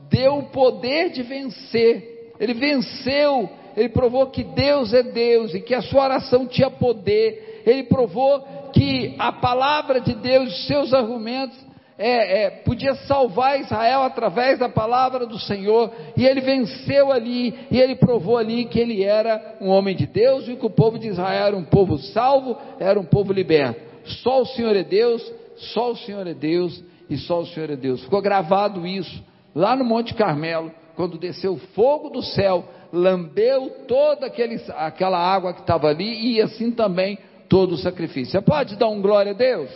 [0.10, 2.34] deu o poder de vencer.
[2.40, 7.64] Ele venceu, ele provou que Deus é Deus e que a sua oração tinha poder.
[7.66, 8.42] Ele provou
[8.74, 11.58] que a palavra de Deus, seus argumentos,
[11.98, 17.80] é, é, podia salvar Israel através da palavra do Senhor, e ele venceu ali, e
[17.80, 21.08] ele provou ali que ele era um homem de Deus, e que o povo de
[21.08, 23.80] Israel era um povo salvo, era um povo liberto.
[24.06, 25.22] Só o Senhor é Deus,
[25.56, 28.04] só o Senhor é Deus e só o Senhor é Deus.
[28.04, 29.24] Ficou gravado isso
[29.56, 35.88] lá no Monte Carmelo, quando desceu fogo do céu, lambeu toda aquela água que estava
[35.88, 37.18] ali e assim também
[37.50, 38.32] todo o sacrifício.
[38.32, 39.70] Você pode dar um glória a Deus?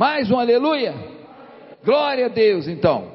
[0.00, 0.94] Mais um aleluia?
[1.84, 3.12] Glória a Deus, então.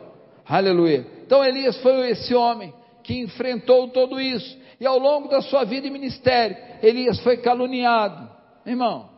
[0.47, 1.03] Aleluia.
[1.25, 2.71] Então Elias foi esse homem
[3.01, 4.55] que enfrentou tudo isso.
[4.79, 8.29] E ao longo da sua vida e ministério, Elias foi caluniado.
[8.63, 9.09] Irmão,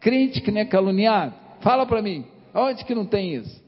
[0.00, 1.32] crente que não é caluniado?
[1.60, 3.62] Fala para mim, onde que não tem isso?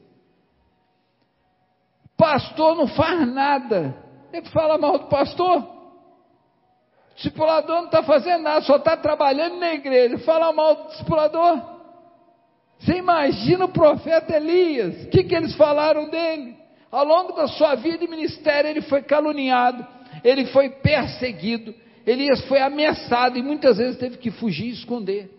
[2.17, 3.95] Pastor não faz nada.
[4.33, 5.65] Ele fala mal do pastor.
[7.15, 10.17] Discipulador não está fazendo nada, só está trabalhando na igreja.
[10.17, 11.74] Fala mal do discipulador.
[12.79, 16.55] Você imagina o profeta Elias, o que, que eles falaram dele?
[16.91, 19.85] Ao longo da sua vida e ministério, ele foi caluniado,
[20.23, 21.73] ele foi perseguido,
[22.05, 25.29] Elias foi ameaçado e muitas vezes teve que fugir e esconder.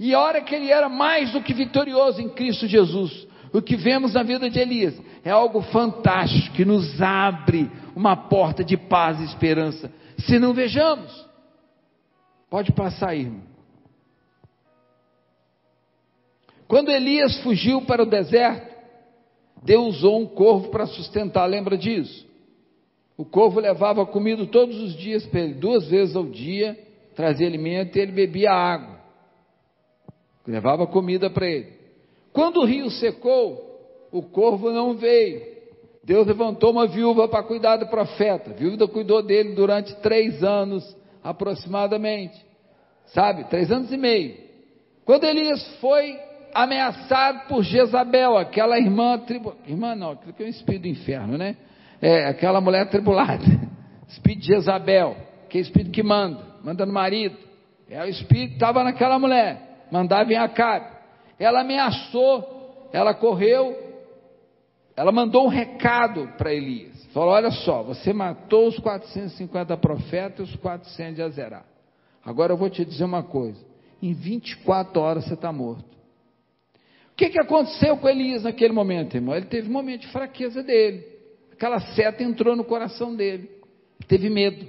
[0.00, 3.76] E a hora que ele era mais do que vitorioso em Cristo Jesus, o que
[3.76, 9.20] vemos na vida de Elias é algo fantástico que nos abre uma porta de paz
[9.20, 9.92] e esperança.
[10.18, 11.24] Se não vejamos,
[12.50, 13.53] pode passar, irmão.
[16.68, 18.74] Quando Elias fugiu para o deserto,
[19.62, 22.26] Deus usou um corvo para sustentar, lembra disso?
[23.16, 26.76] O corvo levava comida todos os dias para ele, duas vezes ao dia,
[27.14, 28.94] trazia alimento e ele bebia água
[30.46, 31.72] levava comida para ele.
[32.32, 35.54] Quando o rio secou, o corvo não veio.
[36.02, 38.50] Deus levantou uma viúva para cuidar do profeta.
[38.50, 42.38] A viúva cuidou dele durante três anos, aproximadamente.
[43.06, 43.44] Sabe?
[43.44, 44.36] Três anos e meio.
[45.04, 46.18] Quando Elias foi
[46.54, 49.60] ameaçado por Jezabel, aquela irmã tribulada.
[49.66, 51.56] Irmã não, aquilo que é um espírito do inferno, né?
[52.00, 53.44] É, aquela mulher tribulada.
[54.08, 55.16] Espírito de Jezabel,
[55.48, 57.36] que é espírito que manda, manda no marido.
[57.88, 60.86] É o espírito que estava naquela mulher mandava em Acabe.
[61.38, 63.76] Ela ameaçou, ela correu,
[64.96, 67.04] ela mandou um recado para Elias.
[67.12, 71.62] Falou: Olha só, você matou os 450 profetas e os 400 de Azerá.
[72.24, 73.60] Agora eu vou te dizer uma coisa:
[74.02, 75.93] em 24 horas você está morto.
[77.14, 79.36] O que, que aconteceu com Elias naquele momento, irmão?
[79.36, 81.04] Ele teve um momento de fraqueza dele.
[81.52, 83.48] Aquela seta entrou no coração dele.
[84.08, 84.66] Teve medo,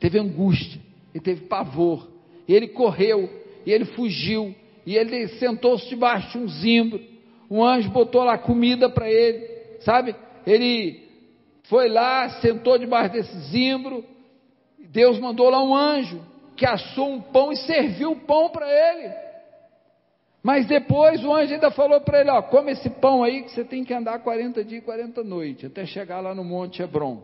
[0.00, 0.80] teve angústia,
[1.14, 2.08] ele teve pavor.
[2.48, 3.30] Ele correu,
[3.64, 4.52] e ele fugiu,
[4.84, 7.00] e ele sentou-se debaixo de um zimbro.
[7.48, 9.46] Um anjo botou lá comida para ele,
[9.80, 10.16] sabe?
[10.44, 11.00] Ele
[11.68, 14.04] foi lá, sentou debaixo desse zimbro.
[14.90, 16.20] Deus mandou lá um anjo
[16.56, 19.23] que assou um pão e serviu o pão para ele.
[20.44, 23.64] Mas depois o anjo ainda falou para ele: Ó, come esse pão aí que você
[23.64, 27.22] tem que andar 40 dias e 40 noites até chegar lá no Monte Hebron.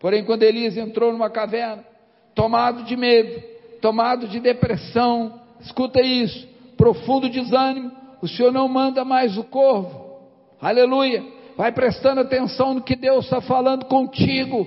[0.00, 1.84] Porém, quando Elias entrou numa caverna,
[2.34, 3.38] tomado de medo,
[3.82, 7.92] tomado de depressão, escuta isso, profundo desânimo,
[8.22, 10.22] o Senhor não manda mais o corvo,
[10.58, 11.22] aleluia,
[11.54, 14.66] vai prestando atenção no que Deus está falando contigo,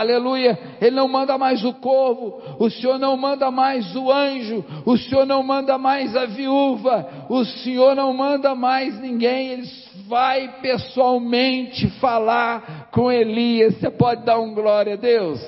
[0.00, 4.96] aleluia, Ele não manda mais o corvo, o Senhor não manda mais o anjo, o
[4.96, 9.68] Senhor não manda mais a viúva, o Senhor não manda mais ninguém, Ele
[10.08, 15.40] vai pessoalmente falar com Elias, você pode dar um glória a Deus?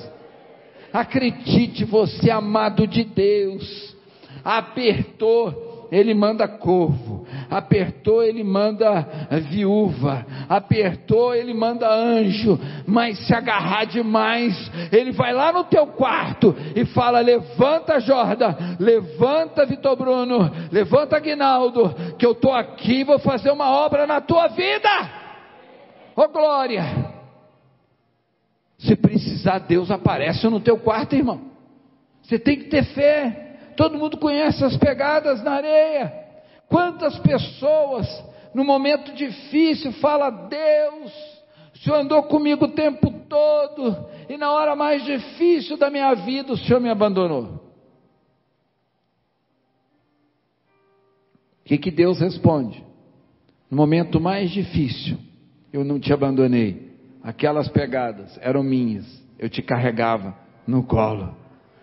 [0.91, 3.95] Acredite, você amado de Deus,
[4.43, 13.85] apertou, ele manda corvo, apertou, ele manda viúva, apertou, ele manda anjo, mas se agarrar
[13.85, 21.17] demais, ele vai lá no teu quarto e fala: Levanta, Jordan, levanta, Vitor Bruno, levanta,
[21.17, 24.89] Aguinaldo, que eu estou aqui, vou fazer uma obra na tua vida.
[26.15, 27.13] Ô oh, glória!
[28.77, 31.41] Se precisar, Deus aparece no teu quarto, irmão.
[32.21, 33.73] Você tem que ter fé.
[33.77, 36.24] Todo mundo conhece as pegadas na areia.
[36.69, 38.07] Quantas pessoas
[38.53, 41.11] no momento difícil fala Deus,
[41.73, 46.53] o Senhor andou comigo o tempo todo e na hora mais difícil da minha vida
[46.53, 47.65] o Senhor me abandonou.
[51.61, 52.83] O que, que Deus responde?
[53.69, 55.17] No momento mais difícil,
[55.73, 56.95] eu não te abandonei.
[57.23, 59.05] Aquelas pegadas eram minhas.
[59.39, 60.35] Eu te carregava
[60.67, 61.35] no colo.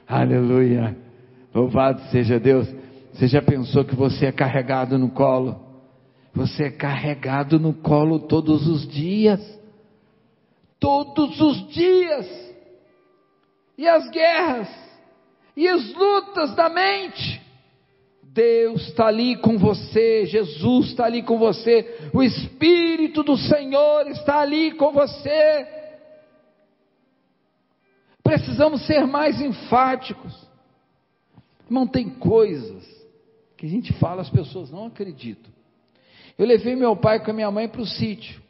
[0.06, 0.96] Aleluia.
[1.52, 2.72] Louvado seja Deus.
[3.12, 5.60] Você já pensou que você é carregado no colo?
[6.34, 9.40] Você é carregado no colo todos os dias.
[10.80, 12.26] Todos os dias.
[13.76, 14.68] E as guerras.
[15.54, 17.42] E as lutas da mente.
[18.22, 24.38] Deus está ali com você, Jesus está ali com você, o Espírito do Senhor está
[24.38, 25.68] ali com você.
[28.22, 30.34] Precisamos ser mais enfáticos.
[31.68, 33.01] Não tem coisas
[33.62, 35.52] que a gente fala, as pessoas não acreditam.
[36.36, 38.42] Eu levei meu pai com a minha mãe para o sítio.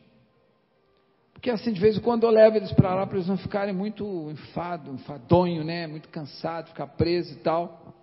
[1.34, 3.74] Porque assim, de vez em quando eu levo eles para lá para eles não ficarem
[3.74, 5.86] muito enfado, enfadonho, né?
[5.86, 7.94] Muito cansados, ficar presos e tal.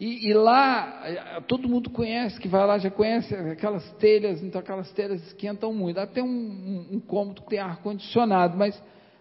[0.00, 4.60] E, e, lá, eh, todo mundo conhece, que vai lá já conhece aquelas telhas, então
[4.60, 6.00] aquelas telhas esquentam muito.
[6.00, 8.76] Até um, um, um cômodo que tem ar-condicionado, mas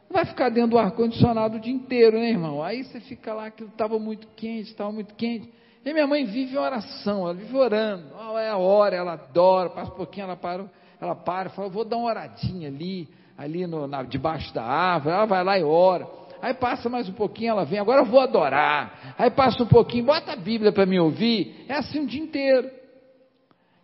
[0.09, 2.63] não vai ficar dentro do ar-condicionado o dia inteiro, né, irmão?
[2.63, 5.60] Aí você fica lá, aquilo estava muito quente, estava muito quente.
[5.83, 8.05] E minha mãe vive oração, ela vive orando.
[8.15, 10.65] Oh, é a hora, ela adora, passa um pouquinho, ela para,
[10.99, 15.15] ela para fala, vou dar uma oradinha ali, ali no, na, debaixo da árvore.
[15.15, 16.07] Ela vai lá e ora.
[16.39, 19.15] Aí passa mais um pouquinho, ela vem, agora eu vou adorar.
[19.17, 21.65] Aí passa um pouquinho, bota a Bíblia para me ouvir.
[21.67, 22.69] É assim o dia inteiro.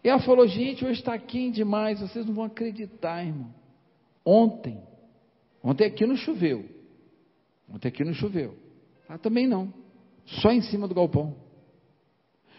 [0.04, 3.54] E ela falou, gente, hoje está quente demais, vocês não vão acreditar, irmão.
[4.24, 4.80] Ontem,
[5.64, 6.66] ontem aqui não choveu.
[7.74, 8.56] Ontem aqui não choveu.
[9.10, 9.74] Lá também não.
[10.26, 11.47] Só em cima do galpão.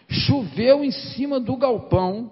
[0.09, 2.31] Choveu em cima do galpão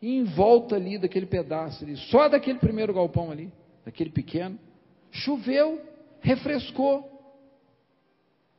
[0.00, 3.50] em volta ali daquele pedaço ali, só daquele primeiro galpão ali,
[3.84, 4.58] daquele pequeno.
[5.10, 5.80] Choveu
[6.20, 7.10] refrescou.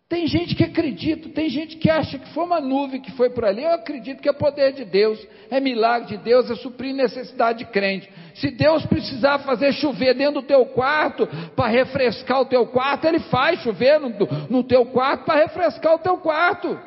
[0.08, 3.44] Tem gente que acredita, tem gente que acha que foi uma nuvem que foi por
[3.46, 3.64] ali.
[3.64, 5.20] Eu acredito que é poder de Deus,
[5.50, 8.08] é milagre de Deus, é suprir necessidade de crente.
[8.36, 13.20] Se Deus precisar fazer chover dentro do teu quarto para refrescar o teu quarto, Ele
[13.22, 14.10] faz chover no,
[14.50, 16.80] no teu quarto para refrescar o teu quarto.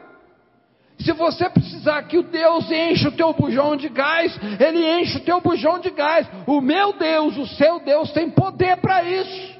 [0.99, 5.25] Se você precisar que o Deus enche o teu bujão de gás, Ele enche o
[5.25, 6.27] teu bujão de gás.
[6.47, 9.57] O meu Deus, o seu Deus tem poder para isso.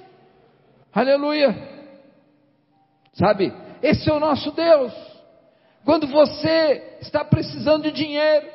[0.93, 1.55] Aleluia.
[3.13, 3.53] Sabe,
[3.83, 4.93] esse é o nosso Deus.
[5.85, 8.47] Quando você está precisando de dinheiro,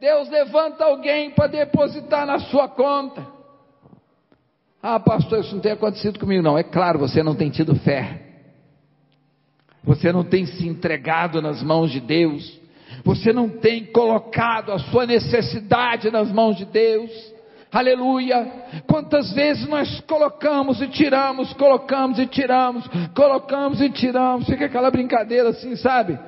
[0.00, 3.26] Deus levanta alguém para depositar na sua conta.
[4.82, 6.56] Ah, pastor, isso não tem acontecido comigo, não.
[6.56, 8.29] É claro, você não tem tido fé.
[9.82, 12.60] Você não tem se entregado nas mãos de Deus.
[13.04, 17.10] Você não tem colocado a sua necessidade nas mãos de Deus.
[17.72, 18.44] Aleluia.
[18.86, 22.84] Quantas vezes nós colocamos e tiramos, colocamos e tiramos,
[23.14, 24.46] colocamos e tiramos.
[24.46, 26.18] Fica aquela brincadeira assim, sabe?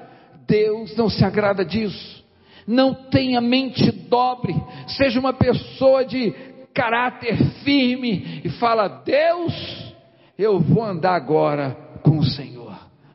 [0.47, 2.23] Deus não se agrada disso.
[2.67, 4.55] Não tenha mente dobre.
[4.87, 6.33] Seja uma pessoa de
[6.73, 9.93] caráter firme e fala: Deus,
[10.39, 12.52] eu vou andar agora com o Senhor.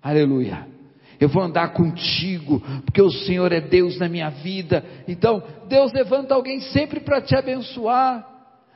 [0.07, 0.77] Aleluia
[1.19, 4.83] eu vou andar contigo, porque o Senhor é Deus na minha vida.
[5.07, 8.25] Então, Deus levanta alguém sempre para te abençoar.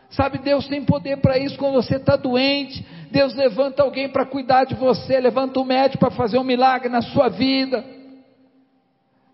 [0.10, 2.86] Sabe, Deus tem poder para isso quando você está doente.
[3.12, 7.02] Deus levanta alguém para cuidar de você, levanta um médico para fazer um milagre na
[7.02, 7.84] sua vida.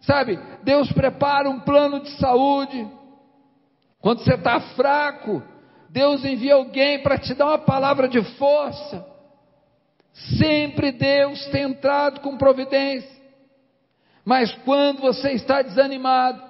[0.01, 2.87] Sabe, Deus prepara um plano de saúde.
[3.99, 5.41] Quando você está fraco,
[5.89, 9.06] Deus envia alguém para te dar uma palavra de força.
[10.37, 13.17] Sempre Deus tem entrado com providência.
[14.25, 16.41] Mas quando você está desanimado,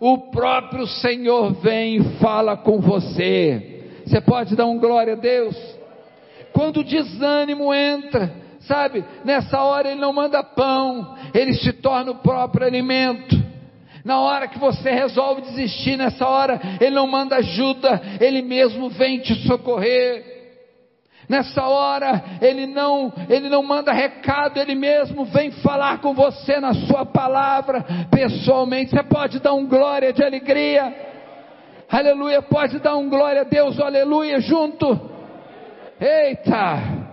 [0.00, 3.84] o próprio Senhor vem e fala com você.
[4.06, 5.56] Você pode dar um glória a Deus?
[6.52, 12.18] Quando o desânimo entra, sabe, nessa hora ele não manda pão, ele se torna o
[12.18, 13.36] próprio alimento.
[14.06, 19.18] Na hora que você resolve desistir, nessa hora, Ele não manda ajuda, Ele mesmo vem
[19.18, 20.35] te socorrer.
[21.28, 26.72] Nessa hora, Ele não, Ele não manda recado, Ele mesmo vem falar com você na
[26.72, 28.90] Sua palavra, pessoalmente.
[28.90, 30.94] Você pode dar um glória de alegria.
[31.88, 34.98] Aleluia, pode dar um glória a Deus, aleluia, junto.
[36.00, 37.06] Eita!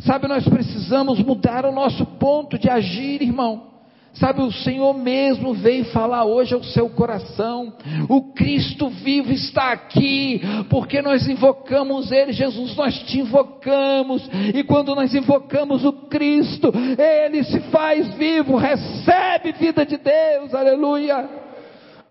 [0.00, 3.77] Sabe, nós precisamos mudar o nosso ponto de agir, irmão.
[4.14, 7.72] Sabe, o Senhor mesmo veio falar hoje ao seu coração.
[8.08, 14.28] O Cristo vivo está aqui, porque nós invocamos Ele, Jesus, nós te invocamos.
[14.54, 21.28] E quando nós invocamos o Cristo, Ele se faz vivo, recebe vida de Deus, aleluia.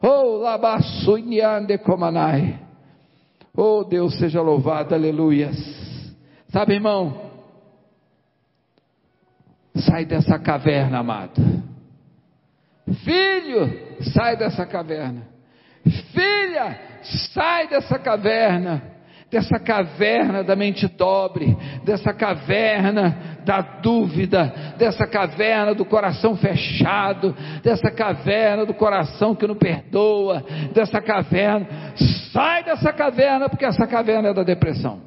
[0.02, 2.60] Oh, labassunhande comanai.
[3.56, 5.52] Oh, Deus seja louvado, aleluia.
[6.50, 7.22] Sabe, irmão,
[9.76, 11.67] sai dessa caverna, amado
[13.04, 15.28] Filho, sai dessa caverna.
[16.14, 16.80] Filha,
[17.34, 18.96] sai dessa caverna.
[19.30, 21.54] Dessa caverna da mente dobre,
[21.84, 29.56] dessa caverna da dúvida, dessa caverna do coração fechado, dessa caverna do coração que não
[29.56, 31.68] perdoa, dessa caverna.
[32.32, 35.02] Sai dessa caverna, porque essa caverna é da depressão.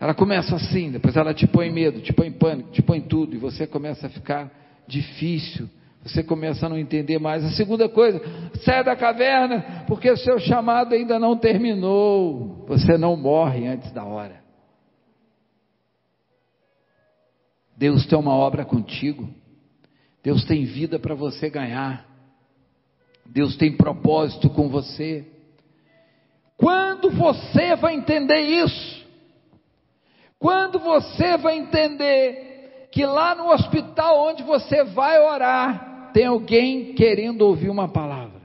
[0.00, 3.38] Ela começa assim, depois ela te põe medo, te põe pânico, te põe tudo, e
[3.38, 4.48] você começa a ficar
[4.86, 5.68] difícil
[6.02, 7.44] você começa a não entender mais.
[7.44, 8.20] A segunda coisa,
[8.64, 12.64] sai da caverna, porque o seu chamado ainda não terminou.
[12.66, 14.42] Você não morre antes da hora.
[17.76, 19.28] Deus tem uma obra contigo.
[20.22, 22.06] Deus tem vida para você ganhar.
[23.26, 25.26] Deus tem propósito com você.
[26.56, 29.06] Quando você vai entender isso?
[30.38, 35.87] Quando você vai entender que lá no hospital onde você vai orar,
[36.18, 38.40] tem alguém querendo ouvir uma palavra.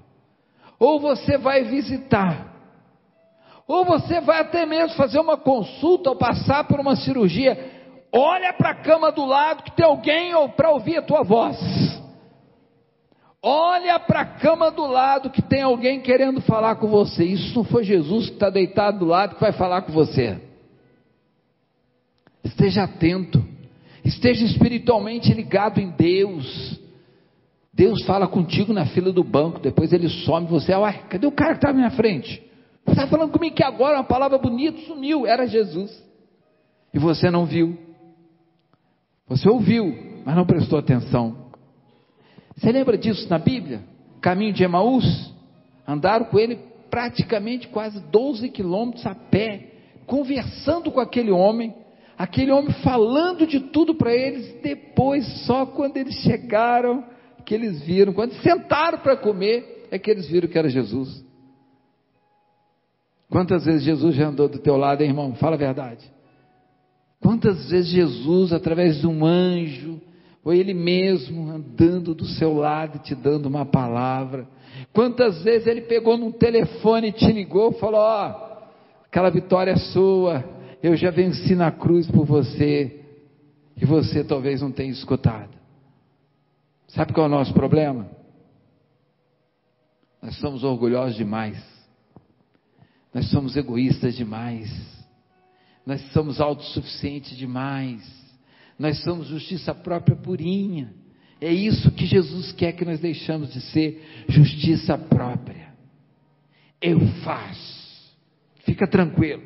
[0.80, 2.54] Ou você vai visitar.
[3.68, 7.58] Ou você vai até mesmo fazer uma consulta ou passar por uma cirurgia.
[8.12, 11.58] Olha para a cama do lado que tem alguém para ouvir a tua voz.
[13.42, 17.24] Olha para a cama do lado que tem alguém querendo falar com você.
[17.24, 20.40] Isso não foi Jesus que está deitado do lado que vai falar com você.
[22.44, 23.44] Esteja atento.
[24.06, 26.83] Esteja espiritualmente ligado em Deus.
[27.74, 31.54] Deus fala contigo na fila do banco, depois ele some, você, uai, cadê o cara
[31.54, 32.44] que está na minha frente?
[32.86, 35.92] Você está falando comigo que agora uma palavra bonita sumiu, era Jesus.
[36.94, 37.76] E você não viu.
[39.28, 41.48] Você ouviu, mas não prestou atenção.
[42.56, 43.82] Você lembra disso na Bíblia?
[44.22, 45.34] Caminho de Emaús?
[45.88, 46.60] Andaram com ele
[46.92, 49.72] praticamente quase 12 quilômetros a pé,
[50.06, 51.74] conversando com aquele homem,
[52.16, 57.04] aquele homem falando de tudo para eles, depois, só quando eles chegaram,
[57.44, 61.24] que eles viram, quando sentaram para comer, é que eles viram que era Jesus.
[63.30, 65.36] Quantas vezes Jesus já andou do teu lado, hein, irmão?
[65.36, 66.12] Fala a verdade.
[67.20, 70.02] Quantas vezes Jesus, através de um anjo,
[70.44, 74.48] ou ele mesmo andando do seu lado e te dando uma palavra.
[74.92, 79.72] Quantas vezes ele pegou num telefone e te ligou e falou: Ó, oh, aquela vitória
[79.72, 80.44] é sua,
[80.82, 83.00] eu já venci na cruz por você,
[83.78, 85.63] e você talvez não tenha escutado.
[86.94, 88.10] Sabe qual é o nosso problema?
[90.22, 91.62] Nós somos orgulhosos demais.
[93.14, 94.70] Nós somos egoístas demais.
[95.86, 98.02] Nós somos autossuficientes demais.
[98.78, 100.94] Nós somos justiça própria purinha.
[101.42, 105.74] É isso que Jesus quer que nós deixamos de ser justiça própria.
[106.80, 108.14] Eu faço.
[108.66, 109.44] Fica tranquilo.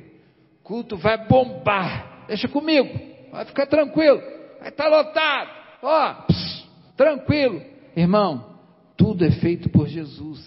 [0.60, 2.26] O culto vai bombar.
[2.28, 2.90] Deixa comigo.
[3.32, 4.22] Vai ficar tranquilo.
[4.60, 5.49] Vai estar lotado.
[5.82, 6.57] Ó, oh,
[6.98, 7.61] tranquilo.
[7.95, 8.57] Irmão,
[8.98, 10.44] tudo é feito por Jesus.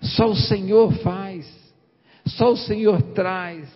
[0.00, 1.46] Só o Senhor faz.
[2.26, 3.68] Só o Senhor traz.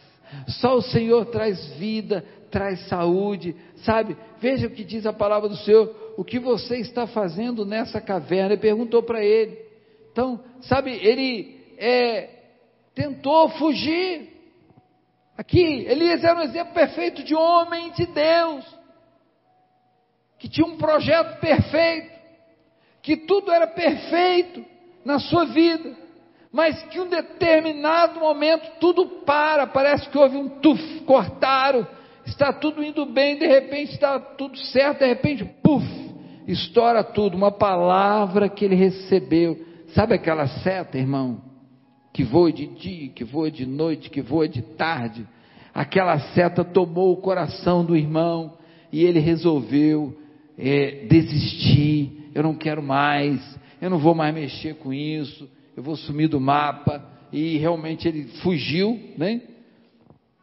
[0.61, 3.55] Só o Senhor traz vida, traz saúde.
[3.85, 4.17] Sabe?
[4.41, 6.15] Veja o que diz a palavra do Senhor.
[6.17, 8.55] O que você está fazendo nessa caverna?
[8.55, 9.59] Ele perguntou para ele.
[10.11, 12.29] Então, sabe, ele é,
[12.95, 14.31] tentou fugir.
[15.37, 18.82] Aqui, Elias era um exemplo perfeito de homem de Deus
[20.43, 22.11] que tinha um projeto perfeito,
[23.01, 24.65] que tudo era perfeito
[25.05, 25.97] na sua vida,
[26.51, 31.87] mas que um determinado momento tudo para, parece que houve um tuf, cortaram,
[32.27, 35.87] está tudo indo bem, de repente está tudo certo, de repente, puf,
[36.49, 37.37] estoura tudo.
[37.37, 39.65] Uma palavra que ele recebeu.
[39.95, 41.41] Sabe aquela seta, irmão?
[42.13, 45.25] Que voa de dia, que voa de noite, que voa de tarde.
[45.73, 48.55] Aquela seta tomou o coração do irmão
[48.91, 50.21] e ele resolveu
[50.59, 52.31] é, desistir.
[52.35, 53.41] Eu não quero mais,
[53.81, 57.11] eu não vou mais mexer com isso, eu vou sumir do mapa.
[57.33, 59.41] E realmente ele fugiu, né?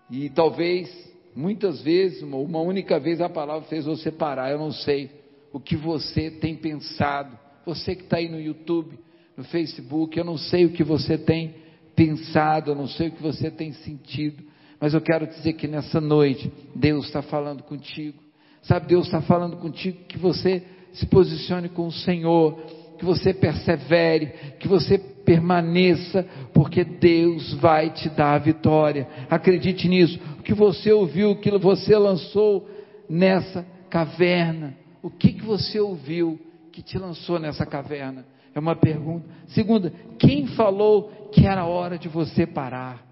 [0.10, 0.90] E talvez,
[1.36, 4.52] muitas vezes, uma única vez a palavra fez você parar.
[4.52, 5.12] Eu não sei
[5.54, 7.38] o que você tem pensado.
[7.66, 8.98] Você que está aí no YouTube,
[9.38, 11.54] no Facebook, eu não sei o que você tem
[11.96, 14.44] pensado, eu não sei o que você tem sentido.
[14.80, 18.18] Mas eu quero dizer que nessa noite, Deus está falando contigo.
[18.62, 20.64] Sabe, Deus está falando contigo que você
[20.94, 22.60] se posicione com o Senhor,
[22.98, 29.08] que você persevere, que você permaneça, porque Deus vai te dar a vitória.
[29.30, 30.20] Acredite nisso.
[30.40, 32.68] O que você ouviu, o que você lançou
[33.10, 36.40] nessa caverna, o que, que você ouviu
[36.72, 38.26] que te lançou nessa caverna?
[38.54, 39.26] É uma pergunta.
[39.48, 43.06] Segunda, quem falou que era hora de você parar?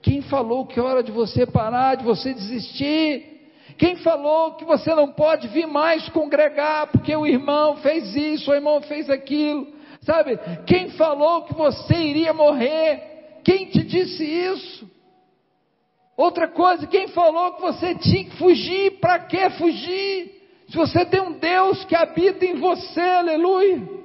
[0.00, 3.33] Quem falou que é hora de você parar, de você desistir?
[3.76, 8.54] Quem falou que você não pode vir mais congregar porque o irmão fez isso, o
[8.54, 9.66] irmão fez aquilo?
[10.02, 10.38] Sabe?
[10.66, 13.40] Quem falou que você iria morrer?
[13.42, 14.90] Quem te disse isso?
[16.16, 18.98] Outra coisa, quem falou que você tinha que fugir?
[19.00, 20.42] Para que fugir?
[20.68, 24.03] Se você tem um Deus que habita em você, aleluia.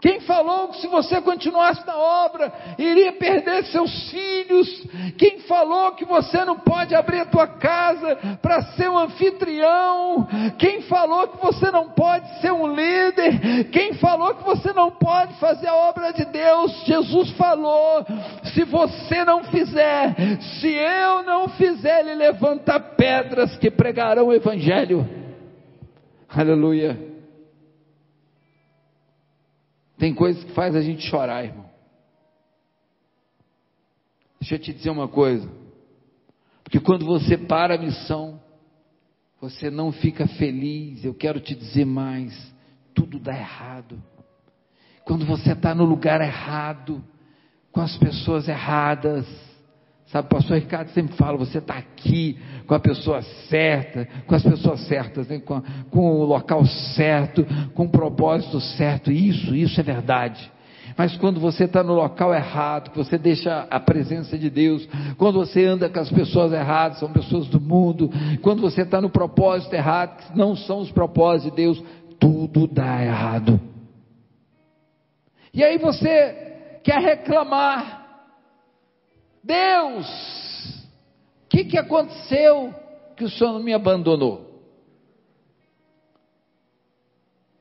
[0.00, 4.68] Quem falou que se você continuasse na obra, iria perder seus filhos?
[5.16, 10.28] Quem falou que você não pode abrir a tua casa para ser um anfitrião?
[10.58, 13.70] Quem falou que você não pode ser um líder?
[13.70, 16.84] Quem falou que você não pode fazer a obra de Deus?
[16.84, 18.04] Jesus falou:
[18.52, 20.14] se você não fizer,
[20.60, 25.08] se eu não fizer, ele levanta pedras que pregarão o evangelho.
[26.28, 27.15] Aleluia.
[29.98, 31.70] Tem coisas que faz a gente chorar, irmão.
[34.40, 35.48] Deixa eu te dizer uma coisa.
[36.62, 38.40] Porque quando você para a missão,
[39.40, 41.04] você não fica feliz.
[41.04, 42.54] Eu quero te dizer mais:
[42.94, 44.02] tudo dá errado.
[45.04, 47.02] Quando você está no lugar errado,
[47.70, 49.26] com as pessoas erradas,
[50.06, 54.42] Sabe, o pastor Ricardo sempre fala, você está aqui com a pessoa certa, com as
[54.42, 55.40] pessoas certas, né?
[55.40, 55.60] com,
[55.90, 56.64] com o local
[56.94, 59.10] certo, com o propósito certo.
[59.10, 60.52] Isso, isso é verdade.
[60.96, 64.88] Mas quando você está no local errado, que você deixa a presença de Deus,
[65.18, 68.08] quando você anda com as pessoas erradas, são pessoas do mundo,
[68.42, 71.82] quando você está no propósito errado, que não são os propósitos de Deus,
[72.18, 73.60] tudo dá errado.
[75.52, 78.05] E aí você quer reclamar,
[79.46, 80.06] Deus,
[81.44, 82.74] o que, que aconteceu
[83.16, 84.44] que o Senhor não me abandonou?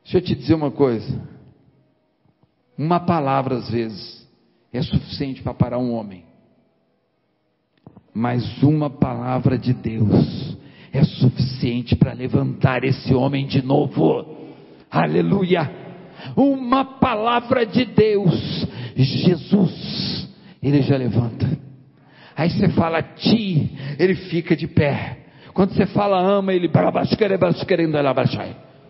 [0.03, 1.21] Deixa eu te dizer uma coisa.
[2.75, 4.27] Uma palavra, às vezes,
[4.73, 6.25] é suficiente para parar um homem.
[8.13, 10.57] Mas uma palavra de Deus
[10.91, 14.25] é suficiente para levantar esse homem de novo.
[14.89, 15.69] Aleluia!
[16.35, 20.29] Uma palavra de Deus, Jesus,
[20.63, 21.64] ele já levanta.
[22.35, 25.19] Aí você fala ti, ele fica de pé.
[25.53, 26.69] Quando você fala ama, ele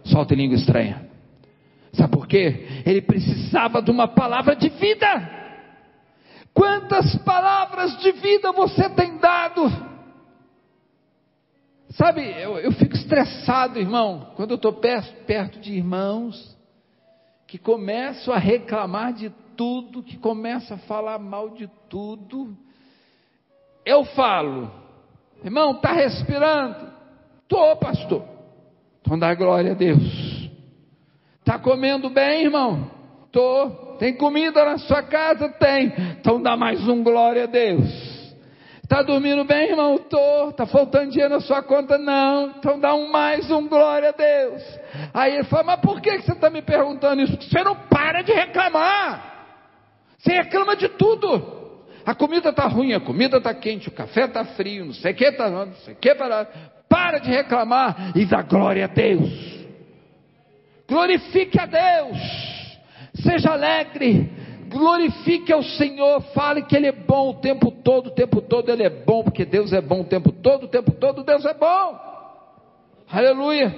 [0.03, 1.07] solta língua estranha.
[1.93, 2.65] Sabe por quê?
[2.85, 5.31] Ele precisava de uma palavra de vida.
[6.55, 9.71] Quantas palavras de vida você tem dado?
[11.91, 16.57] Sabe, eu, eu fico estressado, irmão, quando eu estou perto, perto de irmãos
[17.47, 22.57] que começam a reclamar de tudo, que começam a falar mal de tudo
[23.85, 24.71] eu falo,
[25.43, 26.91] irmão, está respirando?
[27.43, 28.23] Estou, pastor.
[29.01, 30.49] Então dá glória a Deus.
[31.39, 32.89] Está comendo bem, irmão?
[33.25, 33.97] Estou.
[33.99, 35.47] Tem comida na sua casa?
[35.49, 35.93] Tem.
[36.19, 38.15] Então dá mais um glória a Deus.
[38.83, 39.95] Está dormindo bem, irmão?
[39.95, 40.49] Estou.
[40.49, 41.97] Está faltando dinheiro na sua conta?
[41.97, 42.47] Não.
[42.57, 44.63] Então dá um mais um glória a Deus.
[45.13, 47.33] Aí ele fala, mas por que você está me perguntando isso?
[47.33, 49.33] Porque você não para de reclamar.
[50.17, 51.54] Você reclama de tudo.
[52.05, 55.15] A comida está ruim, a comida está quente, o café está frio, não sei o
[55.15, 56.45] que está, não sei o que para.
[56.87, 59.65] Para de reclamar e dá glória a Deus.
[60.87, 62.17] Glorifique a Deus.
[63.15, 64.29] Seja alegre.
[64.69, 66.21] Glorifique ao Senhor.
[66.33, 69.43] Fale que Ele é bom o tempo todo, o tempo todo Ele é bom, porque
[69.43, 71.99] Deus é bom o tempo todo, o tempo todo Deus é bom.
[73.09, 73.75] Aleluia.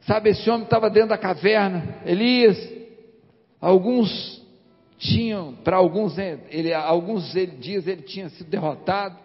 [0.00, 2.58] Sabe, esse homem estava dentro da caverna, Elias.
[3.60, 4.41] Alguns
[5.02, 9.16] tinham, para alguns, né, ele, alguns dias ele tinha sido derrotado,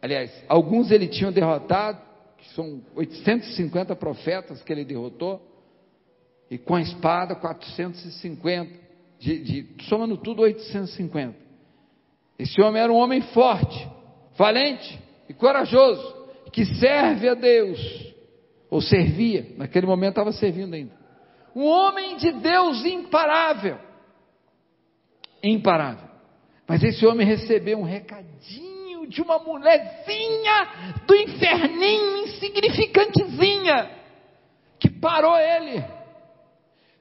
[0.00, 2.00] Aliás, alguns ele tinha derrotado,
[2.38, 5.42] que são 850 profetas que ele derrotou,
[6.50, 8.72] e com a espada 450,
[9.18, 11.34] de, de, somando tudo 850.
[12.38, 13.88] Esse homem era um homem forte,
[14.36, 14.98] valente
[15.28, 16.16] e corajoso,
[16.52, 18.14] que serve a Deus,
[18.70, 20.96] ou servia, naquele momento estava servindo ainda.
[21.56, 23.78] Um homem de Deus imparável.
[25.42, 26.08] Imparável.
[26.66, 30.68] Mas esse homem recebeu um recadinho de uma mulherzinha
[31.06, 33.90] do inferninho, insignificantezinha,
[34.78, 35.82] que parou ele.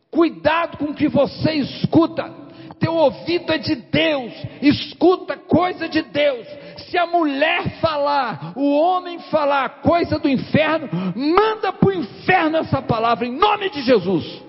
[0.09, 2.47] Cuidado com o que você escuta
[2.79, 6.47] teu ouvido é de Deus, escuta coisa de Deus.
[6.89, 12.81] Se a mulher falar, o homem falar coisa do inferno, manda para o inferno essa
[12.81, 14.43] palavra, em nome de Jesus.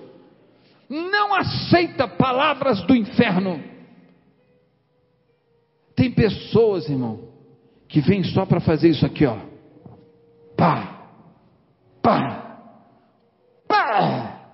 [0.89, 3.63] Não aceita palavras do inferno.
[5.99, 7.19] Tem pessoas, irmão,
[7.89, 9.37] que vêm só para fazer isso aqui, ó.
[10.55, 11.09] Pá,
[12.01, 12.71] pá,
[13.67, 14.53] pá.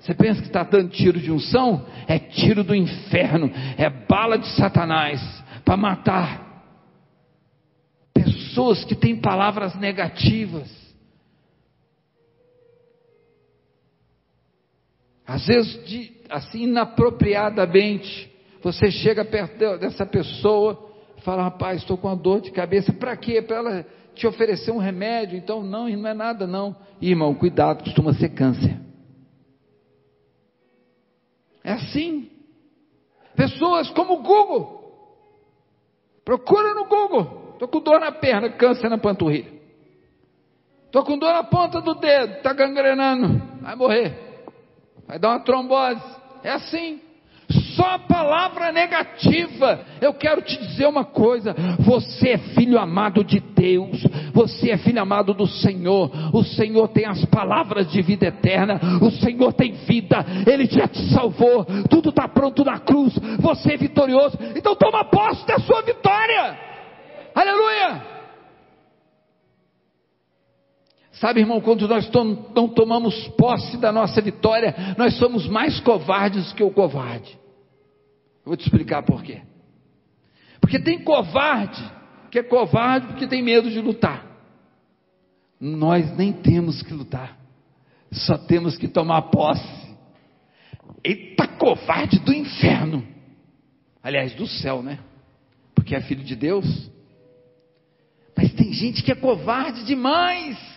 [0.00, 1.84] Você pensa que está dando tiro de unção?
[2.08, 5.20] É tiro do inferno, é bala de Satanás
[5.66, 6.64] para matar.
[8.14, 10.70] Pessoas que têm palavras negativas.
[15.26, 18.33] Às vezes, de, assim, inapropriadamente,
[18.64, 20.90] você chega perto dessa pessoa
[21.24, 22.92] fala: Rapaz, estou com uma dor de cabeça.
[22.92, 23.42] Para quê?
[23.42, 25.36] Para ela te oferecer um remédio?
[25.36, 26.74] Então, não, não é nada, não.
[27.00, 28.80] Irmão, cuidado, costuma ser câncer.
[31.62, 32.30] É assim.
[33.36, 34.82] Pessoas como o Google.
[36.24, 37.50] Procura no Google.
[37.52, 39.52] Estou com dor na perna, câncer na panturrilha.
[40.86, 43.42] Estou com dor na ponta do dedo, está gangrenando.
[43.60, 44.18] Vai morrer.
[45.06, 46.02] Vai dar uma trombose.
[46.42, 47.03] É assim
[47.74, 49.80] só palavra negativa.
[50.00, 54.02] Eu quero te dizer uma coisa: você é filho amado de Deus,
[54.32, 56.10] você é filho amado do Senhor.
[56.32, 61.02] O Senhor tem as palavras de vida eterna, o Senhor tem vida, Ele já te
[61.10, 61.64] salvou.
[61.88, 64.38] Tudo está pronto na cruz, você é vitorioso.
[64.56, 66.58] Então toma posse da sua vitória.
[67.34, 68.14] Aleluia!
[71.12, 72.10] Sabe, irmão, quando nós
[72.54, 77.43] não tomamos posse da nossa vitória, nós somos mais covardes que o covarde.
[78.44, 79.42] Eu vou te explicar por quê.
[80.60, 81.82] Porque tem covarde,
[82.30, 84.26] que é covarde porque tem medo de lutar.
[85.60, 87.38] Nós nem temos que lutar,
[88.12, 89.84] só temos que tomar posse.
[91.02, 93.06] Eita covarde do inferno,
[94.02, 94.98] aliás, do céu, né?
[95.74, 96.90] Porque é filho de Deus.
[98.36, 100.73] Mas tem gente que é covarde demais.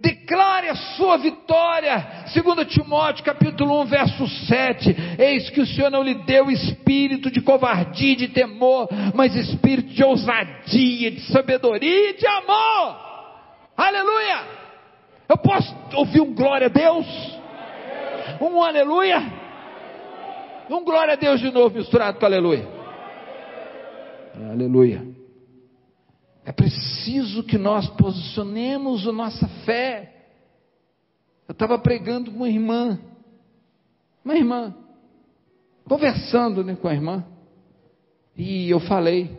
[0.00, 2.24] Declare a sua vitória.
[2.32, 4.96] 2 Timóteo capítulo 1, verso 7.
[5.18, 10.02] Eis que o Senhor não lhe deu espírito de covardia de temor, mas espírito de
[10.02, 12.96] ousadia, de sabedoria e de amor.
[13.76, 14.60] Aleluia!
[15.28, 17.06] Eu posso ouvir um glória a Deus?
[18.40, 19.20] Um aleluia?
[20.70, 22.66] Um glória a Deus de novo misturado com aleluia.
[24.50, 25.09] Aleluia.
[26.50, 30.12] É preciso que nós posicionemos a nossa fé.
[31.46, 32.98] Eu estava pregando com uma irmã,
[34.24, 34.74] uma irmã,
[35.84, 37.24] conversando né, com a irmã,
[38.36, 39.38] e eu falei,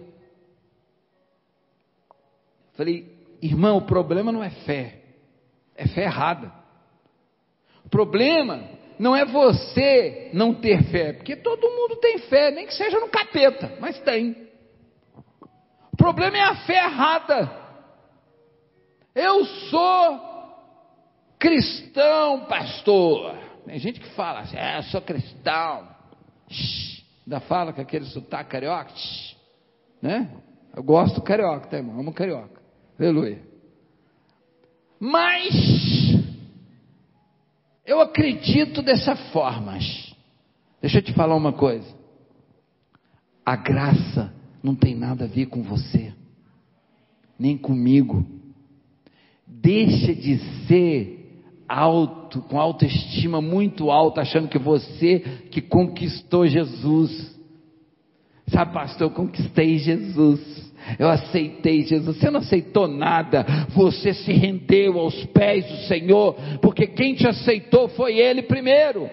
[2.76, 5.02] falei, irmã, o problema não é fé,
[5.76, 6.50] é fé errada.
[7.84, 8.64] O problema
[8.98, 13.10] não é você não ter fé, porque todo mundo tem fé, nem que seja no
[13.10, 14.50] capeta, mas tem
[16.02, 17.52] problema é a fé errada.
[19.14, 20.32] Eu sou
[21.38, 23.38] cristão, pastor.
[23.66, 25.88] Tem gente que fala assim, é, eu sou cristão.
[26.50, 28.90] Shhh, ainda fala com aquele sotaque carioca.
[28.96, 29.36] Shhh,
[30.02, 30.28] né?
[30.76, 32.00] Eu gosto do carioca, tá, irmão?
[32.00, 32.60] Amo carioca.
[33.00, 33.40] Aleluia.
[35.00, 35.54] Mas
[37.86, 39.78] eu acredito dessa forma.
[40.82, 41.94] Deixa eu te falar uma coisa.
[43.46, 46.14] A graça não tem nada a ver com você,
[47.38, 48.26] nem comigo.
[49.48, 51.22] Deixa de ser
[51.68, 55.20] alto, com autoestima muito alta, achando que você
[55.50, 57.40] que conquistou Jesus.
[58.48, 60.72] Sabe, pastor, eu conquistei Jesus.
[61.00, 62.18] Eu aceitei Jesus.
[62.18, 63.46] Você não aceitou nada.
[63.70, 69.10] Você se rendeu aos pés do Senhor, porque quem te aceitou foi Ele primeiro.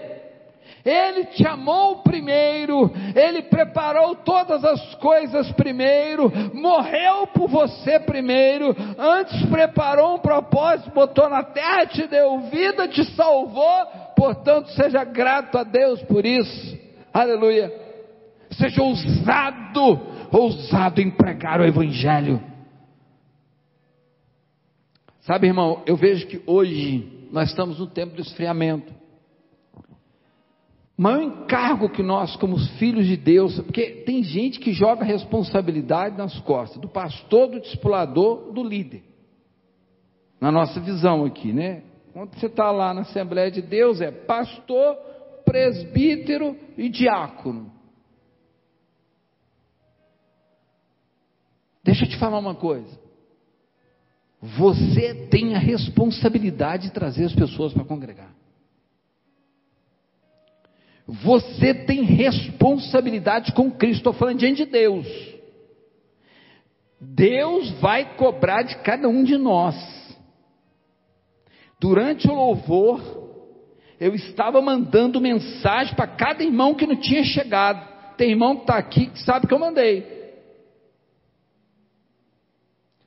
[0.85, 9.45] Ele te amou primeiro, Ele preparou todas as coisas primeiro, morreu por você primeiro, antes
[9.47, 13.87] preparou um propósito, botou na terra, te deu vida, te salvou,
[14.17, 16.79] portanto, seja grato a Deus por isso,
[17.13, 17.73] aleluia.
[18.53, 20.01] Seja ousado,
[20.33, 22.43] ousado em pregar o Evangelho,
[25.29, 28.91] Sabe, irmão, eu vejo que hoje nós estamos no tempo do esfriamento.
[30.99, 36.41] Maior encargo que nós, como filhos de Deus, porque tem gente que joga responsabilidade nas
[36.41, 39.05] costas do pastor, do discipulador, do líder.
[40.41, 41.85] Na nossa visão aqui, né?
[42.13, 44.97] Quando você está lá na Assembleia de Deus, é pastor,
[45.45, 47.71] presbítero e diácono.
[51.85, 52.99] Deixa eu te falar uma coisa.
[54.43, 58.38] Você tem a responsabilidade de trazer as pessoas para congregar.
[61.09, 65.07] Você tem responsabilidade com Cristo, estou falando diante de Deus.
[67.01, 69.75] Deus vai cobrar de cada um de nós.
[71.81, 73.01] Durante o louvor,
[73.99, 77.89] eu estava mandando mensagem para cada irmão que não tinha chegado.
[78.19, 80.19] Tem irmão que está aqui que sabe que eu mandei.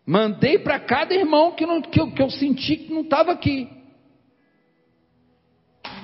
[0.03, 3.69] Mandei para cada irmão que, não, que, que eu senti que não estava aqui.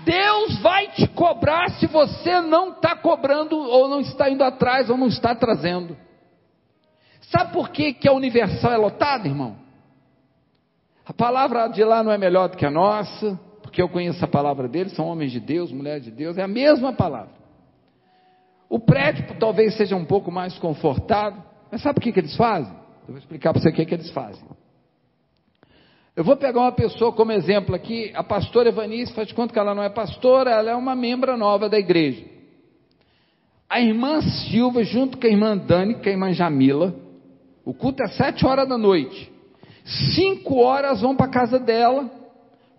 [0.08, 4.96] Deus vai te cobrar se você não está cobrando, ou não está indo atrás, ou
[4.96, 5.98] não está trazendo.
[7.24, 9.58] Sabe por que, que a Universal é lotada, irmão?
[11.06, 14.28] A palavra de lá não é melhor do que a nossa, porque eu conheço a
[14.30, 17.36] palavra deles, são homens de Deus, mulheres de Deus, é a mesma palavra.
[18.70, 22.74] O prédio talvez seja um pouco mais confortável, mas sabe o que, que eles fazem?
[23.02, 24.44] Eu vou explicar para você o que, que eles fazem.
[26.18, 29.60] Eu vou pegar uma pessoa como exemplo aqui, a pastora Evanice, faz de conta que
[29.60, 32.26] ela não é pastora, ela é uma membra nova da igreja.
[33.70, 36.96] A irmã Silva, junto com a irmã Dani, com a irmã Jamila,
[37.64, 39.32] o culto é sete horas da noite.
[40.16, 42.10] Cinco horas vão para a casa dela.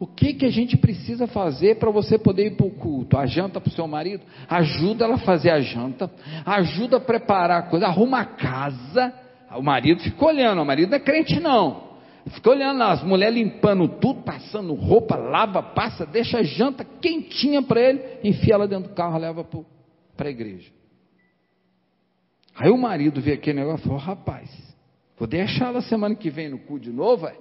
[0.00, 3.16] O que, que a gente precisa fazer para você poder ir para o culto?
[3.16, 4.24] A janta para o seu marido?
[4.50, 6.10] Ajuda ela a fazer a janta,
[6.44, 9.14] ajuda a preparar a coisa, arruma a casa
[9.56, 11.87] o marido fica olhando, o marido não é crente não.
[12.30, 17.80] Fica olhando as mulheres limpando tudo, passando roupa, lava, passa, deixa a janta quentinha para
[17.80, 19.46] ele, enfia ela dentro do carro, leva
[20.16, 20.70] para a igreja.
[22.56, 24.50] Aí o marido vê aquele negócio e falou: rapaz,
[25.16, 27.38] vou deixar ela semana que vem no cu de novo, véio.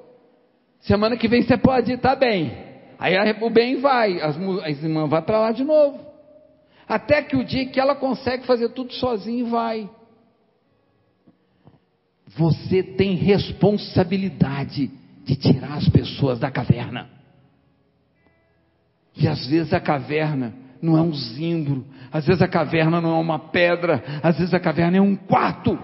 [0.81, 2.67] semana que vem você pode ir, tá bem.
[2.99, 6.05] Aí o bem vai, as, as irmãs vão para lá de novo.
[6.87, 9.89] Até que o dia que ela consegue fazer tudo sozinha vai.
[12.37, 14.91] Você tem responsabilidade
[15.25, 17.09] de tirar as pessoas da caverna.
[19.15, 23.19] E às vezes a caverna não é um zimbro, às vezes a caverna não é
[23.19, 25.77] uma pedra, às vezes a caverna é um quarto.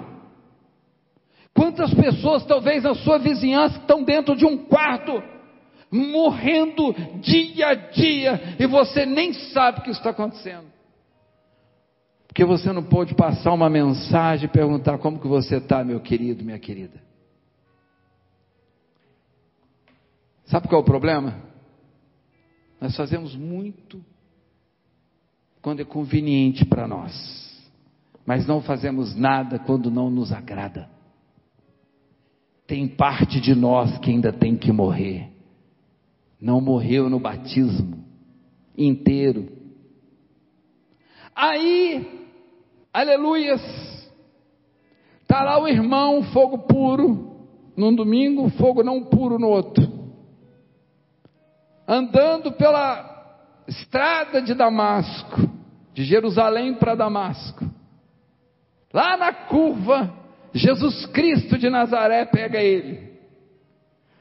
[1.53, 5.21] Quantas pessoas, talvez na sua vizinhança, estão dentro de um quarto,
[5.91, 10.72] morrendo dia a dia, e você nem sabe o que está acontecendo?
[12.33, 16.43] Porque você não pode passar uma mensagem e perguntar como que você está, meu querido,
[16.43, 16.99] minha querida.
[20.45, 21.43] Sabe qual é o problema?
[22.81, 24.03] Nós fazemos muito
[25.61, 27.13] quando é conveniente para nós,
[28.25, 30.89] mas não fazemos nada quando não nos agrada.
[32.65, 35.29] Tem parte de nós que ainda tem que morrer.
[36.41, 38.03] Não morreu no batismo
[38.75, 39.49] inteiro.
[41.35, 42.22] Aí
[42.93, 43.61] Aleluias!
[45.23, 47.33] Está lá o irmão, fogo puro
[47.75, 49.83] num domingo, fogo não puro no outro.
[51.87, 53.11] Andando pela
[53.67, 55.49] estrada de Damasco,
[55.93, 57.65] de Jerusalém para Damasco.
[58.93, 60.13] Lá na curva,
[60.53, 63.11] Jesus Cristo de Nazaré pega ele.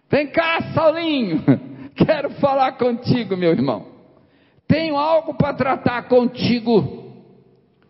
[0.09, 1.43] Vem cá, Saulinho,
[1.95, 3.87] quero falar contigo, meu irmão.
[4.67, 7.02] Tenho algo para tratar contigo.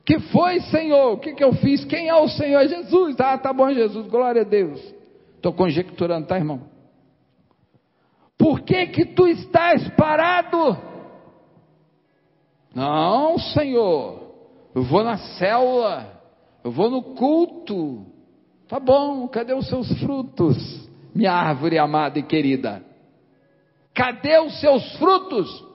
[0.04, 1.12] Que foi, Senhor?
[1.12, 1.84] O que, que eu fiz?
[1.84, 2.66] Quem é o Senhor?
[2.66, 3.16] Jesus.
[3.20, 4.06] Ah, tá bom, Jesus.
[4.08, 4.80] Glória a Deus.
[5.36, 6.62] Estou conjecturando, tá, irmão?
[8.36, 10.76] Por que que tu estás parado?
[12.74, 14.22] Não, Senhor.
[14.74, 16.20] Eu vou na célula.
[16.64, 18.06] Eu vou no culto.
[18.68, 20.88] Tá bom, cadê os seus frutos?
[21.14, 22.82] Minha árvore amada e querida.
[23.94, 25.71] Cadê os seus frutos?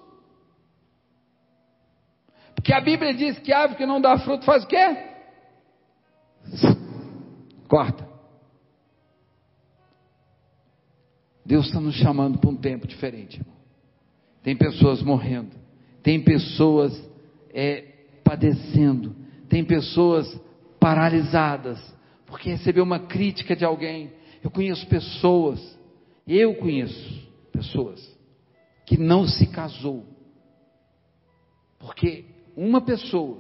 [2.57, 4.97] Porque a Bíblia diz que árvore que não dá fruto faz o quê?
[7.69, 8.07] Corta.
[11.45, 13.39] Deus está nos chamando para um tempo diferente.
[13.39, 13.55] Irmão.
[14.41, 15.55] Tem pessoas morrendo,
[16.01, 16.91] tem pessoas
[17.53, 17.81] é,
[18.23, 19.15] padecendo,
[19.47, 20.27] tem pessoas
[20.79, 21.79] paralisadas,
[22.25, 24.11] porque recebeu uma crítica de alguém.
[24.43, 25.79] Eu conheço pessoas,
[26.27, 28.17] eu conheço pessoas
[28.85, 30.05] que não se casou,
[31.79, 32.25] porque
[32.57, 33.38] uma pessoa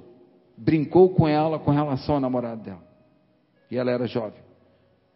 [0.55, 2.83] brincou com ela com relação ao namorado dela.
[3.71, 4.39] E ela era jovem.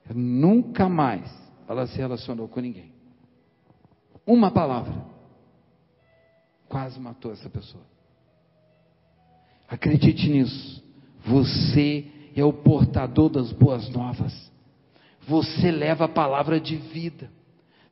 [0.09, 1.31] Nunca mais
[1.69, 2.91] ela se relacionou com ninguém.
[4.25, 5.05] Uma palavra.
[6.67, 7.83] Quase matou essa pessoa.
[9.69, 10.83] Acredite nisso.
[11.23, 14.51] Você é o portador das boas novas.
[15.27, 17.29] Você leva a palavra de vida.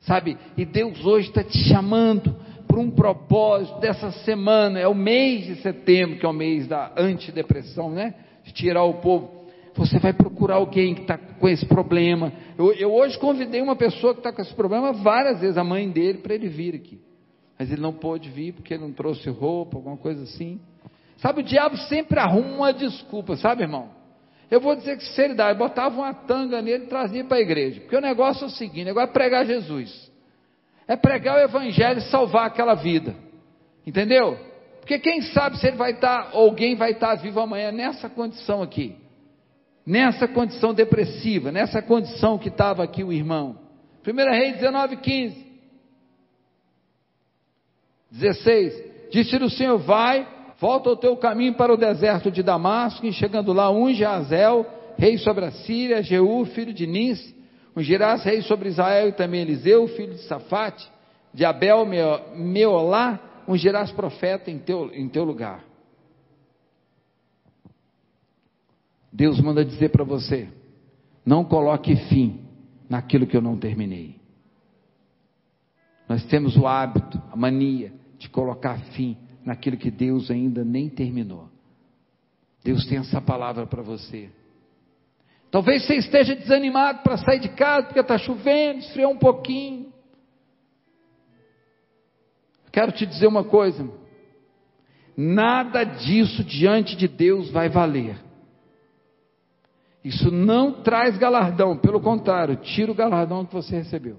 [0.00, 0.36] Sabe?
[0.56, 2.34] E Deus hoje está te chamando
[2.70, 4.78] para um propósito dessa semana.
[4.78, 8.14] É o mês de setembro, que é o mês da antidepressão, né?
[8.44, 9.40] De tirar o povo.
[9.74, 12.32] Você vai procurar alguém que está com esse problema.
[12.56, 15.90] Eu, eu hoje convidei uma pessoa que está com esse problema várias vezes, a mãe
[15.90, 17.00] dele, para ele vir aqui.
[17.58, 20.60] Mas ele não pôde vir porque ele não trouxe roupa, alguma coisa assim.
[21.16, 23.90] Sabe, o diabo sempre arruma uma desculpa, sabe, irmão?
[24.50, 27.80] Eu vou dizer que sinceridade, botava uma tanga nele e trazia para a igreja.
[27.80, 30.09] Porque o negócio é o seguinte: o negócio é pregar Jesus.
[30.90, 33.14] É pregar o evangelho e salvar aquela vida.
[33.86, 34.36] Entendeu?
[34.80, 38.60] Porque quem sabe se ele vai estar, ou alguém vai estar vivo amanhã nessa condição
[38.60, 38.96] aqui.
[39.86, 43.56] Nessa condição depressiva, nessa condição que estava aqui o irmão.
[44.04, 45.46] 1 Rei 19, 15.
[48.10, 48.84] 16.
[49.12, 50.26] Disse-lhe o Senhor: Vai,
[50.58, 54.66] volta o teu caminho para o deserto de Damasco, e chegando lá, unge Azel,
[54.98, 57.32] rei sobre a Síria, Jeú, filho de Nis,
[57.80, 60.86] ungirás rei sobre Israel e também Eliseu, filho de Safate,
[61.32, 61.86] de Abel
[62.36, 65.64] Meolá, ungirás profeta em teu, em teu lugar.
[69.12, 70.48] Deus manda dizer para você:
[71.24, 72.40] não coloque fim
[72.88, 74.20] naquilo que eu não terminei.
[76.08, 81.48] Nós temos o hábito, a mania de colocar fim naquilo que Deus ainda nem terminou.
[82.62, 84.28] Deus tem essa palavra para você.
[85.50, 89.92] Talvez você esteja desanimado para sair de casa porque está chovendo, esfriou um pouquinho.
[92.70, 93.90] Quero te dizer uma coisa:
[95.16, 98.16] nada disso diante de Deus vai valer.
[100.04, 104.16] Isso não traz galardão, pelo contrário, tira o galardão que você recebeu.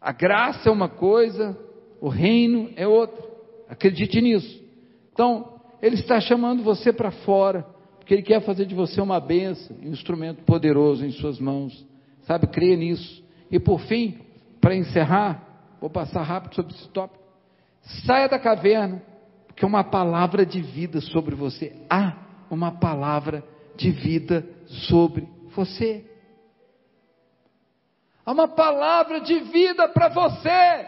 [0.00, 1.58] A graça é uma coisa,
[2.00, 3.24] o reino é outra.
[3.68, 4.62] Acredite nisso.
[5.12, 7.66] Então, Ele está chamando você para fora,
[8.02, 11.86] porque Ele quer fazer de você uma benção, um instrumento poderoso em Suas mãos.
[12.22, 13.22] Sabe, creia nisso.
[13.48, 14.18] E por fim,
[14.60, 15.40] para encerrar,
[15.80, 17.22] vou passar rápido sobre esse tópico.
[18.04, 19.00] Saia da caverna,
[19.46, 21.76] porque uma palavra de vida sobre você.
[21.88, 22.16] Há
[22.50, 23.44] uma palavra
[23.76, 24.44] de vida
[24.88, 26.04] sobre você.
[28.26, 30.86] Há uma palavra de vida para você.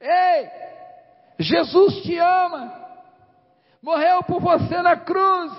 [0.00, 0.48] Ei,
[1.38, 2.79] Jesus te ama,
[3.82, 5.52] morreu por você na cruz,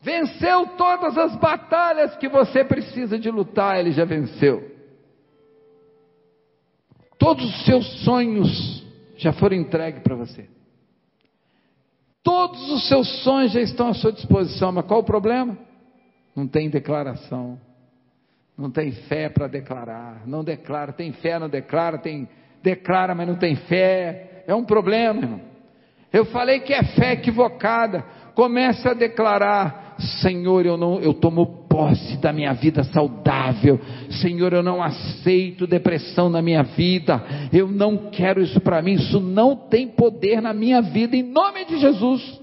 [0.00, 4.70] venceu todas as batalhas que você precisa de lutar, ele já venceu.
[7.18, 8.84] Todos os seus sonhos
[9.16, 10.48] já foram entregues para você.
[12.22, 15.58] Todos os seus sonhos já estão à sua disposição, mas qual o problema?
[16.34, 17.58] Não tem declaração,
[18.56, 22.28] não tem fé para declarar, não declara, tem fé, não declara, tem
[22.62, 24.44] declara, mas não tem fé.
[24.46, 25.49] É um problema, irmão.
[26.12, 28.04] Eu falei que é fé equivocada.
[28.34, 33.78] Comece a declarar: Senhor, eu não, eu tomo posse da minha vida saudável.
[34.20, 37.22] Senhor, eu não aceito depressão na minha vida.
[37.52, 38.94] Eu não quero isso para mim.
[38.94, 41.16] Isso não tem poder na minha vida.
[41.16, 42.40] Em nome de Jesus.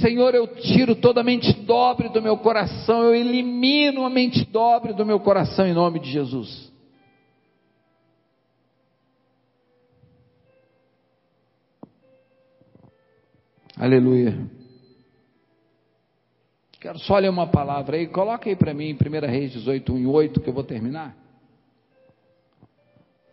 [0.00, 4.92] Senhor, eu tiro toda a mente dobre do meu coração, eu elimino a mente dobre
[4.92, 6.72] do meu coração em nome de Jesus.
[13.78, 14.34] Aleluia.
[16.80, 18.06] Quero só ler uma palavra aí.
[18.06, 21.14] Coloca aí para mim em 1 Reis 18, 1 e 8, que eu vou terminar.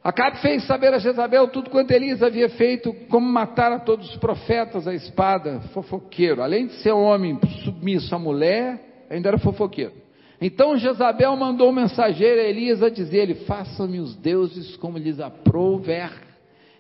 [0.04, 4.18] Acabe fez saber a Jezabel tudo quanto Elias havia feito, como matar a todos os
[4.18, 6.42] profetas a espada, fofoqueiro.
[6.42, 9.94] Além de ser homem submisso à mulher, ainda era fofoqueiro.
[10.42, 16.12] Então Jezabel mandou um mensageiro a Elias a dizer-lhe: Faça-me os deuses como lhes aprouver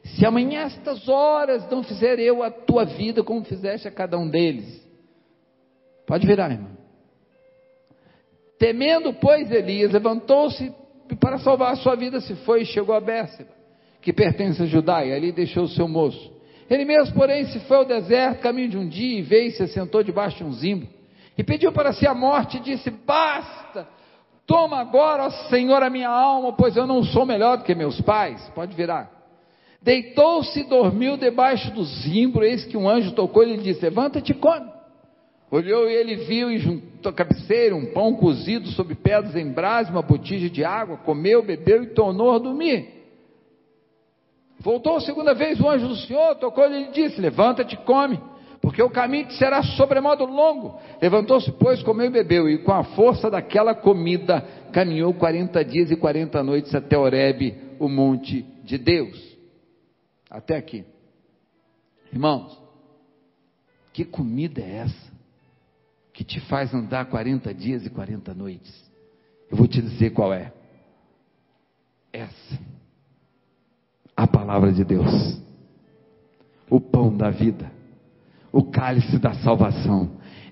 [0.03, 4.27] se amanhã estas horas não fizer eu a tua vida como fizeste a cada um
[4.27, 4.83] deles.
[6.05, 6.71] Pode virar, irmão.
[8.59, 10.73] Temendo, pois, Elias levantou-se
[11.19, 13.49] para salvar a sua vida, se foi e chegou a Bérseba,
[14.01, 16.33] que pertence a Judá, e ali deixou o seu moço.
[16.69, 19.63] Ele mesmo, porém, se foi ao deserto, caminho de um dia, e veio e se
[19.63, 20.87] assentou debaixo de um zimbo,
[21.37, 23.87] e pediu para si a morte, e disse: Basta,
[24.45, 27.99] toma agora, ó Senhor, a minha alma, pois eu não sou melhor do que meus
[28.01, 28.41] pais.
[28.55, 29.22] Pode virar.
[29.83, 34.31] Deitou-se e dormiu debaixo do zimbro, eis que um anjo tocou e lhe disse, levanta-te
[34.31, 34.71] e come.
[35.51, 39.91] Olhou e ele viu e juntou a cabeceira, um pão cozido sobre pedras em brasa,
[39.91, 42.87] uma botija de água, comeu, bebeu e tornou a dormir.
[44.57, 48.17] Voltou a segunda vez o anjo do Senhor, tocou e lhe disse, levanta-te e come,
[48.61, 50.79] porque o caminho te será sobremodo longo.
[51.01, 54.41] Levantou-se, pois, comeu e bebeu, e com a força daquela comida
[54.71, 59.32] caminhou 40 dias e 40 noites até Horebe, o monte de Deus.
[60.33, 60.83] Até aqui.
[62.11, 62.61] Irmãos,
[63.93, 65.13] que comida é essa
[66.11, 68.91] que te faz andar 40 dias e 40 noites?
[69.49, 70.51] Eu vou te dizer qual é.
[72.11, 72.59] Essa.
[74.17, 75.39] A palavra de Deus.
[76.69, 77.71] O pão da vida
[78.53, 80.11] o cálice da salvação.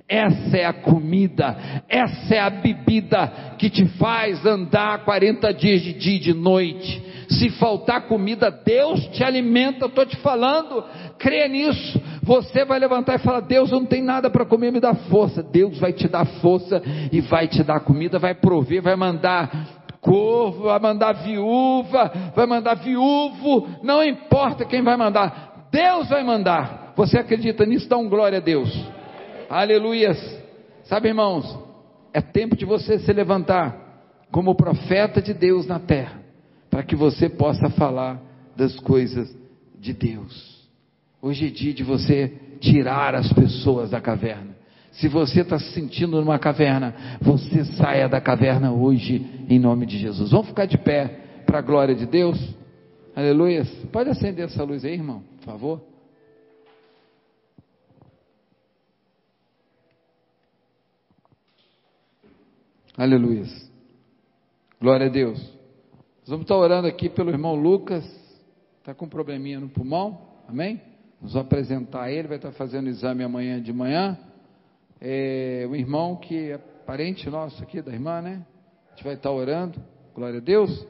[0.10, 1.56] Essa é a comida,
[1.88, 7.11] essa é a bebida que te faz andar 40 dias de dia e de noite.
[7.32, 10.84] Se faltar comida, Deus te alimenta, estou te falando,
[11.18, 12.02] crê nisso.
[12.24, 15.42] Você vai levantar e falar: Deus, eu não tenho nada para comer, me dá força.
[15.42, 16.82] Deus vai te dar força
[17.12, 22.74] e vai te dar comida, vai prover, vai mandar corvo, vai mandar viúva, vai mandar
[22.76, 26.94] viúvo, não importa quem vai mandar, Deus vai mandar.
[26.96, 27.88] Você acredita nisso?
[27.88, 28.70] Dá um glória a Deus.
[29.50, 30.18] Aleluias.
[30.84, 31.58] Sabe, irmãos,
[32.14, 33.78] é tempo de você se levantar
[34.32, 36.21] como profeta de Deus na terra,
[36.72, 38.20] para que você possa falar
[38.56, 39.30] das coisas
[39.78, 40.62] de Deus.
[41.22, 42.30] Hoje é dia de você
[42.62, 44.56] tirar as pessoas da caverna.
[44.94, 49.98] Se você está se sentindo numa caverna, você saia da caverna hoje, em nome de
[49.98, 50.32] Jesus.
[50.32, 52.40] Vamos ficar de pé para a glória de Deus?
[53.16, 53.66] Aleluia.
[53.92, 55.82] Pode acender essa luz aí, irmão, por favor.
[62.98, 63.46] Aleluia.
[64.80, 65.61] Glória a Deus.
[66.32, 68.06] Vamos estar orando aqui pelo irmão Lucas,
[68.80, 70.18] está com um probleminha no pulmão,
[70.48, 70.80] amém?
[71.20, 74.18] Vamos apresentar ele, vai estar fazendo exame amanhã de manhã.
[75.02, 78.46] É, um irmão que é parente nosso aqui, da irmã, né?
[78.88, 79.78] A gente vai estar orando,
[80.16, 80.88] glória a Deus.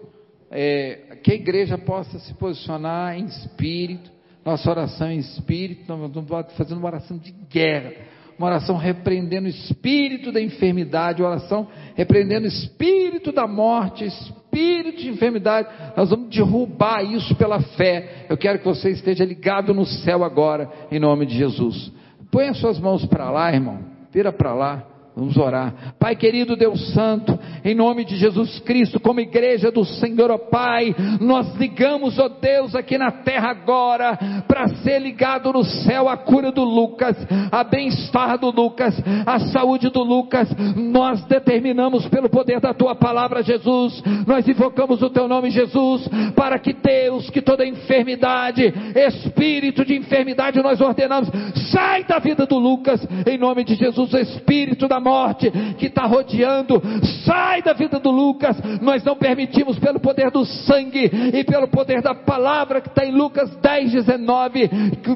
[0.51, 4.11] É, que a igreja possa se posicionar em espírito,
[4.45, 9.49] nossa oração em espírito, nós estamos fazendo uma oração de guerra uma oração repreendendo o
[9.49, 15.68] espírito da enfermidade, oração repreendendo o espírito da morte, espírito de enfermidade.
[15.95, 18.26] Nós vamos derrubar isso pela fé.
[18.30, 21.91] Eu quero que você esteja ligado no céu agora, em nome de Jesus.
[22.32, 23.80] Põe as suas mãos para lá, irmão.
[24.11, 24.84] Vira para lá.
[25.15, 25.94] Vamos orar.
[25.99, 30.95] Pai querido Deus Santo, em nome de Jesus Cristo, como igreja do Senhor, ó Pai,
[31.19, 34.17] nós ligamos, ó Deus, aqui na terra agora,
[34.47, 37.15] para ser ligado no céu a cura do Lucas,
[37.51, 40.49] a bem-estar do Lucas, a saúde do Lucas.
[40.75, 46.57] Nós determinamos pelo poder da tua palavra, Jesus, nós invocamos o teu nome, Jesus, para
[46.59, 51.29] que Deus, que toda enfermidade, espírito de enfermidade, nós ordenamos,
[51.71, 56.81] sai da vida do Lucas, em nome de Jesus, espírito da morte que está rodeando,
[57.25, 58.56] sai da vida do Lucas.
[58.82, 63.11] Nós não permitimos, pelo poder do sangue e pelo poder da palavra que está em
[63.11, 64.69] Lucas 10, 19,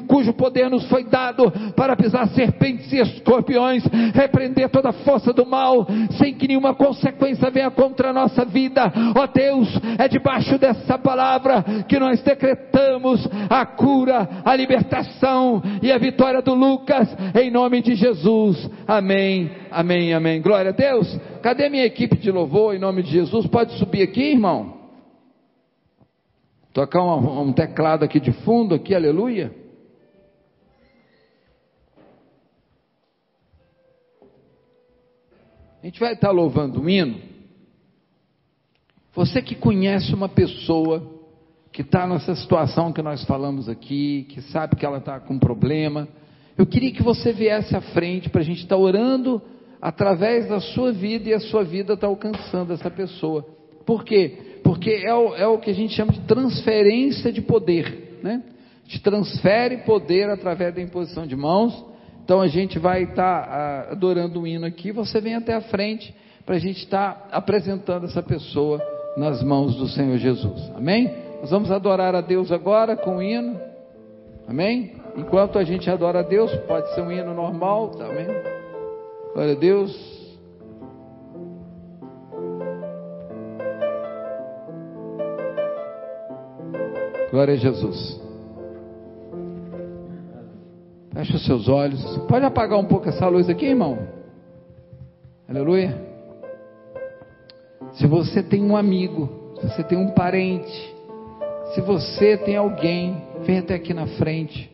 [0.06, 3.84] cujo poder nos foi dado para pisar serpentes e escorpiões,
[4.14, 5.86] repreender toda a força do mal,
[6.18, 8.92] sem que nenhuma consequência venha contra a nossa vida.
[9.16, 9.68] Ó oh Deus,
[9.98, 16.54] é debaixo dessa palavra que nós decretamos a cura, a libertação e a vitória do
[16.54, 18.68] Lucas, em nome de Jesus.
[18.86, 19.65] Amém.
[19.70, 20.40] Amém, amém.
[20.40, 21.08] Glória a Deus.
[21.42, 23.46] Cadê minha equipe de louvor em nome de Jesus?
[23.46, 24.76] Pode subir aqui, irmão?
[26.72, 29.52] Tocar um, um teclado aqui de fundo, aqui, aleluia.
[35.82, 37.20] A gente vai estar louvando um hino.
[39.14, 41.14] Você que conhece uma pessoa
[41.72, 45.38] que está nessa situação que nós falamos aqui, que sabe que ela está com um
[45.38, 46.08] problema,
[46.58, 49.42] eu queria que você viesse à frente para a gente estar orando
[49.86, 53.46] através da sua vida e a sua vida está alcançando essa pessoa.
[53.86, 54.58] Por quê?
[54.64, 58.42] Porque é o, é o que a gente chama de transferência de poder, né?
[58.84, 61.84] A gente transfere poder através da imposição de mãos.
[62.24, 64.90] Então a gente vai estar tá, adorando um hino aqui.
[64.90, 66.12] Você vem até a frente
[66.44, 68.82] para a gente estar tá apresentando essa pessoa
[69.16, 70.68] nas mãos do Senhor Jesus.
[70.74, 71.14] Amém?
[71.40, 73.56] Nós vamos adorar a Deus agora com o hino.
[74.48, 74.94] Amém?
[75.16, 78.55] Enquanto a gente adora a Deus, pode ser um hino normal, tá amém?
[79.36, 79.94] Glória a Deus.
[87.30, 88.18] Glória a Jesus.
[91.12, 92.02] Feche os seus olhos.
[92.28, 93.98] Pode apagar um pouco essa luz aqui, irmão?
[95.46, 96.00] Aleluia.
[97.92, 99.28] Se você tem um amigo,
[99.60, 100.96] se você tem um parente,
[101.74, 104.72] se você tem alguém, vem até aqui na frente,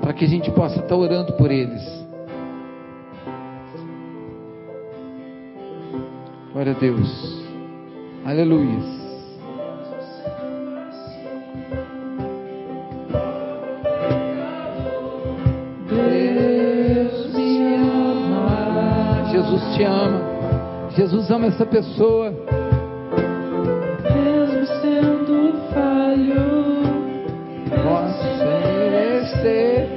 [0.00, 1.99] para que a gente possa estar orando por eles.
[6.52, 7.44] Glória a Deus.
[8.24, 9.00] Aleluia.
[19.30, 20.90] Jesus te ama.
[20.96, 22.30] Jesus ama essa pessoa.
[24.02, 26.82] Mesmo sendo falho,
[27.84, 29.88] posso ser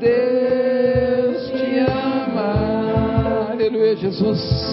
[0.00, 3.52] Deus te ama.
[3.52, 4.69] Aleluia, Jesus.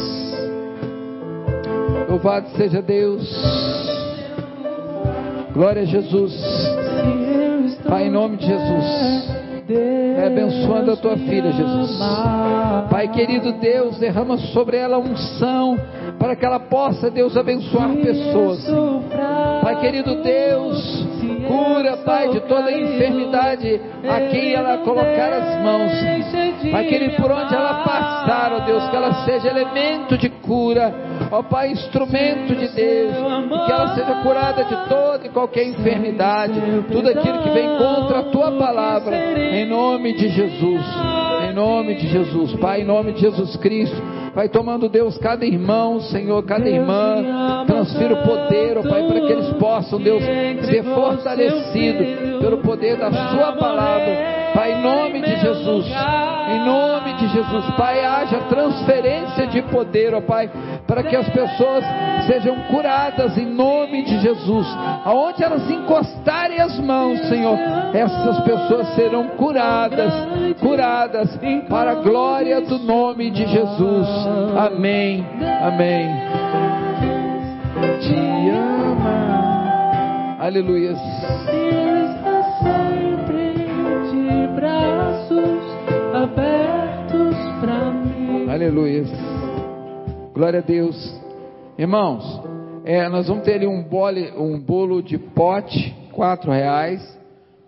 [2.17, 3.29] Louvado seja Deus.
[5.53, 6.33] Glória a Jesus.
[7.87, 9.27] Pai, em nome de Jesus.
[10.15, 11.99] Vai abençoando a tua filha, Jesus.
[12.89, 15.77] Pai querido Deus, derrama sobre ela unção
[16.17, 18.65] para que ela possa, Deus, abençoar pessoas.
[19.61, 21.05] Pai querido Deus,
[21.47, 23.79] cura, Pai, de toda enfermidade
[24.09, 25.91] a quem ela colocar as mãos.
[26.71, 30.91] Pai querido, por onde ela passar, ó Deus, que ela seja elemento de cura,
[31.31, 33.13] ó Pai, instrumento de Deus,
[33.65, 36.59] que ela seja curada de toda e qualquer enfermidade,
[36.91, 40.85] tudo aquilo que vem contra a tua palavra, em nome de Jesus,
[41.49, 44.01] em nome de Jesus, Pai, em nome de Jesus Cristo.
[44.33, 49.33] Vai tomando Deus cada irmão, Senhor, cada irmã, transfira o poder, ó Pai, para que
[49.33, 54.46] eles possam, Deus, ser fortalecidos pelo poder da Sua palavra.
[54.57, 60.21] Pai, em nome de Jesus, em nome de Jesus, Pai, haja transferência de poder, ó
[60.21, 60.49] Pai,
[60.87, 61.85] para que as pessoas
[62.25, 64.65] sejam curadas em nome de Jesus.
[65.05, 67.55] Aonde elas encostarem as mãos, Senhor,
[67.93, 70.11] essas pessoas serão curadas,
[70.59, 71.39] curadas
[71.69, 74.07] para a glória do nome de Jesus.
[74.57, 75.23] Amém.
[75.61, 76.09] Amém.
[77.99, 80.37] Te ama.
[80.39, 80.95] Aleluia.
[88.57, 89.03] Aleluia.
[90.33, 91.21] Glória a Deus.
[91.77, 92.41] Irmãos,
[92.83, 96.99] é, nós vamos ter ali um, bole, um bolo de pote, quatro reais,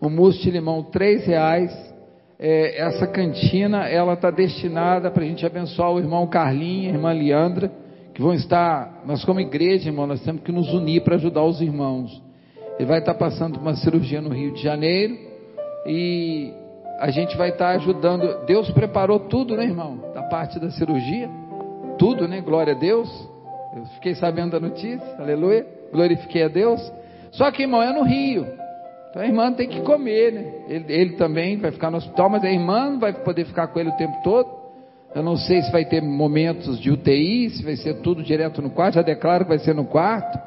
[0.02, 1.72] um mousse de limão, três reais.
[2.40, 7.14] É, essa cantina, ela está destinada para a gente abençoar o irmão Carlinhos, a irmã
[7.14, 7.72] Leandra,
[8.12, 11.62] que vão estar, nós como igreja, irmão, nós temos que nos unir para ajudar os
[11.62, 12.20] irmãos.
[12.80, 15.16] Ele vai estar passando uma cirurgia no Rio de Janeiro
[15.86, 16.52] e
[17.00, 18.46] a gente vai estar ajudando.
[18.46, 20.12] Deus preparou tudo, né, irmão?
[20.14, 21.30] Da parte da cirurgia,
[21.98, 22.42] tudo, né?
[22.42, 23.10] Glória a Deus.
[23.76, 25.66] Eu fiquei sabendo da notícia, aleluia.
[25.92, 26.82] Glorifiquei a Deus.
[27.32, 28.46] Só que, irmão, é no Rio.
[29.10, 30.46] Então a irmã tem que comer, né?
[30.68, 33.90] Ele, ele também vai ficar no hospital, mas a irmã vai poder ficar com ele
[33.90, 34.60] o tempo todo.
[35.16, 38.70] Eu não sei se vai ter momentos de UTI, se vai ser tudo direto no
[38.70, 38.96] quarto.
[38.96, 40.38] Já declaro que vai ser no quarto.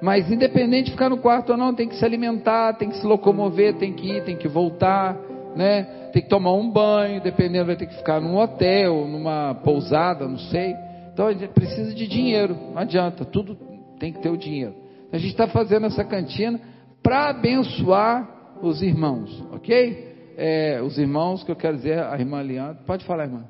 [0.00, 3.06] Mas independente de ficar no quarto ou não, tem que se alimentar, tem que se
[3.06, 5.16] locomover, tem que ir, tem que voltar,
[5.56, 6.10] né?
[6.12, 10.38] Tem que tomar um banho, dependendo vai ter que ficar num hotel, numa pousada, não
[10.38, 10.74] sei.
[11.12, 13.56] Então a gente precisa de dinheiro, não adianta, tudo
[13.98, 14.74] tem que ter o dinheiro.
[15.12, 16.60] A gente está fazendo essa cantina
[17.02, 20.34] para abençoar os irmãos, ok?
[20.36, 23.44] É, os irmãos que eu quero dizer, a irmã Leandro, pode falar, irmã.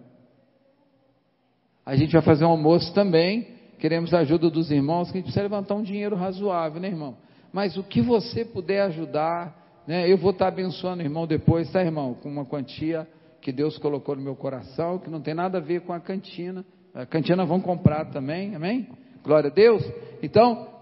[1.84, 3.46] A gente vai fazer um almoço também.
[3.78, 7.16] Queremos a ajuda dos irmãos, que a gente precisa levantar um dinheiro razoável, né, irmão?
[7.52, 10.06] Mas o que você puder ajudar, né?
[10.06, 12.12] Eu vou estar abençoando o irmão depois, tá, irmão?
[12.12, 13.08] Com uma quantia
[13.40, 16.62] que Deus colocou no meu coração, que não tem nada a ver com a cantina.
[16.94, 18.86] A cantina vão comprar também, amém?
[19.24, 19.82] Glória a Deus.
[20.22, 20.76] Então,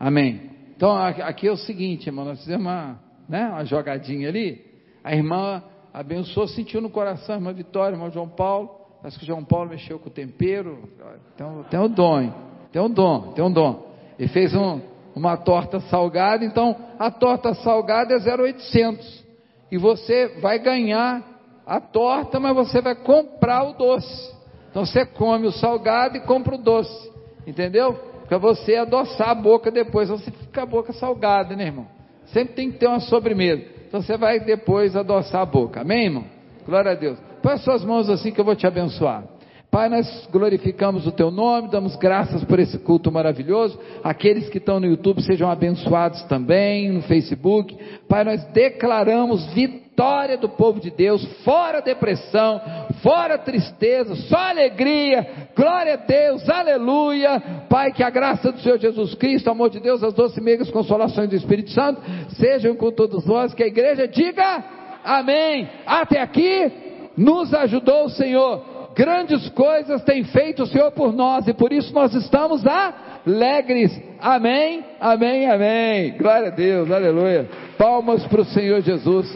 [0.00, 0.50] Amém.
[0.76, 4.64] Então aqui é o seguinte, irmão, nós fizemos uma, né, uma jogadinha ali.
[5.02, 5.60] A irmã
[5.92, 8.77] abençoou, sentiu no coração, a irmã Vitória, irmão João Paulo.
[9.02, 10.88] Acho que João Paulo mexeu com o tempero.
[11.70, 12.32] Tem um dom,
[12.72, 13.86] tem um dom, tem um dom.
[14.18, 14.80] Ele fez um,
[15.14, 19.24] uma torta salgada, então a torta salgada é 0,800.
[19.70, 21.22] E você vai ganhar
[21.66, 24.36] a torta, mas você vai comprar o doce.
[24.70, 27.12] Então você come o salgado e compra o doce.
[27.46, 27.94] Entendeu?
[28.26, 31.86] Para você adoçar a boca depois, você fica a boca salgada, né, irmão?
[32.26, 33.64] Sempre tem que ter uma sobremesa.
[33.86, 35.80] Então você vai depois adoçar a boca.
[35.80, 36.24] Amém, irmão?
[36.66, 37.27] Glória a Deus.
[37.42, 39.24] Põe as suas mãos assim que eu vou te abençoar.
[39.70, 43.78] Pai, nós glorificamos o teu nome, damos graças por esse culto maravilhoso.
[44.02, 47.76] Aqueles que estão no YouTube sejam abençoados também, no Facebook.
[48.08, 52.58] Pai, nós declaramos vitória do povo de Deus, fora depressão,
[53.02, 55.50] fora tristeza, só alegria.
[55.54, 57.38] Glória a Deus, aleluia.
[57.68, 60.70] Pai, que a graça do Senhor Jesus Cristo, o amor de Deus, as doces meigas
[60.70, 62.00] consolações do Espírito Santo
[62.36, 63.52] sejam com todos nós.
[63.52, 64.64] Que a igreja diga
[65.04, 65.68] amém.
[65.84, 66.87] Até aqui
[67.18, 71.94] nos ajudou o Senhor grandes coisas tem feito o Senhor por nós e por isso
[71.94, 73.96] nós estamos alegres.
[74.20, 76.16] Amém, amém, amém.
[76.18, 77.48] Glória a Deus, aleluia.
[77.78, 79.32] Palmas para o Senhor Jesus.